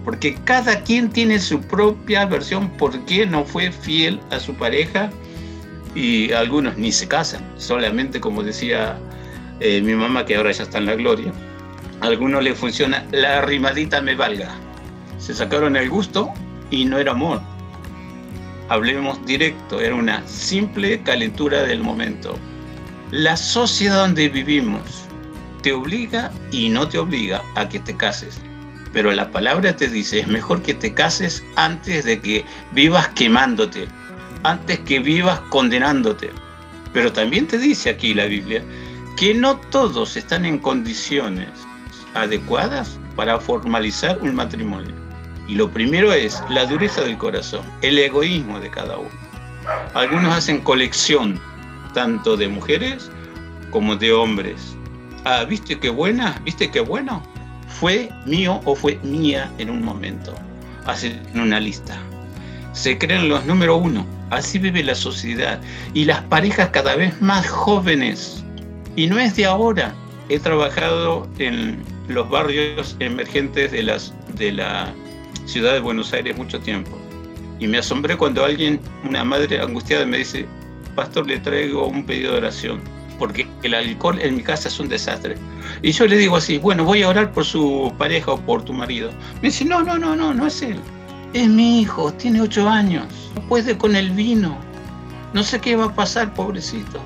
porque 0.09 0.37
cada 0.45 0.83
quien 0.85 1.11
tiene 1.11 1.39
su 1.39 1.61
propia 1.61 2.25
versión 2.25 2.71
por 2.79 2.99
qué 3.05 3.27
no 3.27 3.45
fue 3.45 3.71
fiel 3.71 4.19
a 4.31 4.41
su 4.41 4.55
pareja 4.55 5.11
y 5.95 6.33
algunos 6.33 6.79
ni 6.79 6.93
se 6.93 7.07
casan, 7.07 7.47
solamente 7.59 8.19
como 8.19 8.43
decía 8.43 8.99
eh, 9.61 9.83
mi 9.83 9.93
mamá 9.93 10.25
que 10.25 10.37
ahora 10.37 10.51
ya 10.51 10.63
está 10.63 10.79
en 10.79 10.87
la 10.87 10.95
gloria, 10.95 11.31
a 12.01 12.07
algunos 12.07 12.43
le 12.43 12.55
funciona 12.55 13.05
la 13.13 13.43
rimadita 13.43 14.01
me 14.01 14.15
valga, 14.15 14.49
se 15.19 15.35
sacaron 15.35 15.77
el 15.77 15.91
gusto 15.91 16.33
y 16.71 16.87
no 16.87 16.97
era 16.97 17.13
amor, 17.13 17.43
hablemos 18.69 19.25
directo, 19.27 19.81
era 19.81 19.95
una 19.95 20.27
simple 20.27 21.03
calentura 21.03 21.63
del 21.63 21.83
momento. 21.83 22.37
La 23.11 23.37
sociedad 23.37 23.99
donde 23.99 24.29
vivimos 24.29 25.05
te 25.63 25.73
obliga 25.73 26.31
y 26.53 26.69
no 26.69 26.89
te 26.89 26.99
obliga 26.99 27.43
a 27.55 27.69
que 27.69 27.81
te 27.81 27.97
cases 27.97 28.41
pero 28.93 29.13
la 29.13 29.31
palabra 29.31 29.77
te 29.77 29.89
dice, 29.89 30.21
es 30.21 30.29
mejor 30.29 30.63
que 30.63 30.75
te 30.75 30.95
cases 30.95 31.45
antes 31.57 32.05
de 32.05 32.21
que 32.21 32.45
vivas 32.73 33.09
quemándote, 33.09 33.87
antes 34.45 34.79
que 34.81 34.99
vivas 34.99 35.41
condenándote. 35.51 36.31
Pero 36.93 37.13
también 37.13 37.47
te 37.47 37.59
dice 37.59 37.91
aquí 37.91 38.15
la 38.15 38.27
Biblia 38.27 38.63
que 39.17 39.35
no 39.35 39.57
todos 39.71 40.17
están 40.17 40.45
en 40.45 40.59
condiciones 40.59 41.49
adecuadas 42.15 42.99
para 43.15 43.39
formalizar 43.39 44.19
un 44.23 44.35
matrimonio. 44.35 44.95
Y 45.49 45.55
lo 45.55 45.71
primero 45.71 46.13
es 46.13 46.43
la 46.51 46.67
dureza 46.67 47.03
del 47.03 47.19
corazón, 47.19 47.63
el 47.83 47.99
egoísmo 47.99 48.61
de 48.61 48.71
cada 48.71 48.99
uno. 48.99 49.11
Algunos 49.95 50.35
hacen 50.35 50.61
colección 50.61 51.41
tanto 51.95 52.37
de 52.37 52.49
mujeres 52.49 53.11
como 53.71 53.97
de 53.97 54.13
hombres. 54.13 54.77
Ah, 55.25 55.45
¿viste 55.45 55.79
qué 55.79 55.91
buena? 55.91 56.41
¿Viste 56.45 56.71
qué 56.71 56.81
bueno? 56.81 57.23
fue 57.69 58.09
mío 58.27 58.61
o 58.65 58.75
fue 58.75 58.99
mía 59.03 59.53
en 59.59 59.71
un 59.71 59.85
momento. 59.85 60.35
Hacen 60.87 61.21
una 61.35 61.61
lista. 61.61 61.97
Se 62.73 62.99
creen 62.99 63.29
los 63.29 63.45
número 63.47 63.77
uno. 63.77 64.07
Así 64.31 64.59
vive 64.59 64.83
la 64.83 64.95
sociedad. 64.95 65.61
Y 65.95 66.05
las 66.05 66.23
parejas 66.23 66.71
cada 66.71 66.97
vez 66.97 67.21
más 67.21 67.49
jóvenes. 67.49 68.43
Y 68.97 69.07
no 69.07 69.19
es 69.19 69.37
de 69.37 69.47
ahora. 69.47 69.95
He 70.29 70.39
trabajado 70.39 71.29
en 71.39 71.83
los 72.09 72.29
barrios 72.29 72.97
emergentes 72.99 73.71
de, 73.71 73.83
las, 73.83 74.13
de 74.35 74.53
la 74.53 74.93
ciudad 75.49 75.73
de 75.73 75.81
Buenos 75.81 76.13
Aires 76.13 76.37
mucho 76.37 76.61
tiempo. 76.61 76.99
Y 77.59 77.67
me 77.67 77.79
asombré 77.79 78.17
cuando 78.17 78.45
alguien, 78.45 78.81
una 79.05 79.25
madre 79.25 79.61
angustiada, 79.61 80.07
me 80.07 80.19
dice, 80.19 80.47
pastor, 80.95 81.27
le 81.27 81.39
traigo 81.39 81.89
un 81.89 82.05
pedido 82.05 82.33
de 82.33 82.39
oración 82.39 82.99
porque 83.19 83.49
el 83.63 83.75
alcohol 83.75 84.19
en 84.21 84.37
mi 84.37 84.43
casa 84.43 84.69
es 84.69 84.79
un 84.79 84.89
desastre. 84.89 85.35
Y 85.83 85.93
yo 85.93 86.07
le 86.07 86.17
digo 86.17 86.37
así, 86.37 86.59
bueno, 86.59 86.85
voy 86.85 87.03
a 87.03 87.09
orar 87.09 87.33
por 87.33 87.45
su 87.45 87.93
pareja 87.99 88.33
o 88.33 88.41
por 88.41 88.65
tu 88.65 88.73
marido. 88.73 89.11
Me 89.43 89.49
dice, 89.49 89.65
no, 89.65 89.83
no, 89.83 89.99
no, 89.99 90.15
no, 90.15 90.33
no 90.33 90.47
es 90.47 90.63
él. 90.63 90.79
Es 91.35 91.49
mi 91.49 91.81
hijo, 91.81 92.13
tiene 92.13 92.41
ocho 92.41 92.69
años. 92.69 93.07
No 93.35 93.43
puede 93.43 93.77
con 93.77 93.97
el 93.97 94.11
vino. 94.11 94.57
No 95.35 95.43
sé 95.43 95.61
qué 95.61 95.77
va 95.77 95.87
a 95.87 95.95
pasar, 95.95 96.33
pobrecito. 96.33 97.01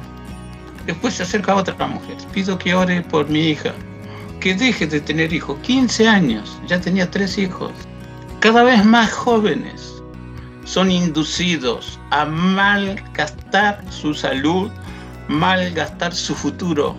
Después 0.86 1.14
se 1.14 1.22
acerca 1.22 1.55
otra 1.55 1.86
mujer. 1.86 2.16
Pido 2.32 2.59
que 2.59 2.74
ore 2.74 3.03
por 3.03 3.28
mi 3.28 3.49
hija. 3.49 3.72
Que 4.40 4.55
deje 4.55 4.86
de 4.86 5.01
tener 5.01 5.32
hijos. 5.32 5.59
15 5.62 6.09
años. 6.09 6.61
Ya 6.66 6.80
tenía 6.80 7.11
tres 7.11 7.38
hijos. 7.38 7.72
Cada 8.43 8.64
vez 8.64 8.84
más 8.84 9.12
jóvenes 9.12 10.03
son 10.64 10.90
inducidos 10.90 12.01
a 12.11 12.24
malgastar 12.24 13.80
su 13.88 14.12
salud 14.14 14.68
malgastar 15.28 16.12
su 16.12 16.34
futuro. 16.34 16.97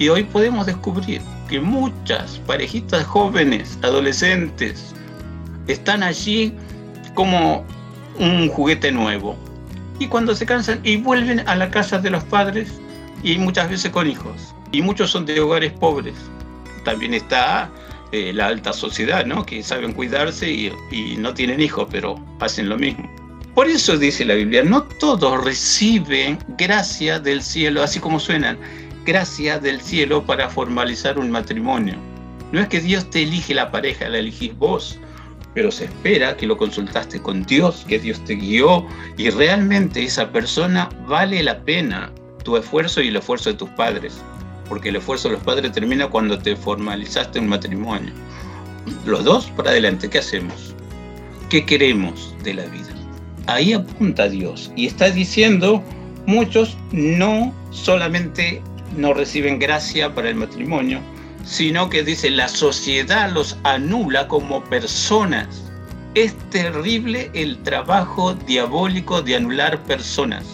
Y 0.00 0.08
hoy 0.08 0.24
podemos 0.24 0.66
descubrir 0.66 1.22
que 1.48 1.60
muchas 1.60 2.40
parejitas 2.44 3.04
jóvenes, 3.04 3.78
adolescentes, 3.82 4.92
están 5.68 6.02
allí 6.02 6.52
como 7.14 7.64
un 8.18 8.48
juguete 8.48 8.90
nuevo. 8.90 9.36
Y 10.00 10.08
cuando 10.08 10.34
se 10.34 10.44
cansan 10.44 10.80
y 10.82 10.96
vuelven 10.96 11.48
a 11.48 11.54
la 11.54 11.70
casa 11.70 11.98
de 11.98 12.10
los 12.10 12.24
padres 12.24 12.80
y 13.22 13.38
muchas 13.38 13.70
veces 13.70 13.92
con 13.92 14.10
hijos. 14.10 14.52
Y 14.72 14.82
muchos 14.82 15.12
son 15.12 15.24
de 15.24 15.38
hogares 15.38 15.72
pobres. 15.74 16.16
También 16.84 17.14
está 17.14 17.70
eh, 18.12 18.32
la 18.32 18.46
alta 18.46 18.72
sociedad, 18.72 19.26
¿no? 19.26 19.44
Que 19.44 19.62
saben 19.62 19.92
cuidarse 19.92 20.50
y, 20.50 20.72
y 20.90 21.16
no 21.16 21.34
tienen 21.34 21.60
hijos, 21.60 21.88
pero 21.90 22.16
hacen 22.40 22.68
lo 22.68 22.76
mismo. 22.76 23.10
Por 23.54 23.68
eso 23.68 23.96
dice 23.96 24.24
la 24.24 24.34
Biblia, 24.34 24.64
no 24.64 24.82
todos 24.82 25.44
reciben 25.44 26.38
gracia 26.58 27.20
del 27.20 27.40
cielo, 27.40 27.82
así 27.82 28.00
como 28.00 28.18
suenan, 28.18 28.58
gracia 29.04 29.58
del 29.58 29.80
cielo 29.80 30.24
para 30.24 30.48
formalizar 30.48 31.18
un 31.18 31.30
matrimonio. 31.30 31.94
No 32.50 32.60
es 32.60 32.68
que 32.68 32.80
Dios 32.80 33.08
te 33.10 33.22
elige 33.22 33.54
la 33.54 33.70
pareja, 33.70 34.08
la 34.08 34.18
elegís 34.18 34.56
vos, 34.56 34.98
pero 35.54 35.70
se 35.70 35.84
espera 35.84 36.36
que 36.36 36.46
lo 36.46 36.56
consultaste 36.56 37.20
con 37.20 37.44
Dios, 37.44 37.84
que 37.88 37.98
Dios 37.98 38.22
te 38.24 38.34
guió 38.34 38.86
y 39.16 39.30
realmente 39.30 40.02
esa 40.02 40.30
persona 40.30 40.88
vale 41.06 41.42
la 41.42 41.60
pena 41.60 42.12
tu 42.42 42.56
esfuerzo 42.56 43.00
y 43.00 43.08
el 43.08 43.16
esfuerzo 43.16 43.50
de 43.50 43.56
tus 43.56 43.70
padres, 43.70 44.20
porque 44.68 44.88
el 44.88 44.96
esfuerzo 44.96 45.28
de 45.28 45.34
los 45.34 45.44
padres 45.44 45.72
termina 45.72 46.08
cuando 46.08 46.38
te 46.38 46.56
formalizaste 46.56 47.38
un 47.38 47.48
matrimonio. 47.48 48.12
Los 49.06 49.24
dos 49.24 49.46
para 49.56 49.70
adelante, 49.70 50.08
¿qué 50.10 50.18
hacemos? 50.18 50.74
¿Qué 51.48 51.64
queremos 51.64 52.34
de 52.42 52.54
la 52.54 52.64
vida? 52.66 52.88
Ahí 53.46 53.72
apunta 53.72 54.28
Dios 54.28 54.72
y 54.76 54.86
está 54.86 55.10
diciendo, 55.10 55.82
muchos 56.26 56.76
no 56.92 57.54
solamente 57.70 58.62
no 58.96 59.12
reciben 59.12 59.58
gracia 59.58 60.14
para 60.14 60.30
el 60.30 60.36
matrimonio, 60.36 61.00
sino 61.44 61.90
que 61.90 62.02
dice 62.02 62.30
la 62.30 62.48
sociedad 62.48 63.30
los 63.30 63.56
anula 63.64 64.28
como 64.28 64.64
personas. 64.64 65.62
Es 66.14 66.34
terrible 66.50 67.30
el 67.34 67.58
trabajo 67.62 68.34
diabólico 68.34 69.20
de 69.20 69.36
anular 69.36 69.82
personas. 69.82 70.44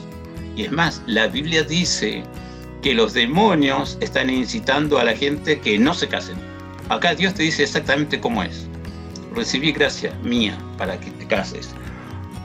Y 0.56 0.64
es 0.64 0.72
más, 0.72 1.02
la 1.06 1.26
Biblia 1.28 1.62
dice 1.62 2.24
que 2.82 2.94
los 2.94 3.12
demonios 3.12 3.98
están 4.00 4.30
incitando 4.30 4.98
a 4.98 5.04
la 5.04 5.16
gente 5.16 5.60
que 5.60 5.78
no 5.78 5.94
se 5.94 6.08
casen. 6.08 6.36
Acá 6.88 7.14
Dios 7.14 7.34
te 7.34 7.44
dice 7.44 7.62
exactamente 7.62 8.20
cómo 8.20 8.42
es. 8.42 8.66
Recibí 9.34 9.72
gracia 9.72 10.12
mía 10.22 10.58
para 10.76 10.98
que 10.98 11.10
te 11.12 11.26
cases, 11.26 11.70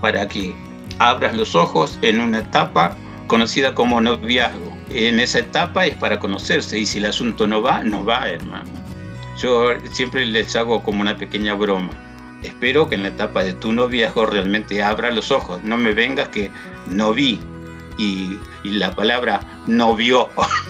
para 0.01 0.27
que 0.27 0.53
abras 0.99 1.35
los 1.35 1.55
ojos 1.55 1.97
en 2.01 2.19
una 2.19 2.39
etapa 2.39 2.95
conocida 3.27 3.73
como 3.73 4.01
noviazgo. 4.01 4.75
En 4.89 5.19
esa 5.19 5.39
etapa 5.39 5.85
es 5.87 5.95
para 5.95 6.19
conocerse 6.19 6.77
y 6.77 6.85
si 6.85 6.99
el 6.99 7.05
asunto 7.05 7.47
no 7.47 7.61
va, 7.61 7.83
no 7.83 8.05
va, 8.05 8.29
hermano. 8.29 8.69
Yo 9.41 9.69
siempre 9.91 10.25
les 10.25 10.55
hago 10.55 10.83
como 10.83 11.01
una 11.01 11.17
pequeña 11.17 11.55
broma. 11.55 11.89
Espero 12.43 12.87
que 12.87 12.95
en 12.95 13.03
la 13.03 13.09
etapa 13.09 13.43
de 13.43 13.53
tu 13.53 13.73
noviazgo 13.73 14.27
realmente 14.27 14.83
abra 14.83 15.09
los 15.09 15.31
ojos. 15.31 15.63
No 15.63 15.77
me 15.77 15.93
vengas 15.93 16.29
que 16.29 16.51
no 16.87 17.13
vi 17.13 17.39
y, 17.97 18.39
la 18.63 18.93
palabra 18.93 19.41
no 19.67 19.95
vio 19.95 20.29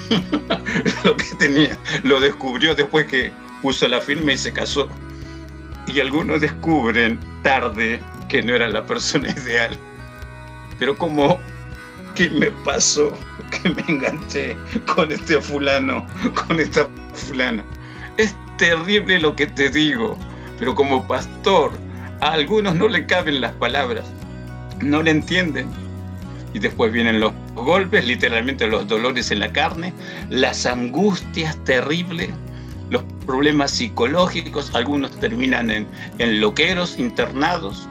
lo 1.03 1.17
que 1.17 1.36
tenía. 1.39 1.78
Lo 2.03 2.19
descubrió 2.19 2.76
después 2.76 3.07
que 3.07 3.32
puso 3.61 3.88
la 3.88 4.01
firma 4.01 4.34
y 4.34 4.38
se 4.38 4.53
casó. 4.53 4.89
Y 5.88 5.99
algunos 5.99 6.41
descubren 6.41 7.19
tarde 7.41 8.01
que 8.28 8.43
no 8.43 8.55
era 8.55 8.67
la 8.67 8.86
persona 8.86 9.30
ideal. 9.38 9.78
Pero 10.78 10.97
como 10.97 11.39
¿qué 12.15 12.30
me 12.30 12.49
pasó? 12.63 13.11
Que 13.51 13.69
me 13.69 13.84
enganché 13.88 14.57
con 14.93 15.11
este 15.11 15.39
fulano, 15.39 16.05
con 16.47 16.59
esta 16.59 16.88
fulana. 17.13 17.63
Es 18.17 18.36
terrible 18.57 19.19
lo 19.19 19.36
que 19.36 19.47
te 19.47 19.69
digo, 19.69 20.17
pero 20.57 20.73
como 20.73 21.05
pastor, 21.07 21.71
a 22.21 22.32
algunos 22.32 22.76
no 22.76 22.88
le 22.88 23.05
caben 23.05 23.41
las 23.41 23.51
palabras, 23.53 24.05
no 24.82 25.03
le 25.03 25.11
entienden. 25.11 25.84
Y 26.56 26.60
después 26.60 26.93
vienen 26.93 27.20
los 27.20 27.34
golpes, 27.53 28.08
literalmente 28.08 28.66
los 28.66 28.88
dolores 28.88 29.30
en 29.30 29.41
la 29.41 29.51
carne, 29.51 29.91
las 30.30 30.66
angustias 30.66 31.62
terribles, 31.66 32.30
los 32.89 33.03
problemas 33.26 33.72
psicológicos, 33.72 34.74
algunos 34.74 35.12
terminan 35.20 35.70
en, 35.70 35.86
en 36.18 36.39
loqueros, 36.39 36.97
internados, 36.97 37.89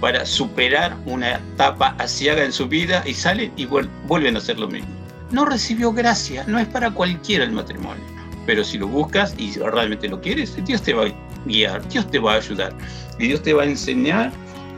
para 0.00 0.24
superar 0.24 0.96
una 1.04 1.34
etapa 1.34 1.94
asiaga 1.98 2.42
en 2.42 2.52
su 2.52 2.66
vida 2.66 3.02
y 3.04 3.12
salen 3.12 3.52
y 3.54 3.66
vuelven 3.66 4.36
a 4.36 4.38
hacer 4.38 4.58
lo 4.58 4.68
mismo. 4.68 4.88
No 5.30 5.44
recibió 5.44 5.92
gracia, 5.92 6.42
no 6.46 6.58
es 6.58 6.66
para 6.68 6.90
cualquiera 6.90 7.44
el 7.44 7.52
matrimonio. 7.52 8.02
Pero 8.46 8.64
si 8.64 8.78
lo 8.78 8.88
buscas 8.88 9.34
y 9.36 9.52
realmente 9.58 10.08
lo 10.08 10.22
quieres, 10.22 10.56
Dios 10.64 10.80
te 10.80 10.94
va 10.94 11.04
a 11.04 11.12
guiar, 11.44 11.86
Dios 11.90 12.10
te 12.10 12.18
va 12.18 12.32
a 12.32 12.36
ayudar 12.36 12.72
y 13.18 13.26
Dios 13.26 13.42
te 13.42 13.52
va 13.52 13.64
a 13.64 13.66
enseñar 13.66 14.32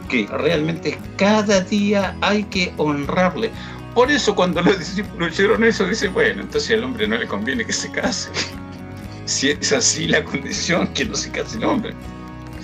que 0.09 0.27
realmente 0.27 0.99
cada 1.17 1.61
día 1.61 2.17
hay 2.21 2.45
que 2.45 2.73
honrarle. 2.77 3.51
Por 3.95 4.11
eso 4.11 4.35
cuando 4.35 4.63
los 4.63 4.79
discípulos 4.79 5.39
oyeron 5.39 5.65
eso, 5.65 5.87
dice, 5.87 6.09
bueno, 6.09 6.43
entonces 6.43 6.77
al 6.77 6.85
hombre 6.85 7.07
no 7.07 7.17
le 7.17 7.27
conviene 7.27 7.65
que 7.65 7.73
se 7.73 7.91
case. 7.91 8.31
Si 9.25 9.51
es 9.51 9.73
así 9.75 10.09
la 10.09 10.25
condición, 10.25 10.89
que 10.95 11.05
no 11.05 11.15
se 11.15 11.31
case 11.31 11.59
el 11.59 11.65
hombre. 11.65 11.93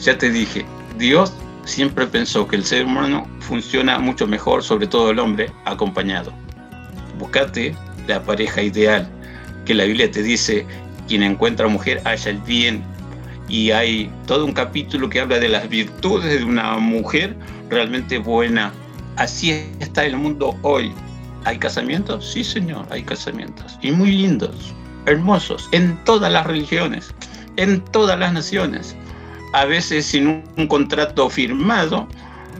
Ya 0.01 0.17
te 0.17 0.31
dije, 0.31 0.65
Dios 0.97 1.31
siempre 1.67 2.07
pensó 2.07 2.49
que 2.49 2.57
el 2.57 2.65
ser 2.65 2.87
humano 2.87 3.29
funciona 3.41 3.99
mucho 3.99 4.27
mejor, 4.27 4.63
sobre 4.63 4.87
todo 4.87 5.11
el 5.11 5.19
hombre, 5.19 5.53
acompañado. 5.67 6.33
Buscate 7.19 7.77
la 8.07 8.23
pareja 8.23 8.63
ideal, 8.63 9.07
que 9.67 9.75
la 9.75 9.85
Biblia 9.85 10.11
te 10.11 10.23
dice, 10.23 10.67
quien 11.07 11.23
encuentra 11.23 11.69
mujer 11.69 12.01
haya 12.05 12.31
el 12.31 12.39
bien. 12.39 12.83
Y 13.49 13.71
hay 13.71 14.11
todo 14.27 14.45
un 14.45 14.53
capítulo 14.53 15.09
que 15.09 15.21
habla 15.21 15.39
de 15.39 15.49
las 15.49 15.69
virtudes 15.69 16.39
de 16.39 16.45
una 16.45 16.79
mujer 16.79 17.37
realmente 17.69 18.19
buena. 18.19 18.73
Así 19.17 19.51
está 19.81 20.05
el 20.05 20.17
mundo 20.17 20.57
hoy. 20.63 20.93
¿Hay 21.45 21.59
casamientos? 21.59 22.33
Sí, 22.33 22.43
señor, 22.43 22.87
hay 22.91 23.03
casamientos. 23.03 23.79
Y 23.83 23.93
muy 23.93 24.13
lindos, 24.13 24.75
hermosos, 25.07 25.69
en 25.73 26.03
todas 26.05 26.33
las 26.33 26.47
religiones, 26.47 27.15
en 27.57 27.81
todas 27.83 28.19
las 28.19 28.33
naciones 28.33 28.97
a 29.55 29.67
veces 29.67 30.05
sin 30.05 30.45
un, 30.57 30.67
contrato 30.67 31.31
firmado. 31.31 32.09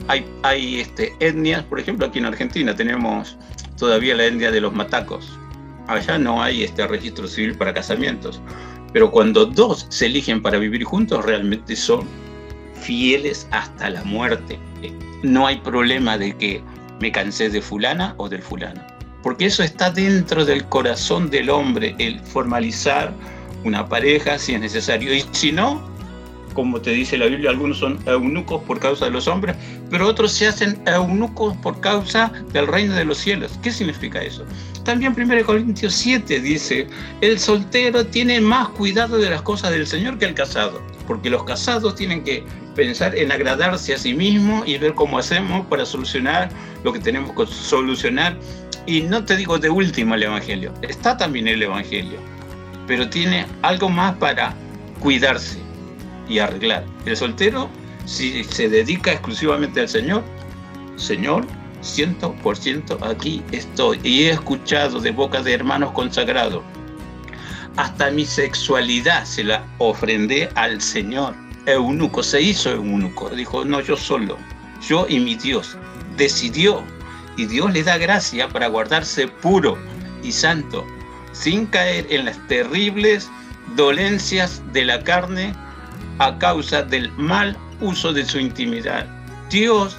Hay, 0.07 0.25
hay 0.43 0.79
este, 0.79 1.13
etnias, 1.19 1.63
por 1.63 1.79
ejemplo, 1.79 2.07
aquí 2.07 2.19
en 2.19 2.25
Argentina 2.25 2.73
tenemos 2.73 3.37
todavía 3.77 4.15
la 4.15 4.25
etnia 4.25 4.49
de 4.49 4.61
los 4.61 4.73
matacos. 4.73 5.37
Allá 5.87 6.17
no 6.17 6.41
hay 6.41 6.63
este 6.63 6.87
registro 6.87 7.27
civil 7.27 7.57
para 7.57 7.73
casamientos. 7.73 8.41
Pero 8.95 9.11
cuando 9.11 9.45
dos 9.45 9.87
se 9.89 10.05
eligen 10.05 10.41
para 10.41 10.57
vivir 10.57 10.85
juntos, 10.85 11.25
realmente 11.25 11.75
son 11.75 12.07
fieles 12.81 13.45
hasta 13.51 13.89
la 13.89 14.01
muerte. 14.05 14.57
No 15.21 15.47
hay 15.47 15.57
problema 15.57 16.17
de 16.17 16.31
que 16.37 16.63
me 17.01 17.11
cansé 17.11 17.49
de 17.49 17.61
fulana 17.61 18.15
o 18.15 18.29
del 18.29 18.41
fulano. 18.41 18.81
Porque 19.21 19.47
eso 19.47 19.63
está 19.63 19.91
dentro 19.91 20.45
del 20.45 20.63
corazón 20.69 21.29
del 21.29 21.49
hombre, 21.49 21.93
el 21.99 22.21
formalizar 22.21 23.11
una 23.65 23.85
pareja 23.85 24.39
si 24.39 24.53
es 24.53 24.61
necesario. 24.61 25.13
Y 25.13 25.25
si 25.33 25.51
no, 25.51 25.85
como 26.55 26.81
te 26.81 26.91
dice 26.91 27.17
la 27.17 27.27
Biblia, 27.27 27.51
algunos 27.51 27.77
son 27.77 27.99
eunucos 28.07 28.63
por 28.63 28.79
causa 28.79 29.05
de 29.05 29.11
los 29.11 29.27
hombres, 29.27 29.55
pero 29.91 30.07
otros 30.07 30.31
se 30.31 30.47
hacen 30.47 30.81
eunucos 30.87 31.55
por 31.57 31.79
causa 31.81 32.31
del 32.51 32.65
reino 32.65 32.95
de 32.95 33.05
los 33.05 33.19
cielos. 33.19 33.59
¿Qué 33.61 33.71
significa 33.71 34.23
eso? 34.23 34.43
También 34.83 35.13
1 35.15 35.45
Corintios 35.45 35.93
7 35.93 36.39
dice, 36.39 36.87
el 37.21 37.37
soltero 37.37 38.05
tiene 38.05 38.41
más 38.41 38.69
cuidado 38.69 39.17
de 39.17 39.29
las 39.29 39.41
cosas 39.43 39.71
del 39.71 39.85
Señor 39.85 40.17
que 40.17 40.25
el 40.25 40.33
casado, 40.33 40.81
porque 41.05 41.29
los 41.29 41.43
casados 41.43 41.95
tienen 41.95 42.23
que 42.23 42.43
pensar 42.73 43.15
en 43.15 43.31
agradarse 43.31 43.93
a 43.93 43.97
sí 43.97 44.13
mismos 44.13 44.67
y 44.67 44.77
ver 44.77 44.93
cómo 44.95 45.19
hacemos 45.19 45.65
para 45.67 45.85
solucionar 45.85 46.49
lo 46.83 46.93
que 46.93 46.99
tenemos 46.99 47.35
que 47.35 47.45
solucionar. 47.51 48.37
Y 48.87 49.01
no 49.01 49.25
te 49.25 49.35
digo 49.35 49.59
de 49.59 49.69
último 49.69 50.15
el 50.15 50.23
Evangelio, 50.23 50.73
está 50.83 51.17
también 51.17 51.47
el 51.47 51.61
Evangelio, 51.61 52.19
pero 52.87 53.09
tiene 53.09 53.45
algo 53.61 53.89
más 53.89 54.15
para 54.15 54.53
cuidarse 54.99 55.64
y 56.27 56.39
arreglar. 56.39 56.85
El 57.05 57.15
soltero, 57.17 57.69
si 58.05 58.43
se 58.43 58.69
dedica 58.69 59.11
exclusivamente 59.11 59.81
al 59.81 59.89
Señor, 59.89 60.23
Señor, 60.95 61.45
ciento 61.81 62.33
por 62.43 62.57
ciento 62.57 62.97
aquí 63.01 63.43
estoy. 63.51 63.99
Y 64.03 64.23
he 64.23 64.31
escuchado 64.31 64.99
de 64.99 65.11
boca 65.11 65.41
de 65.41 65.53
hermanos 65.53 65.91
consagrados, 65.91 66.63
hasta 67.77 68.09
mi 68.09 68.25
sexualidad 68.25 69.25
se 69.25 69.43
la 69.43 69.65
ofrendé 69.79 70.49
al 70.55 70.81
Señor. 70.81 71.35
Eunuco, 71.65 72.23
se 72.23 72.41
hizo 72.41 72.71
eunuco. 72.71 73.29
Dijo, 73.29 73.65
no, 73.65 73.81
yo 73.81 73.97
solo, 73.97 74.37
yo 74.87 75.05
y 75.09 75.19
mi 75.19 75.35
Dios. 75.35 75.77
Decidió. 76.15 76.83
Y 77.37 77.47
Dios 77.47 77.73
le 77.73 77.83
da 77.83 77.97
gracia 77.97 78.47
para 78.47 78.67
guardarse 78.67 79.27
puro 79.27 79.77
y 80.23 80.31
santo, 80.31 80.85
sin 81.33 81.65
caer 81.65 82.07
en 82.09 82.23
las 82.23 82.47
terribles 82.47 83.29
dolencias 83.75 84.61
de 84.71 84.85
la 84.85 85.03
carne 85.03 85.53
a 86.19 86.37
causa 86.37 86.83
del 86.83 87.11
mal 87.13 87.57
uso 87.81 88.13
de 88.13 88.25
su 88.25 88.39
intimidad. 88.39 89.05
Dios 89.49 89.97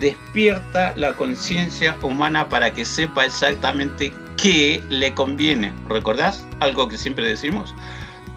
despierta 0.00 0.92
la 0.96 1.12
conciencia 1.14 1.96
humana 2.02 2.48
para 2.48 2.72
que 2.72 2.84
sepa 2.84 3.24
exactamente 3.24 4.12
qué 4.36 4.82
le 4.88 5.12
conviene. 5.14 5.72
¿Recordás 5.88 6.46
algo 6.60 6.88
que 6.88 6.98
siempre 6.98 7.28
decimos? 7.28 7.74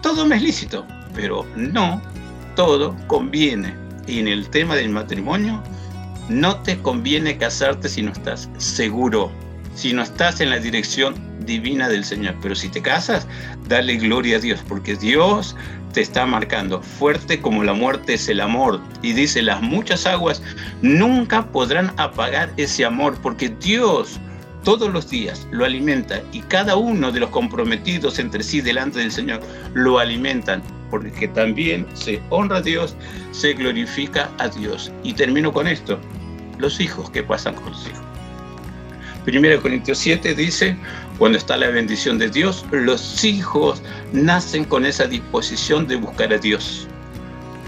Todo 0.02 0.26
me 0.26 0.36
es 0.36 0.42
lícito, 0.42 0.86
pero 1.14 1.46
no 1.56 2.00
todo 2.56 2.96
conviene. 3.06 3.74
Y 4.06 4.18
en 4.18 4.28
el 4.28 4.48
tema 4.48 4.74
del 4.74 4.90
matrimonio, 4.90 5.62
no 6.28 6.56
te 6.62 6.78
conviene 6.80 7.36
casarte 7.36 7.88
si 7.88 8.02
no 8.02 8.12
estás 8.12 8.48
seguro, 8.58 9.30
si 9.74 9.92
no 9.92 10.02
estás 10.02 10.40
en 10.40 10.50
la 10.50 10.58
dirección 10.58 11.14
divina 11.44 11.88
del 11.88 12.04
Señor. 12.04 12.36
Pero 12.42 12.54
si 12.54 12.68
te 12.68 12.82
casas, 12.82 13.26
dale 13.68 13.96
gloria 13.96 14.36
a 14.36 14.40
Dios, 14.40 14.60
porque 14.68 14.96
Dios 14.96 15.54
te 15.92 16.00
está 16.00 16.26
marcando. 16.26 16.82
Fuerte 16.82 17.40
como 17.40 17.64
la 17.64 17.72
muerte 17.72 18.14
es 18.14 18.28
el 18.28 18.40
amor. 18.40 18.80
Y 19.02 19.12
dice, 19.12 19.42
las 19.42 19.60
muchas 19.62 20.06
aguas 20.06 20.42
nunca 20.82 21.46
podrán 21.46 21.92
apagar 21.96 22.52
ese 22.56 22.84
amor 22.84 23.16
porque 23.22 23.48
Dios 23.48 24.20
todos 24.64 24.92
los 24.92 25.08
días 25.08 25.48
lo 25.50 25.64
alimenta 25.64 26.22
y 26.32 26.40
cada 26.40 26.76
uno 26.76 27.10
de 27.10 27.20
los 27.20 27.30
comprometidos 27.30 28.18
entre 28.18 28.42
sí 28.42 28.60
delante 28.60 28.98
del 28.98 29.10
Señor 29.10 29.40
lo 29.72 29.98
alimentan 29.98 30.62
porque 30.90 31.28
también 31.28 31.86
se 31.94 32.20
honra 32.30 32.58
a 32.58 32.62
Dios, 32.62 32.94
se 33.30 33.54
glorifica 33.54 34.30
a 34.38 34.48
Dios. 34.48 34.92
Y 35.02 35.14
termino 35.14 35.52
con 35.52 35.66
esto, 35.66 35.98
los 36.58 36.80
hijos, 36.80 37.10
¿qué 37.10 37.22
pasan 37.22 37.54
con 37.54 37.72
los 37.72 37.86
hijos? 37.86 38.09
Primero 39.30 39.62
Corintios 39.62 39.98
7 39.98 40.34
dice, 40.34 40.76
cuando 41.16 41.38
está 41.38 41.56
la 41.56 41.68
bendición 41.68 42.18
de 42.18 42.28
Dios, 42.28 42.66
los 42.72 43.22
hijos 43.22 43.80
nacen 44.12 44.64
con 44.64 44.84
esa 44.84 45.06
disposición 45.06 45.86
de 45.86 45.94
buscar 45.94 46.32
a 46.32 46.38
Dios. 46.38 46.88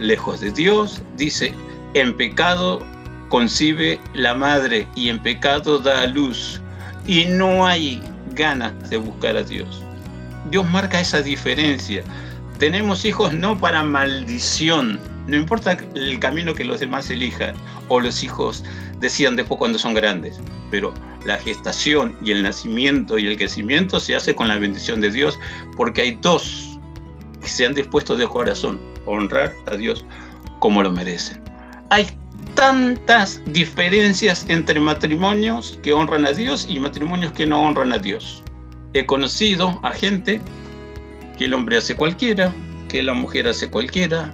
Lejos 0.01 0.41
de 0.41 0.51
Dios, 0.51 1.03
dice, 1.17 1.55
en 1.95 2.17
pecado 2.17 2.85
concibe 3.29 4.01
la 4.13 4.35
madre 4.35 4.89
y 4.97 5.09
en 5.09 5.23
pecado 5.23 5.79
da 5.79 6.03
a 6.03 6.09
luz. 6.09 6.61
Y 7.07 7.27
no 7.27 7.65
hay 7.65 8.03
ganas 8.35 8.73
de 8.91 8.97
buscar 8.97 9.37
a 9.37 9.45
Dios. 9.45 9.85
Dios 10.51 10.69
marca 10.69 10.99
esa 10.99 11.23
diferencia. 11.23 12.03
Tenemos 12.59 13.05
hijos 13.05 13.33
no 13.35 13.57
para 13.57 13.85
maldición, 13.85 14.99
no 15.27 15.37
importa 15.37 15.77
el 15.95 16.18
camino 16.18 16.55
que 16.55 16.64
los 16.64 16.81
demás 16.81 17.11
elijan 17.11 17.55
o 17.89 18.01
los 18.01 18.23
hijos 18.23 18.64
decidan 18.99 19.37
después 19.37 19.59
cuando 19.59 19.79
son 19.79 19.95
grandes, 19.95 20.41
pero 20.70 20.93
la 21.25 21.39
gestación 21.39 22.16
y 22.23 22.33
el 22.33 22.43
nacimiento 22.43 23.18
y 23.18 23.27
el 23.27 23.37
crecimiento 23.37 24.01
se 24.01 24.16
hace 24.16 24.35
con 24.35 24.49
la 24.49 24.59
bendición 24.59 25.01
de 25.01 25.11
Dios 25.11 25.39
porque 25.77 26.03
hay 26.03 26.18
dos 26.20 26.79
que 27.41 27.49
se 27.49 27.66
han 27.66 27.75
dispuesto 27.75 28.16
de 28.16 28.27
corazón 28.27 28.81
a 29.07 29.11
honrar 29.11 29.53
a 29.66 29.77
Dios 29.77 30.05
como 30.59 30.83
lo 30.83 30.91
merecen. 30.91 31.43
Hay 31.91 32.07
tantas 32.55 33.41
diferencias 33.47 34.45
entre 34.49 34.79
matrimonios 34.81 35.79
que 35.83 35.93
honran 35.93 36.27
a 36.27 36.33
Dios 36.33 36.66
y 36.68 36.79
matrimonios 36.79 37.33
que 37.33 37.47
no 37.47 37.62
honran 37.62 37.93
a 37.93 37.99
Dios. 37.99 38.43
He 38.95 39.07
conocido 39.07 39.81
a 39.83 39.93
gente 39.93 40.41
que 41.39 41.47
el 41.47 41.55
hombre 41.55 41.79
hace 41.79 41.97
cualquiera, 41.97 42.53
que 42.89 43.03
la 43.03 43.14
mujer 43.14 43.49
hace 43.49 43.70
cualquiera. 43.70 44.31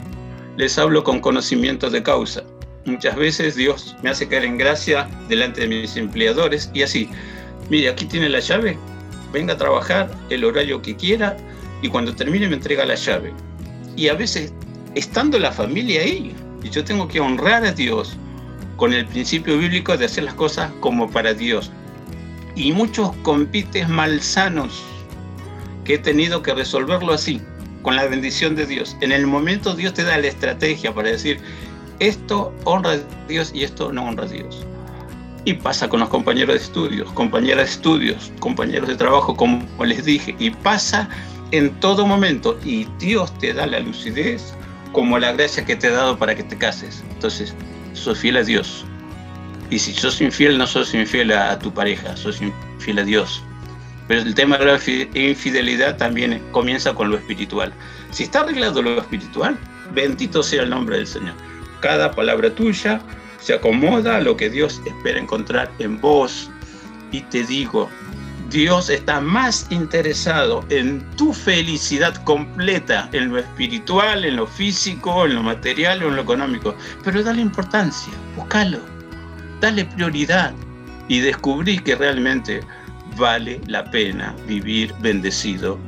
Les 0.58 0.76
hablo 0.78 1.02
con 1.02 1.20
conocimiento 1.20 1.88
de 1.88 2.02
causa 2.02 2.44
muchas 2.88 3.16
veces 3.16 3.54
Dios 3.54 3.94
me 4.02 4.10
hace 4.10 4.26
caer 4.26 4.44
en 4.44 4.58
gracia 4.58 5.08
delante 5.28 5.60
de 5.60 5.68
mis 5.68 5.96
empleadores 5.96 6.70
y 6.74 6.82
así, 6.82 7.08
mire, 7.70 7.90
aquí 7.90 8.06
tiene 8.06 8.28
la 8.28 8.40
llave, 8.40 8.76
venga 9.32 9.54
a 9.54 9.56
trabajar 9.56 10.10
el 10.30 10.44
horario 10.44 10.82
que 10.82 10.96
quiera 10.96 11.36
y 11.82 11.88
cuando 11.88 12.14
termine 12.14 12.48
me 12.48 12.56
entrega 12.56 12.84
la 12.84 12.94
llave. 12.94 13.32
Y 13.94 14.08
a 14.08 14.14
veces, 14.14 14.52
estando 14.94 15.38
la 15.38 15.52
familia 15.52 16.00
ahí, 16.00 16.34
y 16.62 16.70
yo 16.70 16.82
tengo 16.82 17.06
que 17.06 17.20
honrar 17.20 17.64
a 17.64 17.72
Dios 17.72 18.16
con 18.76 18.92
el 18.92 19.06
principio 19.06 19.58
bíblico 19.58 19.96
de 19.96 20.06
hacer 20.06 20.24
las 20.24 20.34
cosas 20.34 20.72
como 20.80 21.10
para 21.10 21.34
Dios. 21.34 21.70
Y 22.56 22.72
muchos 22.72 23.14
compites 23.22 23.88
malsanos 23.88 24.82
que 25.84 25.94
he 25.94 25.98
tenido 25.98 26.42
que 26.42 26.54
resolverlo 26.54 27.12
así, 27.12 27.40
con 27.82 27.96
la 27.96 28.06
bendición 28.06 28.54
de 28.54 28.66
Dios. 28.66 28.96
En 29.00 29.12
el 29.12 29.26
momento 29.26 29.74
Dios 29.74 29.94
te 29.94 30.04
da 30.04 30.18
la 30.18 30.26
estrategia 30.26 30.94
para 30.94 31.10
decir, 31.10 31.40
esto 32.00 32.54
honra 32.64 32.92
a 32.92 32.98
Dios 33.28 33.50
y 33.54 33.64
esto 33.64 33.92
no 33.92 34.06
honra 34.06 34.24
a 34.24 34.28
Dios. 34.28 34.64
Y 35.44 35.54
pasa 35.54 35.88
con 35.88 36.00
los 36.00 36.08
compañeros 36.08 36.56
de 36.56 36.62
estudios, 36.62 37.10
compañeras 37.12 37.66
de 37.66 37.72
estudios, 37.72 38.32
compañeros 38.40 38.88
de 38.88 38.96
trabajo, 38.96 39.34
como 39.34 39.64
les 39.84 40.04
dije, 40.04 40.34
y 40.38 40.50
pasa 40.50 41.08
en 41.52 41.70
todo 41.80 42.06
momento. 42.06 42.58
Y 42.64 42.86
Dios 42.98 43.36
te 43.38 43.54
da 43.54 43.66
la 43.66 43.80
lucidez 43.80 44.54
como 44.92 45.18
la 45.18 45.32
gracia 45.32 45.64
que 45.64 45.76
te 45.76 45.88
ha 45.88 45.92
dado 45.92 46.18
para 46.18 46.34
que 46.34 46.42
te 46.42 46.56
cases. 46.56 47.02
Entonces, 47.10 47.54
sos 47.94 48.18
fiel 48.18 48.36
a 48.36 48.42
Dios. 48.42 48.84
Y 49.70 49.78
si 49.78 49.92
sos 49.92 50.20
infiel, 50.20 50.56
no 50.56 50.66
sos 50.66 50.94
infiel 50.94 51.32
a, 51.32 51.58
tu 51.58 51.72
pareja, 51.72 52.16
sos 52.16 52.40
infiel 52.40 52.98
a 52.98 53.04
Dios. 53.04 53.42
Pero 54.08 54.22
el 54.22 54.34
tema 54.34 54.58
de 54.58 54.64
la 54.64 54.80
infidelidad 55.14 55.96
también 55.96 56.42
comienza 56.50 56.94
con 56.94 57.10
lo 57.10 57.16
espiritual. 57.18 57.72
Si 58.10 58.24
está 58.24 58.40
arreglado 58.40 58.82
lo 58.82 58.98
espiritual, 58.98 59.56
bendito 59.94 60.42
sea 60.42 60.62
el 60.62 60.70
nombre 60.70 60.96
del 60.96 61.06
Señor 61.06 61.34
cada 61.80 62.10
palabra 62.10 62.54
tuya 62.54 63.00
se 63.40 63.54
acomoda 63.54 64.16
a 64.16 64.20
lo 64.20 64.36
que 64.36 64.50
Dios 64.50 64.80
espera 64.84 65.18
encontrar 65.18 65.70
en 65.78 66.00
vos. 66.00 66.50
Y 67.12 67.20
te 67.22 67.44
digo, 67.44 67.88
Dios 68.50 68.90
está 68.90 69.20
más 69.20 69.66
interesado 69.70 70.64
en 70.70 71.08
tu 71.16 71.32
felicidad 71.32 72.14
completa, 72.24 73.08
en 73.12 73.30
lo 73.30 73.38
espiritual, 73.38 74.24
en 74.24 74.36
lo 74.36 74.46
físico, 74.46 75.24
en 75.24 75.36
lo 75.36 75.42
material 75.42 76.02
o 76.02 76.08
en 76.08 76.16
lo 76.16 76.22
económico. 76.22 76.74
Pero 77.04 77.22
dale 77.22 77.40
importancia, 77.40 78.12
búscalo, 78.36 78.80
dale 79.60 79.84
prioridad 79.84 80.52
y 81.06 81.20
descubrí 81.20 81.78
que 81.78 81.94
realmente 81.94 82.60
vale 83.18 83.60
la 83.66 83.84
pena 83.90 84.34
vivir 84.46 84.94
bendecido 85.00 85.78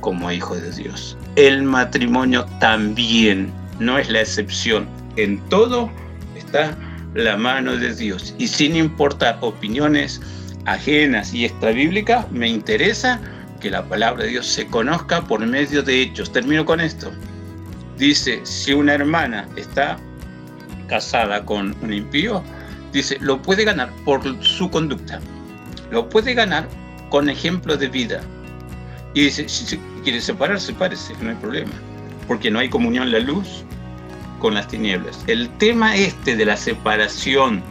como 0.00 0.30
hijo 0.30 0.56
de 0.56 0.70
Dios. 0.72 1.16
El 1.36 1.62
matrimonio 1.62 2.46
también 2.60 3.52
no 3.78 3.98
es 3.98 4.08
la 4.08 4.20
excepción 4.20 4.88
en 5.18 5.38
todo 5.48 5.90
está 6.36 6.76
la 7.14 7.36
mano 7.36 7.76
de 7.76 7.94
Dios. 7.94 8.34
Y 8.38 8.48
sin 8.48 8.76
importar 8.76 9.38
opiniones 9.40 10.20
ajenas 10.64 11.34
y 11.34 11.44
extrabíblicas, 11.44 12.30
me 12.30 12.48
interesa 12.48 13.20
que 13.60 13.70
la 13.70 13.84
palabra 13.84 14.24
de 14.24 14.30
Dios 14.30 14.46
se 14.46 14.66
conozca 14.66 15.22
por 15.22 15.44
medio 15.44 15.82
de 15.82 16.02
hechos. 16.02 16.32
Termino 16.32 16.64
con 16.64 16.80
esto. 16.80 17.10
Dice, 17.98 18.40
si 18.44 18.72
una 18.72 18.94
hermana 18.94 19.48
está 19.56 19.98
casada 20.88 21.44
con 21.44 21.74
un 21.82 21.92
impío, 21.92 22.42
dice, 22.92 23.18
lo 23.20 23.42
puede 23.42 23.64
ganar 23.64 23.90
por 24.04 24.22
su 24.42 24.70
conducta. 24.70 25.20
Lo 25.90 26.08
puede 26.08 26.34
ganar 26.34 26.68
con 27.10 27.28
ejemplo 27.28 27.76
de 27.76 27.88
vida. 27.88 28.20
Y 29.14 29.22
dice, 29.22 29.48
si 29.48 29.78
quiere 30.04 30.20
separarse, 30.20 30.66
sepárese, 30.66 31.14
no 31.20 31.30
hay 31.30 31.36
problema. 31.36 31.72
Porque 32.26 32.50
no 32.50 32.58
hay 32.58 32.68
comunión 32.68 33.10
la 33.10 33.20
luz, 33.20 33.64
con 34.38 34.54
las 34.54 34.68
tinieblas. 34.68 35.22
El 35.26 35.48
tema 35.58 35.96
este 35.96 36.36
de 36.36 36.44
la 36.44 36.56
separación 36.56 37.62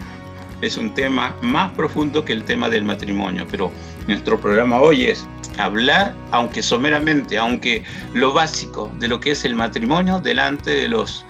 es 0.62 0.78
un 0.78 0.94
tema 0.94 1.36
más 1.42 1.72
profundo 1.74 2.26
que 2.26 2.34
el 2.34 2.44
tema 2.44 2.70
del 2.70 2.84
matrimonio, 2.84 3.46
pero 3.50 3.72
nuestro 4.08 4.40
programa 4.40 4.82
hoy 4.82 5.06
es 5.06 5.26
hablar, 5.58 6.16
aunque 6.32 6.62
someramente, 6.62 7.38
aunque 7.38 7.84
lo 8.14 8.34
básico 8.34 8.92
de 9.00 9.08
lo 9.08 9.20
que 9.20 9.32
es 9.32 9.46
el 9.46 9.56
matrimonio 9.56 10.20
delante 10.20 10.72
de 10.72 10.88
los 10.88 11.26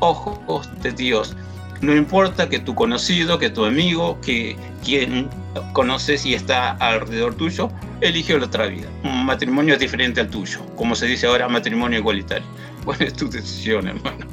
ojos 0.00 0.68
de 0.82 0.92
Dios. 0.92 1.36
No 1.80 1.94
importa 1.94 2.48
que 2.48 2.58
tu 2.58 2.74
conocido, 2.74 3.38
que 3.38 3.50
tu 3.50 3.64
amigo, 3.64 4.18
que 4.20 4.56
quien 4.84 5.28
conoces 5.72 6.26
y 6.26 6.34
está 6.34 6.72
alrededor 6.72 7.34
tuyo, 7.34 7.70
eligió 8.00 8.38
la 8.38 8.46
otra 8.46 8.66
vida. 8.66 8.88
Un 9.04 9.26
matrimonio 9.26 9.74
es 9.74 9.80
diferente 9.80 10.20
al 10.20 10.28
tuyo, 10.28 10.60
como 10.76 10.94
se 10.94 11.06
dice 11.06 11.26
ahora, 11.26 11.48
matrimonio 11.48 11.98
igualitario. 11.98 12.46
Bueno, 12.82 13.04
es 13.04 13.12
tu 13.12 13.28
decisión, 13.28 13.88
hermano 13.88 14.26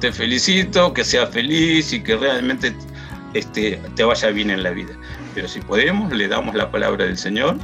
te 0.00 0.10
felicito, 0.12 0.92
que 0.94 1.04
seas 1.04 1.30
feliz 1.30 1.92
y 1.92 2.02
que 2.02 2.16
realmente 2.16 2.74
este, 3.34 3.80
te 3.94 4.02
vaya 4.04 4.30
bien 4.30 4.50
en 4.50 4.62
la 4.62 4.70
vida. 4.70 4.94
Pero 5.34 5.46
si 5.46 5.60
podemos, 5.60 6.10
le 6.12 6.26
damos 6.26 6.54
la 6.54 6.70
palabra 6.70 7.04
del 7.04 7.18
Señor. 7.18 7.56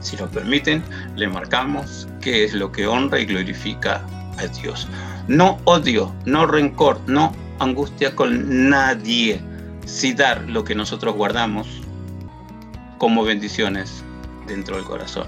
Si 0.00 0.16
nos 0.16 0.30
permiten, 0.30 0.82
le 1.16 1.28
marcamos 1.28 2.06
qué 2.20 2.44
es 2.44 2.52
lo 2.52 2.70
que 2.70 2.86
honra 2.86 3.20
y 3.20 3.26
glorifica 3.26 4.04
a 4.38 4.46
Dios. 4.46 4.86
No 5.28 5.58
odio, 5.64 6.14
no 6.26 6.46
rencor, 6.46 7.00
no 7.06 7.34
angustia 7.58 8.14
con 8.14 8.68
nadie, 8.68 9.40
si 9.86 10.12
dar 10.12 10.42
lo 10.48 10.64
que 10.64 10.74
nosotros 10.74 11.14
guardamos 11.14 11.66
como 13.02 13.24
bendiciones 13.24 14.04
dentro 14.46 14.76
del 14.76 14.84
corazón. 14.84 15.26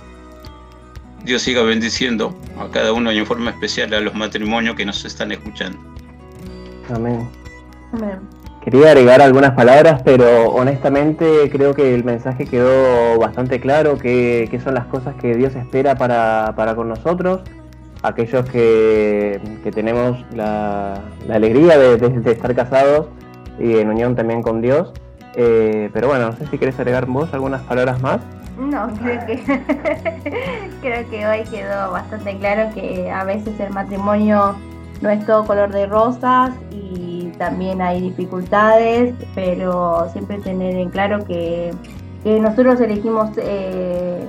Dios 1.24 1.42
siga 1.42 1.60
bendiciendo 1.64 2.32
a 2.56 2.70
cada 2.70 2.92
uno 2.92 3.10
y 3.10 3.18
en 3.18 3.26
forma 3.26 3.50
especial 3.50 3.92
a 3.94 3.98
los 3.98 4.14
matrimonios 4.14 4.76
que 4.76 4.86
nos 4.86 5.04
están 5.04 5.32
escuchando. 5.32 5.76
Amén. 6.94 7.28
Quería 8.62 8.92
agregar 8.92 9.20
algunas 9.20 9.54
palabras, 9.56 10.02
pero 10.04 10.50
honestamente 10.50 11.50
creo 11.50 11.74
que 11.74 11.96
el 11.96 12.04
mensaje 12.04 12.46
quedó 12.46 13.18
bastante 13.18 13.58
claro, 13.58 13.98
que, 13.98 14.48
son 14.62 14.74
las 14.74 14.86
cosas 14.86 15.16
que 15.16 15.34
Dios 15.34 15.56
espera 15.56 15.96
para, 15.96 16.74
con 16.76 16.88
nosotros, 16.88 17.40
aquellos 18.04 18.48
que, 18.50 19.40
tenemos 19.74 20.24
la, 20.32 21.00
alegría 21.28 21.76
de, 21.76 22.30
estar 22.30 22.54
casados 22.54 23.08
y 23.58 23.78
en 23.78 23.88
unión 23.88 24.14
también 24.14 24.42
con 24.42 24.62
Dios. 24.62 24.92
Eh, 25.36 25.90
pero 25.92 26.08
bueno, 26.08 26.30
no 26.30 26.36
sé 26.36 26.46
si 26.46 26.58
quieres 26.58 26.78
agregar 26.78 27.06
vos 27.06 27.32
algunas 27.32 27.62
palabras 27.62 28.00
más. 28.00 28.20
No, 28.58 28.88
creo 29.02 29.26
que 29.26 29.36
creo 30.80 31.10
que 31.10 31.26
hoy 31.26 31.42
quedó 31.50 31.90
bastante 31.90 32.38
claro 32.38 32.72
que 32.72 33.10
a 33.10 33.24
veces 33.24 33.58
el 33.58 33.70
matrimonio 33.70 34.54
no 35.00 35.10
es 35.10 35.26
todo 35.26 35.44
color 35.44 35.72
de 35.72 35.86
rosas 35.86 36.52
y 36.70 37.32
también 37.36 37.82
hay 37.82 38.00
dificultades, 38.00 39.14
pero 39.34 40.08
siempre 40.12 40.38
tener 40.38 40.76
en 40.76 40.90
claro 40.90 41.24
que, 41.24 41.74
nosotros 42.24 42.80
elegimos 42.80 43.30
eh, 43.36 44.26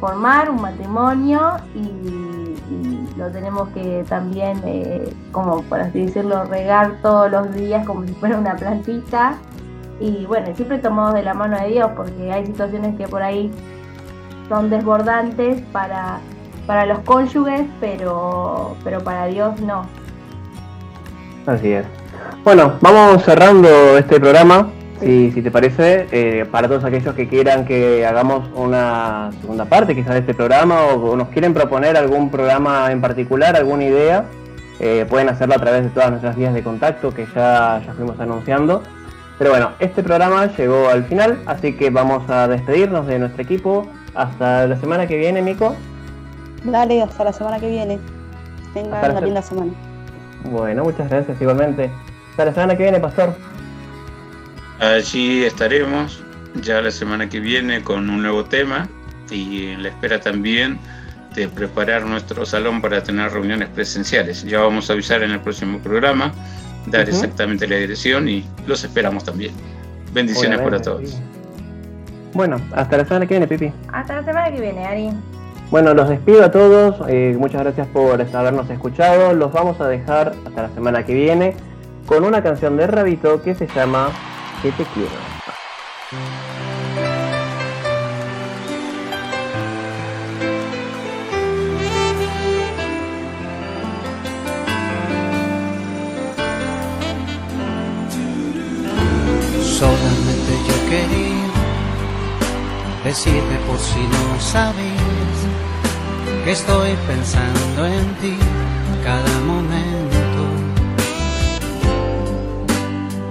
formar 0.00 0.48
un 0.48 0.62
matrimonio 0.62 1.56
y, 1.74 2.54
lo 3.18 3.30
tenemos 3.30 3.70
que 3.70 4.04
también, 4.08 4.60
eh, 4.66 5.10
como 5.32 5.62
por 5.62 5.80
así 5.80 6.04
decirlo, 6.04 6.44
regar 6.44 6.96
todos 7.00 7.30
los 7.30 7.54
días 7.54 7.86
como 7.86 8.06
si 8.06 8.12
fuera 8.14 8.38
una 8.38 8.54
plantita. 8.56 9.38
Y 10.00 10.26
bueno, 10.26 10.54
siempre 10.54 10.78
tomados 10.78 11.14
de 11.14 11.22
la 11.22 11.34
mano 11.34 11.58
de 11.58 11.68
Dios, 11.68 11.90
porque 11.96 12.32
hay 12.32 12.46
situaciones 12.46 12.96
que 12.96 13.08
por 13.08 13.22
ahí 13.22 13.50
son 14.48 14.70
desbordantes 14.70 15.62
para, 15.72 16.18
para 16.66 16.86
los 16.86 16.98
cónyuges, 17.00 17.62
pero, 17.80 18.76
pero 18.84 19.02
para 19.02 19.26
Dios 19.26 19.60
no. 19.60 19.86
Así 21.46 21.72
es. 21.72 21.86
Bueno, 22.44 22.74
vamos 22.80 23.22
cerrando 23.24 23.96
este 23.96 24.20
programa, 24.20 24.68
si, 25.00 25.32
si 25.32 25.42
te 25.42 25.50
parece, 25.50 26.06
eh, 26.12 26.46
para 26.50 26.68
todos 26.68 26.84
aquellos 26.84 27.14
que 27.14 27.28
quieran 27.28 27.64
que 27.64 28.06
hagamos 28.06 28.48
una 28.54 29.30
segunda 29.40 29.64
parte 29.64 29.94
quizás 29.94 30.14
de 30.14 30.20
este 30.20 30.34
programa 30.34 30.86
o, 30.86 31.12
o 31.12 31.16
nos 31.16 31.28
quieren 31.28 31.54
proponer 31.54 31.96
algún 31.96 32.30
programa 32.30 32.90
en 32.92 33.00
particular, 33.00 33.56
alguna 33.56 33.84
idea, 33.84 34.26
eh, 34.78 35.06
pueden 35.08 35.28
hacerlo 35.28 35.54
a 35.54 35.58
través 35.58 35.84
de 35.84 35.90
todas 35.90 36.10
nuestras 36.10 36.36
vías 36.36 36.52
de 36.52 36.62
contacto 36.62 37.12
que 37.12 37.26
ya, 37.34 37.80
ya 37.84 37.94
fuimos 37.94 38.18
anunciando. 38.20 38.82
Pero 39.38 39.50
bueno, 39.50 39.72
este 39.78 40.02
programa 40.02 40.46
llegó 40.56 40.88
al 40.88 41.04
final, 41.04 41.38
así 41.46 41.74
que 41.74 41.90
vamos 41.90 42.28
a 42.30 42.48
despedirnos 42.48 43.06
de 43.06 43.18
nuestro 43.18 43.42
equipo. 43.42 43.86
Hasta 44.14 44.66
la 44.66 44.76
semana 44.80 45.06
que 45.06 45.16
viene, 45.18 45.42
Mico. 45.42 45.76
Dale, 46.64 47.02
hasta 47.02 47.24
la 47.24 47.32
semana 47.32 47.58
que 47.60 47.68
viene. 47.68 47.98
Hasta 47.98 48.72
Tengan 48.74 49.02
la 49.02 49.08
una 49.10 49.18
se- 49.20 49.24
linda 49.26 49.42
semana. 49.42 49.72
Bueno, 50.44 50.84
muchas 50.84 51.10
gracias 51.10 51.40
igualmente. 51.40 51.90
Hasta 52.30 52.44
la 52.46 52.52
semana 52.54 52.76
que 52.76 52.82
viene, 52.84 52.98
Pastor. 53.00 53.34
Allí 54.80 55.44
estaremos 55.44 56.22
ya 56.62 56.80
la 56.80 56.90
semana 56.90 57.28
que 57.28 57.40
viene 57.40 57.82
con 57.82 58.08
un 58.10 58.22
nuevo 58.22 58.44
tema 58.44 58.88
y 59.30 59.68
en 59.68 59.82
la 59.82 59.88
espera 59.88 60.20
también 60.20 60.78
de 61.34 61.48
preparar 61.48 62.04
nuestro 62.06 62.46
salón 62.46 62.80
para 62.80 63.02
tener 63.02 63.30
reuniones 63.32 63.68
presenciales. 63.68 64.42
Ya 64.44 64.60
vamos 64.60 64.88
a 64.88 64.94
avisar 64.94 65.22
en 65.22 65.32
el 65.32 65.40
próximo 65.40 65.78
programa, 65.80 66.32
dar 66.86 67.08
exactamente 67.08 67.66
la 67.66 67.76
dirección 67.76 68.28
y 68.28 68.44
los 68.66 68.82
esperamos 68.84 69.24
también. 69.24 69.52
Bendiciones 70.12 70.60
para 70.60 70.80
todos. 70.80 71.10
sí. 71.10 71.18
Bueno, 72.32 72.60
hasta 72.74 72.98
la 72.98 73.04
semana 73.04 73.26
que 73.26 73.32
viene, 73.32 73.46
Pipi. 73.48 73.72
Hasta 73.90 74.16
la 74.16 74.24
semana 74.24 74.52
que 74.52 74.60
viene, 74.60 74.84
Ari. 74.84 75.10
Bueno, 75.70 75.94
los 75.94 76.08
despido 76.08 76.44
a 76.44 76.50
todos. 76.50 76.96
eh, 77.08 77.34
muchas 77.38 77.62
gracias 77.62 77.86
por 77.88 78.20
habernos 78.20 78.68
escuchado. 78.68 79.32
Los 79.32 79.52
vamos 79.52 79.80
a 79.80 79.88
dejar 79.88 80.34
hasta 80.46 80.62
la 80.62 80.68
semana 80.70 81.04
que 81.04 81.14
viene 81.14 81.56
con 82.04 82.24
una 82.24 82.42
canción 82.42 82.76
de 82.76 82.86
Rabito 82.86 83.42
que 83.42 83.54
se 83.54 83.66
llama 83.68 84.10
Que 84.60 84.70
te 84.72 84.84
quiero. 84.84 86.45
Decirte 103.16 103.56
por 103.66 103.78
si 103.78 104.00
no 104.00 104.40
sabías 104.40 105.38
que 106.44 106.52
estoy 106.52 106.90
pensando 107.06 107.86
en 107.86 108.14
ti 108.20 108.36
cada 109.02 109.40
momento. 109.40 110.42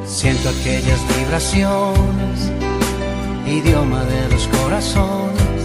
Siento 0.07 0.49
aquellas 0.49 0.99
vibraciones, 1.15 2.51
idioma 3.45 4.03
de 4.05 4.29
los 4.29 4.47
corazones 4.47 5.61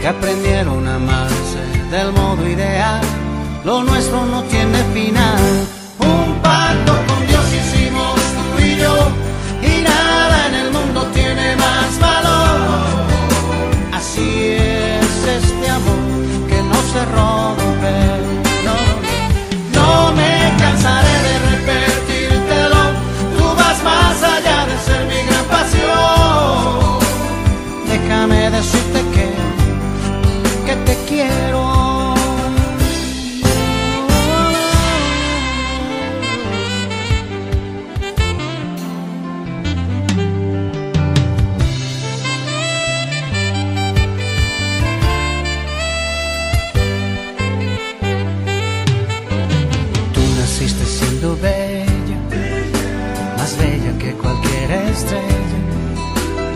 que 0.00 0.08
aprendieron 0.08 0.88
a 0.88 0.94
amarse 0.94 1.62
del 1.90 2.12
modo 2.12 2.48
ideal. 2.48 3.02
Lo 3.66 3.82
nuestro 3.82 4.24
no 4.24 4.42
tiene 4.44 4.78
final. 4.94 5.66
Un 5.98 6.40
pacto 6.40 7.09
se 16.92 17.04
rompe. 17.04 18.49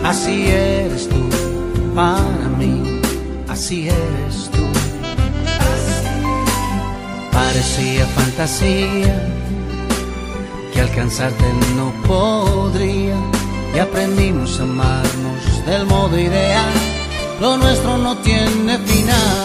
Así 0.05 0.45
eres 0.47 1.09
tú 1.09 1.15
para 1.95 2.47
mí, 2.59 3.01
así 3.47 3.87
eres 3.87 4.51
tú. 4.51 4.63
Parecía 7.31 8.05
fantasía 8.05 9.27
que 10.71 10.81
alcanzarte 10.81 11.43
no 11.75 11.91
podría 12.07 13.15
y 13.73 13.79
aprendimos 13.79 14.59
a 14.59 14.63
amarnos 14.63 15.65
del 15.65 15.87
modo 15.87 16.19
ideal. 16.19 16.73
Lo 17.41 17.57
nuestro 17.57 17.97
no 17.97 18.15
tiene 18.17 18.77
final. 18.77 19.44